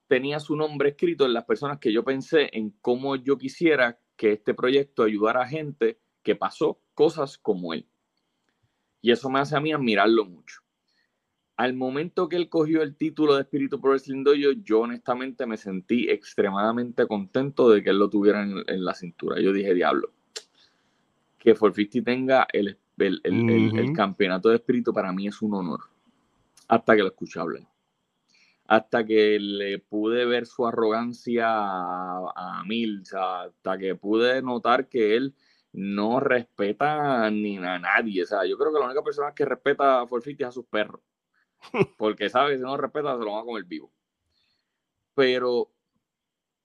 tenía 0.08 0.40
su 0.40 0.56
nombre 0.56 0.90
escrito 0.90 1.26
en 1.26 1.34
las 1.34 1.46
personas 1.46 1.80
que 1.80 1.92
yo 1.92 2.04
pensé 2.04 2.50
en 2.54 2.72
cómo 2.82 3.16
yo 3.16 3.38
quisiera 3.38 4.00
que 4.16 4.34
este 4.34 4.54
proyecto 4.54 5.04
ayudara 5.04 5.42
a 5.42 5.48
gente 5.48 6.00
que 6.22 6.36
pasó 6.36 6.80
cosas 6.94 7.38
como 7.38 7.74
él. 7.74 7.90
Y 9.02 9.12
eso 9.12 9.30
me 9.30 9.40
hace 9.40 9.56
a 9.56 9.60
mí 9.60 9.74
admirarlo 9.74 10.26
mucho. 10.26 10.62
Al 11.62 11.76
momento 11.76 12.28
que 12.28 12.38
él 12.38 12.50
cogió 12.50 12.82
el 12.82 12.96
título 12.96 13.36
de 13.36 13.42
Espíritu 13.42 13.80
Pro 13.80 13.92
Wrestling 13.92 14.24
yo 14.64 14.80
honestamente 14.80 15.46
me 15.46 15.58
sentí 15.58 16.10
extremadamente 16.10 17.06
contento 17.06 17.70
de 17.70 17.84
que 17.84 17.92
él 17.92 18.00
lo 18.00 18.10
tuviera 18.10 18.42
en, 18.42 18.64
en 18.66 18.84
la 18.84 18.96
cintura. 18.96 19.40
Yo 19.40 19.54
dije, 19.54 19.76
diablo, 19.76 20.12
que 21.38 21.54
Forfisti 21.54 22.02
tenga 22.02 22.48
el, 22.52 22.80
el, 22.98 23.94
campeonato 23.96 24.50
de 24.50 24.56
espíritu 24.56 24.92
para 24.92 25.12
mí 25.12 25.28
es 25.28 25.40
un 25.44 25.54
honor. 25.54 25.82
Hasta 26.68 26.96
que 26.96 27.04
lo 27.04 27.10
escuché 27.10 27.40
hablar. 27.40 27.68
Hasta 28.66 29.06
que 29.06 29.38
le 29.40 29.78
pude 29.78 30.26
ver 30.26 30.48
su 30.48 30.66
arrogancia 30.66 31.46
a, 31.48 32.64
Mil, 32.66 33.04
hasta 33.14 33.78
que 33.78 33.94
pude 33.94 34.42
notar 34.42 34.90
que 34.90 35.16
él 35.16 35.36
no 35.74 36.20
respeta 36.20 37.30
ni 37.30 37.60
a 37.60 37.78
nadie. 37.78 38.24
O 38.24 38.26
sea, 38.26 38.48
yo 38.48 38.58
creo 38.58 38.74
que 38.74 38.80
la 38.80 38.86
única 38.86 39.04
persona 39.04 39.32
que 39.36 39.46
respeta 39.46 40.02
a 40.02 40.08
Forfiti 40.08 40.42
es 40.42 40.50
a 40.50 40.52
sus 40.52 40.66
perros. 40.66 41.02
Porque 41.98 42.30
sabe 42.30 42.52
que 42.52 42.58
si 42.58 42.64
no 42.64 42.78
respeta 42.78 43.18
se 43.18 43.24
lo 43.24 43.34
va 43.34 43.42
a 43.42 43.46
comer 43.46 43.64
vivo. 43.66 43.92
Pero 45.14 45.72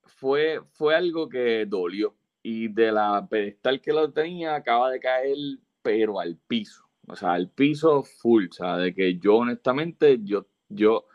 fue, 0.05 0.61
fue 0.73 0.95
algo 0.95 1.29
que 1.29 1.67
dolió. 1.67 2.15
Y 2.43 2.69
de 2.69 2.93
la 2.93 3.27
pedestal 3.29 3.81
que 3.81 3.93
lo 3.93 4.13
tenía, 4.13 4.55
acaba 4.55 4.91
de 4.91 5.01
caer 5.01 5.37
pero 5.83 6.21
al 6.21 6.37
piso. 6.37 6.85
O 7.09 7.17
sea, 7.17 7.33
al 7.33 7.51
piso 7.51 8.03
full. 8.03 8.47
O 8.51 8.53
sea, 8.53 8.77
de 8.77 8.95
que 8.95 9.19
yo 9.19 9.37
honestamente, 9.37 10.21
yo, 10.23 10.47
yo 10.69 11.07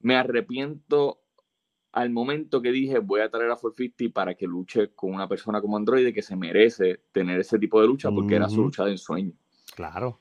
me 0.00 0.16
arrepiento 0.16 1.20
al 1.92 2.10
momento 2.10 2.60
que 2.60 2.70
dije 2.70 2.98
voy 2.98 3.20
a 3.20 3.30
traer 3.30 3.50
a 3.50 3.56
450 3.56 4.12
para 4.12 4.34
que 4.34 4.46
luche 4.46 4.90
con 4.94 5.14
una 5.14 5.28
persona 5.28 5.60
como 5.60 5.76
Android 5.76 6.12
que 6.12 6.22
se 6.22 6.36
merece 6.36 7.00
tener 7.12 7.40
ese 7.40 7.58
tipo 7.58 7.80
de 7.80 7.86
lucha 7.86 8.10
porque 8.10 8.36
era 8.36 8.48
su 8.48 8.62
lucha 8.62 8.84
de 8.84 8.92
ensueño. 8.92 9.32
Claro. 9.74 10.20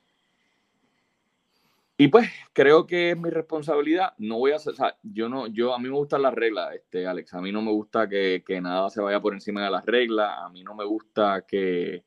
Y 2.00 2.10
pues 2.10 2.30
creo 2.54 2.86
que 2.86 3.12
es 3.12 3.18
mi 3.18 3.30
responsabilidad. 3.32 4.14
No 4.20 4.38
voy 4.38 4.52
a 4.52 4.58
hacer, 4.58 4.74
o 4.74 4.76
sea, 4.76 4.98
yo 5.02 5.30
no, 5.30 5.48
yo 5.48 5.74
a 5.74 5.80
mí 5.80 5.90
me 5.90 5.96
gustan 5.96 6.22
las 6.22 6.34
reglas, 6.34 6.76
este, 6.76 7.08
Alex. 7.08 7.34
A 7.34 7.42
mí 7.42 7.52
no 7.52 7.62
me 7.62 7.72
gusta 7.72 8.08
que, 8.08 8.44
que 8.46 8.62
nada 8.62 8.90
se 8.92 9.02
vaya 9.02 9.20
por 9.20 9.34
encima 9.34 9.64
de 9.64 9.72
las 9.72 9.86
reglas. 9.86 10.32
A 10.38 10.50
mí 10.50 10.64
no 10.64 10.76
me 10.76 10.86
gusta 10.86 11.44
que, 11.48 12.04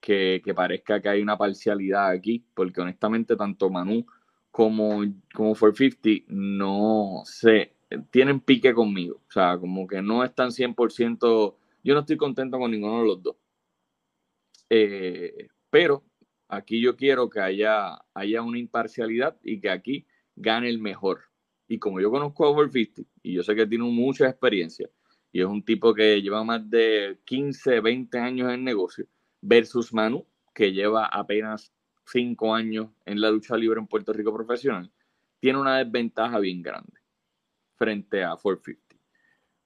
que, 0.00 0.42
parezca 0.54 1.00
que 1.00 1.08
hay 1.08 1.22
una 1.22 1.36
parcialidad 1.38 2.10
aquí, 2.10 2.44
porque 2.54 2.80
honestamente 2.80 3.36
tanto 3.36 3.70
Manu 3.70 4.04
como, 4.50 5.04
como 5.34 5.54
450 5.54 6.26
no 6.28 7.22
sé, 7.24 7.74
tienen 8.10 8.40
pique 8.40 8.74
conmigo, 8.74 9.22
o 9.28 9.32
sea, 9.32 9.58
como 9.58 9.86
que 9.86 10.02
no 10.02 10.24
están 10.24 10.50
100%, 10.50 11.56
yo 11.84 11.94
no 11.94 12.00
estoy 12.00 12.16
contento 12.16 12.58
con 12.58 12.70
ninguno 12.70 13.00
de 13.00 13.06
los 13.06 13.22
dos. 13.22 13.36
Eh, 14.70 15.48
pero 15.70 16.04
aquí 16.50 16.80
yo 16.80 16.96
quiero 16.96 17.30
que 17.30 17.40
haya, 17.40 17.98
haya 18.14 18.42
una 18.42 18.58
imparcialidad 18.58 19.36
y 19.42 19.60
que 19.60 19.70
aquí 19.70 20.06
gane 20.36 20.68
el 20.68 20.78
mejor. 20.78 21.22
Y 21.68 21.78
como 21.78 22.00
yo 22.00 22.10
conozco 22.10 22.46
a 22.46 22.54
450 22.54 23.20
y 23.22 23.34
yo 23.34 23.42
sé 23.42 23.54
que 23.54 23.66
tiene 23.66 23.84
mucha 23.84 24.28
experiencia 24.28 24.90
y 25.32 25.40
es 25.40 25.46
un 25.46 25.64
tipo 25.64 25.94
que 25.94 26.20
lleva 26.20 26.42
más 26.44 26.68
de 26.68 27.18
15, 27.24 27.80
20 27.80 28.18
años 28.18 28.52
en 28.52 28.64
negocio, 28.64 29.06
versus 29.40 29.92
Manu, 29.92 30.26
que 30.54 30.72
lleva 30.72 31.06
apenas 31.06 31.72
cinco 32.04 32.54
años 32.54 32.90
en 33.06 33.20
la 33.20 33.30
lucha 33.30 33.56
libre 33.56 33.78
en 33.78 33.86
Puerto 33.86 34.12
Rico 34.12 34.34
profesional, 34.34 34.90
tiene 35.38 35.58
una 35.58 35.78
desventaja 35.78 36.38
bien 36.38 36.62
grande 36.62 37.00
frente 37.76 38.24
a 38.24 38.36
450. 38.36 38.96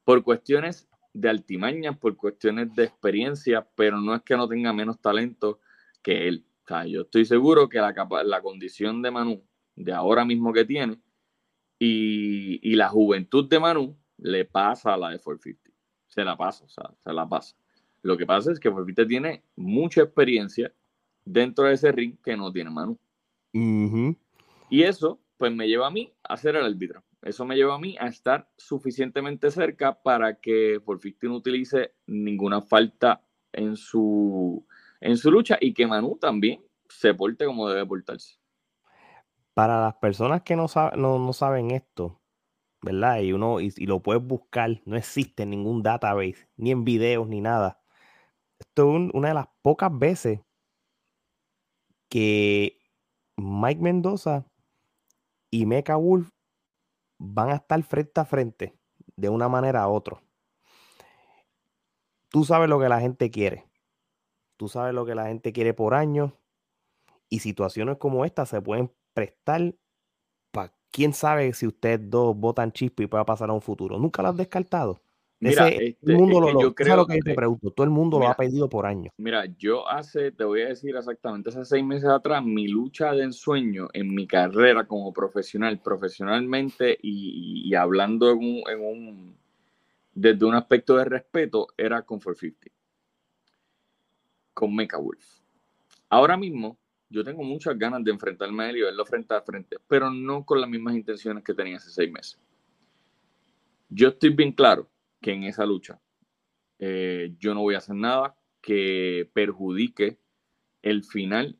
Por 0.04 0.22
cuestiones 0.22 0.86
de 1.14 1.30
altimaña, 1.30 1.98
por 1.98 2.16
cuestiones 2.16 2.74
de 2.74 2.84
experiencia, 2.84 3.66
pero 3.74 4.00
no 4.00 4.14
es 4.14 4.22
que 4.22 4.36
no 4.36 4.46
tenga 4.46 4.72
menos 4.72 5.00
talento 5.00 5.60
que 6.02 6.28
él. 6.28 6.44
O 6.64 6.66
sea, 6.66 6.86
yo 6.86 7.02
estoy 7.02 7.26
seguro 7.26 7.68
que 7.68 7.78
la, 7.78 7.94
la 8.24 8.42
condición 8.42 9.02
de 9.02 9.10
Manu, 9.10 9.42
de 9.76 9.92
ahora 9.92 10.24
mismo 10.24 10.52
que 10.52 10.64
tiene, 10.64 10.98
y, 11.78 12.58
y, 12.62 12.74
la 12.76 12.88
juventud 12.88 13.48
de 13.48 13.60
Manu 13.60 13.96
le 14.18 14.44
pasa 14.44 14.94
a 14.94 14.96
la 14.96 15.10
de 15.10 15.18
450. 15.18 15.70
Se 16.06 16.24
la 16.24 16.36
pasa, 16.36 16.64
o 16.64 16.68
sea, 16.68 16.90
se 17.02 17.12
la 17.12 17.28
pasa. 17.28 17.54
Lo 18.02 18.16
que 18.16 18.24
pasa 18.24 18.52
es 18.52 18.60
que 18.60 18.70
Forfite 18.70 19.06
tiene 19.06 19.42
mucha 19.56 20.02
experiencia 20.02 20.72
dentro 21.24 21.66
de 21.66 21.74
ese 21.74 21.90
ring 21.92 22.16
que 22.22 22.36
no 22.36 22.52
tiene 22.52 22.70
Manu. 22.70 22.98
Y 24.70 24.82
eso, 24.82 25.20
pues 25.36 25.52
me 25.52 25.68
lleva 25.68 25.88
a 25.88 25.90
mí 25.90 26.12
a 26.22 26.36
ser 26.36 26.56
el 26.56 26.64
árbitro. 26.64 27.02
Eso 27.22 27.44
me 27.44 27.56
lleva 27.56 27.74
a 27.74 27.78
mí 27.78 27.96
a 27.98 28.06
estar 28.06 28.48
suficientemente 28.56 29.50
cerca 29.50 30.02
para 30.02 30.40
que 30.40 30.80
Forfite 30.84 31.26
no 31.26 31.36
utilice 31.36 31.92
ninguna 32.06 32.60
falta 32.60 33.22
en 33.52 33.76
su, 33.76 34.66
en 35.00 35.16
su 35.16 35.30
lucha 35.30 35.58
y 35.60 35.74
que 35.74 35.86
Manu 35.86 36.16
también 36.16 36.64
se 36.88 37.14
porte 37.14 37.46
como 37.46 37.68
debe 37.68 37.86
portarse. 37.86 38.36
Para 39.54 39.80
las 39.80 39.94
personas 39.96 40.42
que 40.42 40.56
no, 40.56 40.68
saben 40.68 41.70
esto, 41.70 42.20
¿verdad? 42.82 43.20
Y 43.20 43.32
uno 43.32 43.60
y, 43.60 43.72
y, 43.76 43.86
lo 43.86 44.00
puedes 44.00 44.22
buscar, 44.22 44.80
no 44.84 44.96
existe 44.96 45.46
ningún 45.46 45.82
database, 45.82 46.48
ni 46.56 46.72
en 46.72 46.84
videos, 46.84 47.28
ni 47.28 47.40
nada 47.40 47.80
esto 48.58 48.96
es 48.96 49.10
una 49.12 49.28
de 49.28 49.34
las 49.34 49.48
pocas 49.62 49.96
veces 49.96 50.40
que 52.08 52.80
Mike 53.36 53.80
Mendoza 53.80 54.46
y 55.50 55.66
Mecha 55.66 55.96
Wolf 55.96 56.30
van 57.18 57.50
a 57.50 57.56
estar 57.56 57.82
frente 57.82 58.20
a 58.20 58.24
frente 58.24 58.78
de 59.16 59.28
una 59.28 59.48
manera 59.48 59.82
a 59.82 59.88
otra. 59.88 60.22
Tú 62.28 62.44
sabes 62.44 62.68
lo 62.68 62.80
que 62.80 62.88
la 62.88 63.00
gente 63.00 63.30
quiere. 63.30 63.64
Tú 64.56 64.68
sabes 64.68 64.94
lo 64.94 65.04
que 65.04 65.14
la 65.14 65.26
gente 65.26 65.52
quiere 65.52 65.74
por 65.74 65.94
año. 65.94 66.32
Y 67.28 67.40
situaciones 67.40 67.96
como 67.98 68.24
esta 68.24 68.46
se 68.46 68.60
pueden 68.60 68.90
prestar 69.12 69.74
para 70.50 70.72
quién 70.90 71.12
sabe 71.12 71.52
si 71.52 71.66
ustedes 71.66 72.08
dos 72.10 72.36
votan 72.36 72.72
chispa 72.72 73.02
y 73.02 73.06
pueda 73.06 73.24
pasar 73.24 73.50
a 73.50 73.52
un 73.52 73.62
futuro. 73.62 73.98
Nunca 73.98 74.22
lo 74.22 74.28
has 74.28 74.36
descartado. 74.36 75.00
Mira, 75.40 75.68
este, 75.68 75.98
el 76.06 76.16
mundo 76.16 76.40
lo, 76.40 76.60
yo 76.60 76.74
creo 76.74 76.96
lo 76.96 77.06
que 77.06 77.18
te 77.18 77.34
pregunto, 77.34 77.70
todo 77.70 77.84
el 77.84 77.90
mundo 77.90 78.18
lo 78.18 78.28
ha 78.28 78.34
pedido 78.34 78.68
por 78.68 78.86
años. 78.86 79.12
Mira, 79.18 79.44
yo 79.58 79.86
hace, 79.88 80.32
te 80.32 80.44
voy 80.44 80.62
a 80.62 80.68
decir 80.68 80.96
exactamente, 80.96 81.50
hace 81.50 81.64
seis 81.64 81.84
meses 81.84 82.08
atrás, 82.08 82.42
mi 82.42 82.66
lucha 82.66 83.12
de 83.12 83.24
ensueño 83.24 83.88
en 83.92 84.14
mi 84.14 84.26
carrera 84.26 84.86
como 84.86 85.12
profesional, 85.12 85.80
profesionalmente 85.80 86.96
y, 87.02 87.74
hablando 87.74 88.30
en 88.30 88.38
un, 88.38 88.62
en 88.70 88.80
un, 88.80 89.36
desde 90.14 90.46
un 90.46 90.54
aspecto 90.54 90.96
de 90.96 91.04
respeto, 91.04 91.66
era 91.76 92.02
con 92.02 92.20
450, 92.20 92.73
con 94.54 94.74
Mecha 94.74 94.96
Wolf. 94.96 95.40
Ahora 96.08 96.36
mismo, 96.36 96.78
yo 97.10 97.24
tengo 97.24 97.42
muchas 97.42 97.78
ganas 97.78 98.02
de 98.04 98.10
enfrentarme 98.12 98.64
a 98.64 98.70
él 98.70 98.78
y 98.78 98.82
verlo 98.82 99.04
frente 99.04 99.34
a 99.34 99.42
frente, 99.42 99.76
pero 99.86 100.10
no 100.10 100.44
con 100.46 100.60
las 100.60 100.70
mismas 100.70 100.94
intenciones 100.94 101.44
que 101.44 101.54
tenía 101.54 101.76
hace 101.76 101.90
seis 101.90 102.10
meses. 102.10 102.40
Yo 103.88 104.08
estoy 104.08 104.30
bien 104.30 104.52
claro 104.52 104.88
que 105.20 105.32
en 105.32 105.44
esa 105.44 105.66
lucha 105.66 106.00
eh, 106.78 107.34
yo 107.38 107.54
no 107.54 107.60
voy 107.60 107.74
a 107.74 107.78
hacer 107.78 107.96
nada 107.96 108.36
que 108.60 109.30
perjudique 109.32 110.18
el 110.82 111.04
final 111.04 111.58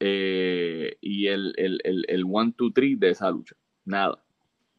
eh, 0.00 0.96
y 1.00 1.26
el, 1.26 1.54
el, 1.56 1.80
el, 1.84 2.04
el 2.08 2.24
one, 2.30 2.52
two, 2.56 2.72
three 2.72 2.94
de 2.96 3.10
esa 3.10 3.30
lucha. 3.30 3.56
Nada. 3.84 4.22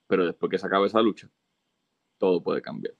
Pero 0.07 0.25
después 0.25 0.49
que 0.49 0.57
se 0.57 0.67
acabe 0.67 0.87
esa 0.87 1.01
lucha, 1.01 1.29
todo 2.17 2.41
puede 2.41 2.61
cambiar. 2.61 2.95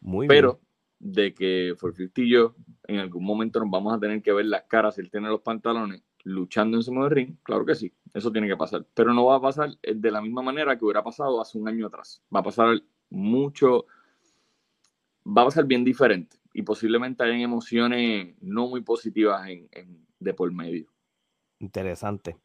Muy 0.00 0.26
Pero 0.26 0.60
de 1.00 1.34
que 1.34 1.74
Forfifty 1.76 2.22
y 2.22 2.30
yo 2.30 2.54
en 2.86 2.98
algún 2.98 3.24
momento 3.24 3.58
nos 3.58 3.70
vamos 3.70 3.94
a 3.94 3.98
tener 3.98 4.22
que 4.22 4.32
ver 4.32 4.46
las 4.46 4.62
caras 4.64 4.94
si 4.94 5.00
él 5.00 5.10
tiene 5.10 5.28
los 5.28 5.40
pantalones 5.40 6.02
luchando 6.22 6.76
encima 6.76 7.04
del 7.04 7.10
ring, 7.10 7.36
claro 7.42 7.64
que 7.64 7.74
sí, 7.74 7.92
eso 8.14 8.30
tiene 8.30 8.46
que 8.46 8.56
pasar. 8.56 8.86
Pero 8.94 9.12
no 9.14 9.24
va 9.24 9.36
a 9.36 9.40
pasar 9.40 9.70
de 9.82 10.10
la 10.10 10.20
misma 10.20 10.42
manera 10.42 10.78
que 10.78 10.84
hubiera 10.84 11.02
pasado 11.02 11.40
hace 11.40 11.58
un 11.58 11.66
año 11.66 11.86
atrás. 11.86 12.22
Va 12.34 12.40
a 12.40 12.44
pasar 12.44 12.80
mucho 13.08 13.86
va 15.26 15.46
a 15.46 15.50
ser 15.50 15.64
bien 15.64 15.84
diferente 15.84 16.36
y 16.52 16.62
posiblemente 16.62 17.22
hayan 17.22 17.40
emociones 17.40 18.34
no 18.40 18.68
muy 18.68 18.82
positivas 18.82 19.48
en, 19.48 20.06
de 20.18 20.34
por 20.34 20.52
medio. 20.52 20.86
Interesante. 21.58 22.36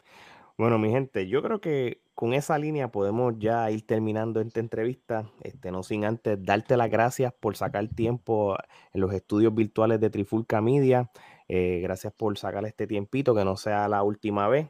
Bueno, 0.58 0.80
mi 0.80 0.90
gente, 0.90 1.28
yo 1.28 1.44
creo 1.44 1.60
que 1.60 2.02
con 2.14 2.34
esa 2.34 2.58
línea 2.58 2.90
podemos 2.90 3.34
ya 3.38 3.70
ir 3.72 3.86
terminando 3.86 4.40
esta 4.40 4.62
entrevista, 4.62 5.30
este, 5.42 5.70
no 5.70 5.84
sin 5.84 6.06
antes 6.06 6.42
darte 6.42 6.78
las 6.78 6.90
gracias 6.90 7.34
por 7.34 7.58
sacar 7.58 7.90
tiempo 7.90 8.56
en 8.94 9.02
los 9.02 9.14
estudios 9.14 9.54
virtuales 9.54 10.00
de 10.00 10.10
Trifulca 10.10 10.62
Media. 10.62 11.12
Eh, 11.50 11.82
gracias 11.84 12.14
por 12.14 12.38
sacar 12.38 12.66
este 12.66 12.88
tiempito, 12.88 13.36
que 13.36 13.44
no 13.44 13.58
sea 13.58 13.90
la 13.90 14.02
última 14.04 14.48
vez. 14.48 14.70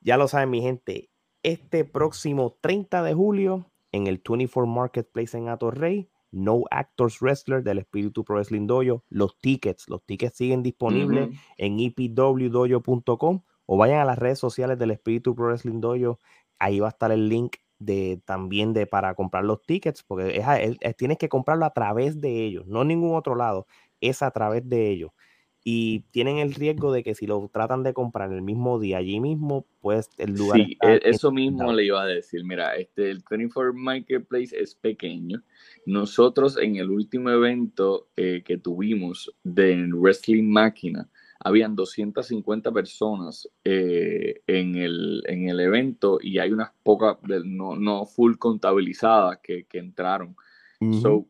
Ya 0.00 0.16
lo 0.16 0.28
saben, 0.28 0.50
mi 0.50 0.62
gente, 0.62 1.10
este 1.42 1.84
próximo 1.84 2.56
30 2.60 3.02
de 3.02 3.14
julio 3.14 3.72
en 3.90 4.06
el 4.06 4.22
24 4.24 4.66
Marketplace 4.66 5.36
en 5.36 5.48
Atorrey 5.48 6.08
no 6.30 6.64
Actors 6.70 7.20
Wrestler 7.20 7.62
del 7.62 7.78
Espíritu 7.78 8.24
Pro 8.24 8.36
Wrestling 8.36 8.66
Dojo. 8.66 9.02
Los 9.08 9.38
tickets, 9.38 9.88
los 9.88 10.04
tickets 10.04 10.36
siguen 10.36 10.62
disponibles 10.62 11.30
en 11.56 11.80
epwdojo.com 11.80 13.42
o 13.70 13.76
vayan 13.76 14.00
a 14.00 14.06
las 14.06 14.18
redes 14.18 14.38
sociales 14.38 14.78
del 14.78 14.92
Espíritu 14.92 15.34
Pro 15.34 15.48
Wrestling 15.48 15.80
Dojo. 15.80 16.18
Ahí 16.58 16.80
va 16.80 16.86
a 16.86 16.90
estar 16.90 17.12
el 17.12 17.28
link 17.28 17.56
de 17.78 18.22
también 18.24 18.72
de 18.72 18.86
para 18.86 19.14
comprar 19.14 19.44
los 19.44 19.62
tickets, 19.62 20.02
porque 20.02 20.42
tienes 20.96 21.18
que 21.18 21.28
comprarlo 21.28 21.66
a 21.66 21.74
través 21.74 22.18
de 22.18 22.44
ellos, 22.44 22.66
no 22.66 22.82
en 22.82 22.88
ningún 22.88 23.14
otro 23.14 23.34
lado, 23.34 23.66
es 24.00 24.22
a 24.22 24.30
través 24.30 24.66
de 24.68 24.90
ellos 24.90 25.12
y 25.70 26.00
tienen 26.12 26.38
el 26.38 26.54
riesgo 26.54 26.92
de 26.92 27.02
que 27.02 27.14
si 27.14 27.26
lo 27.26 27.50
tratan 27.52 27.82
de 27.82 27.92
comprar 27.92 28.32
el 28.32 28.40
mismo 28.40 28.80
día, 28.80 28.96
allí 28.96 29.20
mismo, 29.20 29.66
pues 29.82 30.08
el 30.16 30.32
lugar. 30.32 30.58
Sí, 30.58 30.78
e, 30.80 31.00
eso 31.04 31.30
mismo 31.30 31.70
le 31.74 31.84
iba 31.84 32.00
a 32.00 32.06
decir. 32.06 32.42
Mira, 32.42 32.74
este, 32.76 33.10
el 33.10 33.22
24 33.28 33.74
Marketplace 33.74 34.58
es 34.58 34.74
pequeño. 34.74 35.42
Nosotros 35.84 36.56
en 36.56 36.76
el 36.76 36.88
último 36.88 37.28
evento 37.28 38.08
eh, 38.16 38.42
que 38.46 38.56
tuvimos 38.56 39.30
de 39.44 39.88
Wrestling 39.92 40.48
Máquina, 40.48 41.10
habían 41.40 41.76
250 41.76 42.72
personas 42.72 43.48
eh, 43.64 44.42
en, 44.46 44.76
el, 44.76 45.22
en, 45.26 45.48
el, 45.48 45.60
evento 45.60 46.18
y 46.20 46.38
hay 46.38 46.50
unas 46.50 46.72
pocas, 46.82 47.16
no, 47.44 47.76
no 47.76 48.06
full 48.06 48.36
contabilizadas 48.36 49.38
que, 49.42 49.64
que 49.64 49.78
entraron. 49.78 50.36
So, 51.02 51.26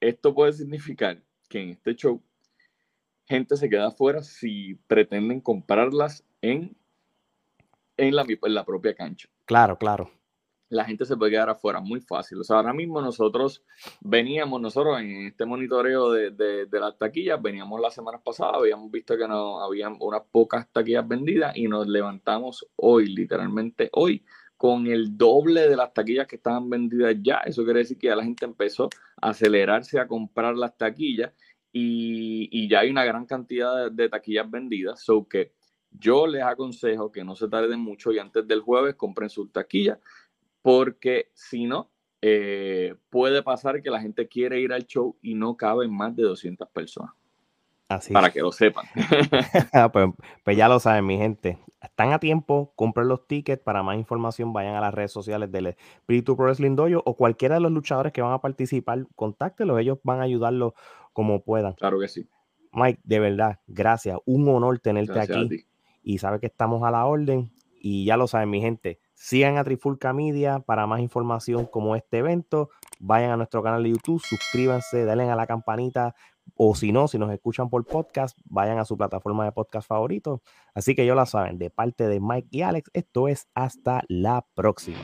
esto 0.00 0.34
puede 0.34 0.52
significar 0.52 1.22
que 1.48 1.62
en 1.62 1.70
este 1.70 1.94
show 1.96 2.22
gente 3.26 3.56
se 3.56 3.68
queda 3.68 3.88
afuera 3.88 4.22
si 4.22 4.74
pretenden 4.86 5.40
comprarlas 5.40 6.24
en, 6.42 6.76
en, 7.96 8.16
la, 8.16 8.26
en 8.28 8.54
la 8.54 8.64
propia 8.64 8.94
cancha. 8.94 9.28
Claro, 9.44 9.78
claro. 9.78 10.10
La 10.70 10.84
gente 10.84 11.04
se 11.04 11.16
puede 11.16 11.32
quedar 11.32 11.48
afuera 11.48 11.80
muy 11.80 12.00
fácil. 12.00 12.40
O 12.40 12.44
sea, 12.44 12.56
ahora 12.56 12.72
mismo 12.72 13.00
nosotros 13.00 13.64
veníamos, 14.00 14.60
nosotros 14.60 15.00
en 15.00 15.28
este 15.28 15.46
monitoreo 15.46 16.12
de, 16.12 16.30
de, 16.30 16.80
las 16.80 16.98
taquillas, 16.98 17.40
veníamos 17.40 17.80
la 17.80 17.90
semana 17.90 18.18
pasada, 18.18 18.56
habíamos 18.56 18.90
visto 18.90 19.16
que 19.16 19.26
no 19.26 19.62
habían 19.62 19.96
unas 20.00 20.22
pocas 20.30 20.70
taquillas 20.70 21.06
vendidas 21.08 21.56
y 21.56 21.68
nos 21.68 21.86
levantamos 21.88 22.66
hoy, 22.76 23.06
literalmente 23.06 23.88
hoy, 23.92 24.24
con 24.58 24.88
el 24.88 25.16
doble 25.16 25.68
de 25.68 25.76
las 25.76 25.94
taquillas 25.94 26.26
que 26.26 26.36
estaban 26.36 26.68
vendidas 26.68 27.16
ya. 27.22 27.38
Eso 27.46 27.64
quiere 27.64 27.80
decir 27.80 27.96
que 27.96 28.08
ya 28.08 28.16
la 28.16 28.24
gente 28.24 28.44
empezó 28.44 28.90
a 29.22 29.30
acelerarse 29.30 29.98
a 29.98 30.08
comprar 30.08 30.56
las 30.56 30.76
taquillas 30.76 31.32
y, 31.72 32.68
ya 32.68 32.80
hay 32.80 32.90
una 32.90 33.04
gran 33.04 33.26
cantidad 33.26 33.90
de, 33.90 34.08
taquillas 34.08 34.50
vendidas, 34.50 35.02
so 35.02 35.28
que 35.28 35.52
yo 35.90 36.26
les 36.26 36.42
aconsejo 36.42 37.12
que 37.12 37.24
no 37.24 37.34
se 37.36 37.48
tarden 37.48 37.80
mucho 37.80 38.12
y 38.12 38.18
antes 38.18 38.46
del 38.46 38.60
jueves 38.60 38.94
compren 38.94 39.30
sus 39.30 39.52
taquillas, 39.52 39.98
porque 40.62 41.30
si 41.34 41.66
no, 41.66 41.90
eh, 42.20 42.94
puede 43.10 43.42
pasar 43.42 43.82
que 43.82 43.90
la 43.90 44.00
gente 44.00 44.26
quiere 44.28 44.60
ir 44.60 44.72
al 44.72 44.86
show 44.86 45.16
y 45.22 45.34
no 45.34 45.56
caben 45.56 45.94
más 45.94 46.16
de 46.16 46.24
200 46.24 46.68
personas. 46.68 47.12
Así 47.88 48.12
para 48.12 48.30
que 48.30 48.40
lo 48.40 48.52
sepan. 48.52 48.84
Ah, 49.72 49.90
pues, 49.90 50.10
pues, 50.44 50.56
ya 50.56 50.68
lo 50.68 50.78
saben, 50.78 51.06
mi 51.06 51.16
gente. 51.16 51.58
Están 51.80 52.12
a 52.12 52.18
tiempo, 52.18 52.72
compren 52.76 53.08
los 53.08 53.26
tickets. 53.26 53.62
Para 53.62 53.82
más 53.82 53.96
información, 53.96 54.52
vayan 54.52 54.74
a 54.74 54.80
las 54.80 54.92
redes 54.92 55.12
sociales 55.12 55.50
del 55.50 55.68
Espíritu 55.68 56.36
Pro 56.36 56.46
Wrestling 56.46 56.76
Dojo 56.76 57.02
o 57.04 57.16
cualquiera 57.16 57.54
de 57.54 57.60
los 57.62 57.72
luchadores 57.72 58.12
que 58.12 58.20
van 58.20 58.32
a 58.32 58.40
participar. 58.40 59.06
Contáctelos, 59.14 59.80
ellos 59.80 59.98
van 60.02 60.20
a 60.20 60.24
ayudarlos 60.24 60.74
como 61.14 61.42
puedan. 61.42 61.74
Claro 61.74 61.98
que 61.98 62.08
sí. 62.08 62.28
Mike, 62.72 63.00
de 63.04 63.20
verdad, 63.20 63.60
gracias. 63.66 64.18
Un 64.26 64.48
honor 64.48 64.80
tenerte 64.80 65.18
aquí. 65.18 65.64
Y 66.02 66.18
sabe 66.18 66.40
que 66.40 66.46
estamos 66.46 66.82
a 66.82 66.90
la 66.90 67.06
orden. 67.06 67.50
Y 67.80 68.04
ya 68.04 68.16
lo 68.16 68.26
saben, 68.26 68.50
mi 68.50 68.60
gente. 68.60 69.00
Sigan 69.18 69.58
a 69.58 69.64
Trifulca 69.64 70.12
Media 70.12 70.60
para 70.60 70.86
más 70.86 71.00
información 71.00 71.66
como 71.66 71.96
este 71.96 72.18
evento. 72.18 72.70
Vayan 73.00 73.32
a 73.32 73.36
nuestro 73.36 73.64
canal 73.64 73.82
de 73.82 73.90
YouTube, 73.90 74.22
suscríbanse, 74.22 75.04
denle 75.04 75.28
a 75.28 75.34
la 75.34 75.48
campanita 75.48 76.14
o 76.54 76.76
si 76.76 76.92
no, 76.92 77.08
si 77.08 77.18
nos 77.18 77.32
escuchan 77.32 77.68
por 77.68 77.84
podcast, 77.84 78.38
vayan 78.44 78.78
a 78.78 78.84
su 78.84 78.96
plataforma 78.96 79.44
de 79.44 79.52
podcast 79.52 79.88
favorito. 79.88 80.40
Así 80.72 80.94
que 80.94 81.04
ya 81.04 81.16
lo 81.16 81.26
saben, 81.26 81.58
de 81.58 81.68
parte 81.68 82.06
de 82.06 82.20
Mike 82.20 82.48
y 82.52 82.62
Alex, 82.62 82.90
esto 82.94 83.26
es 83.26 83.48
hasta 83.54 84.02
la 84.08 84.46
próxima. 84.54 84.98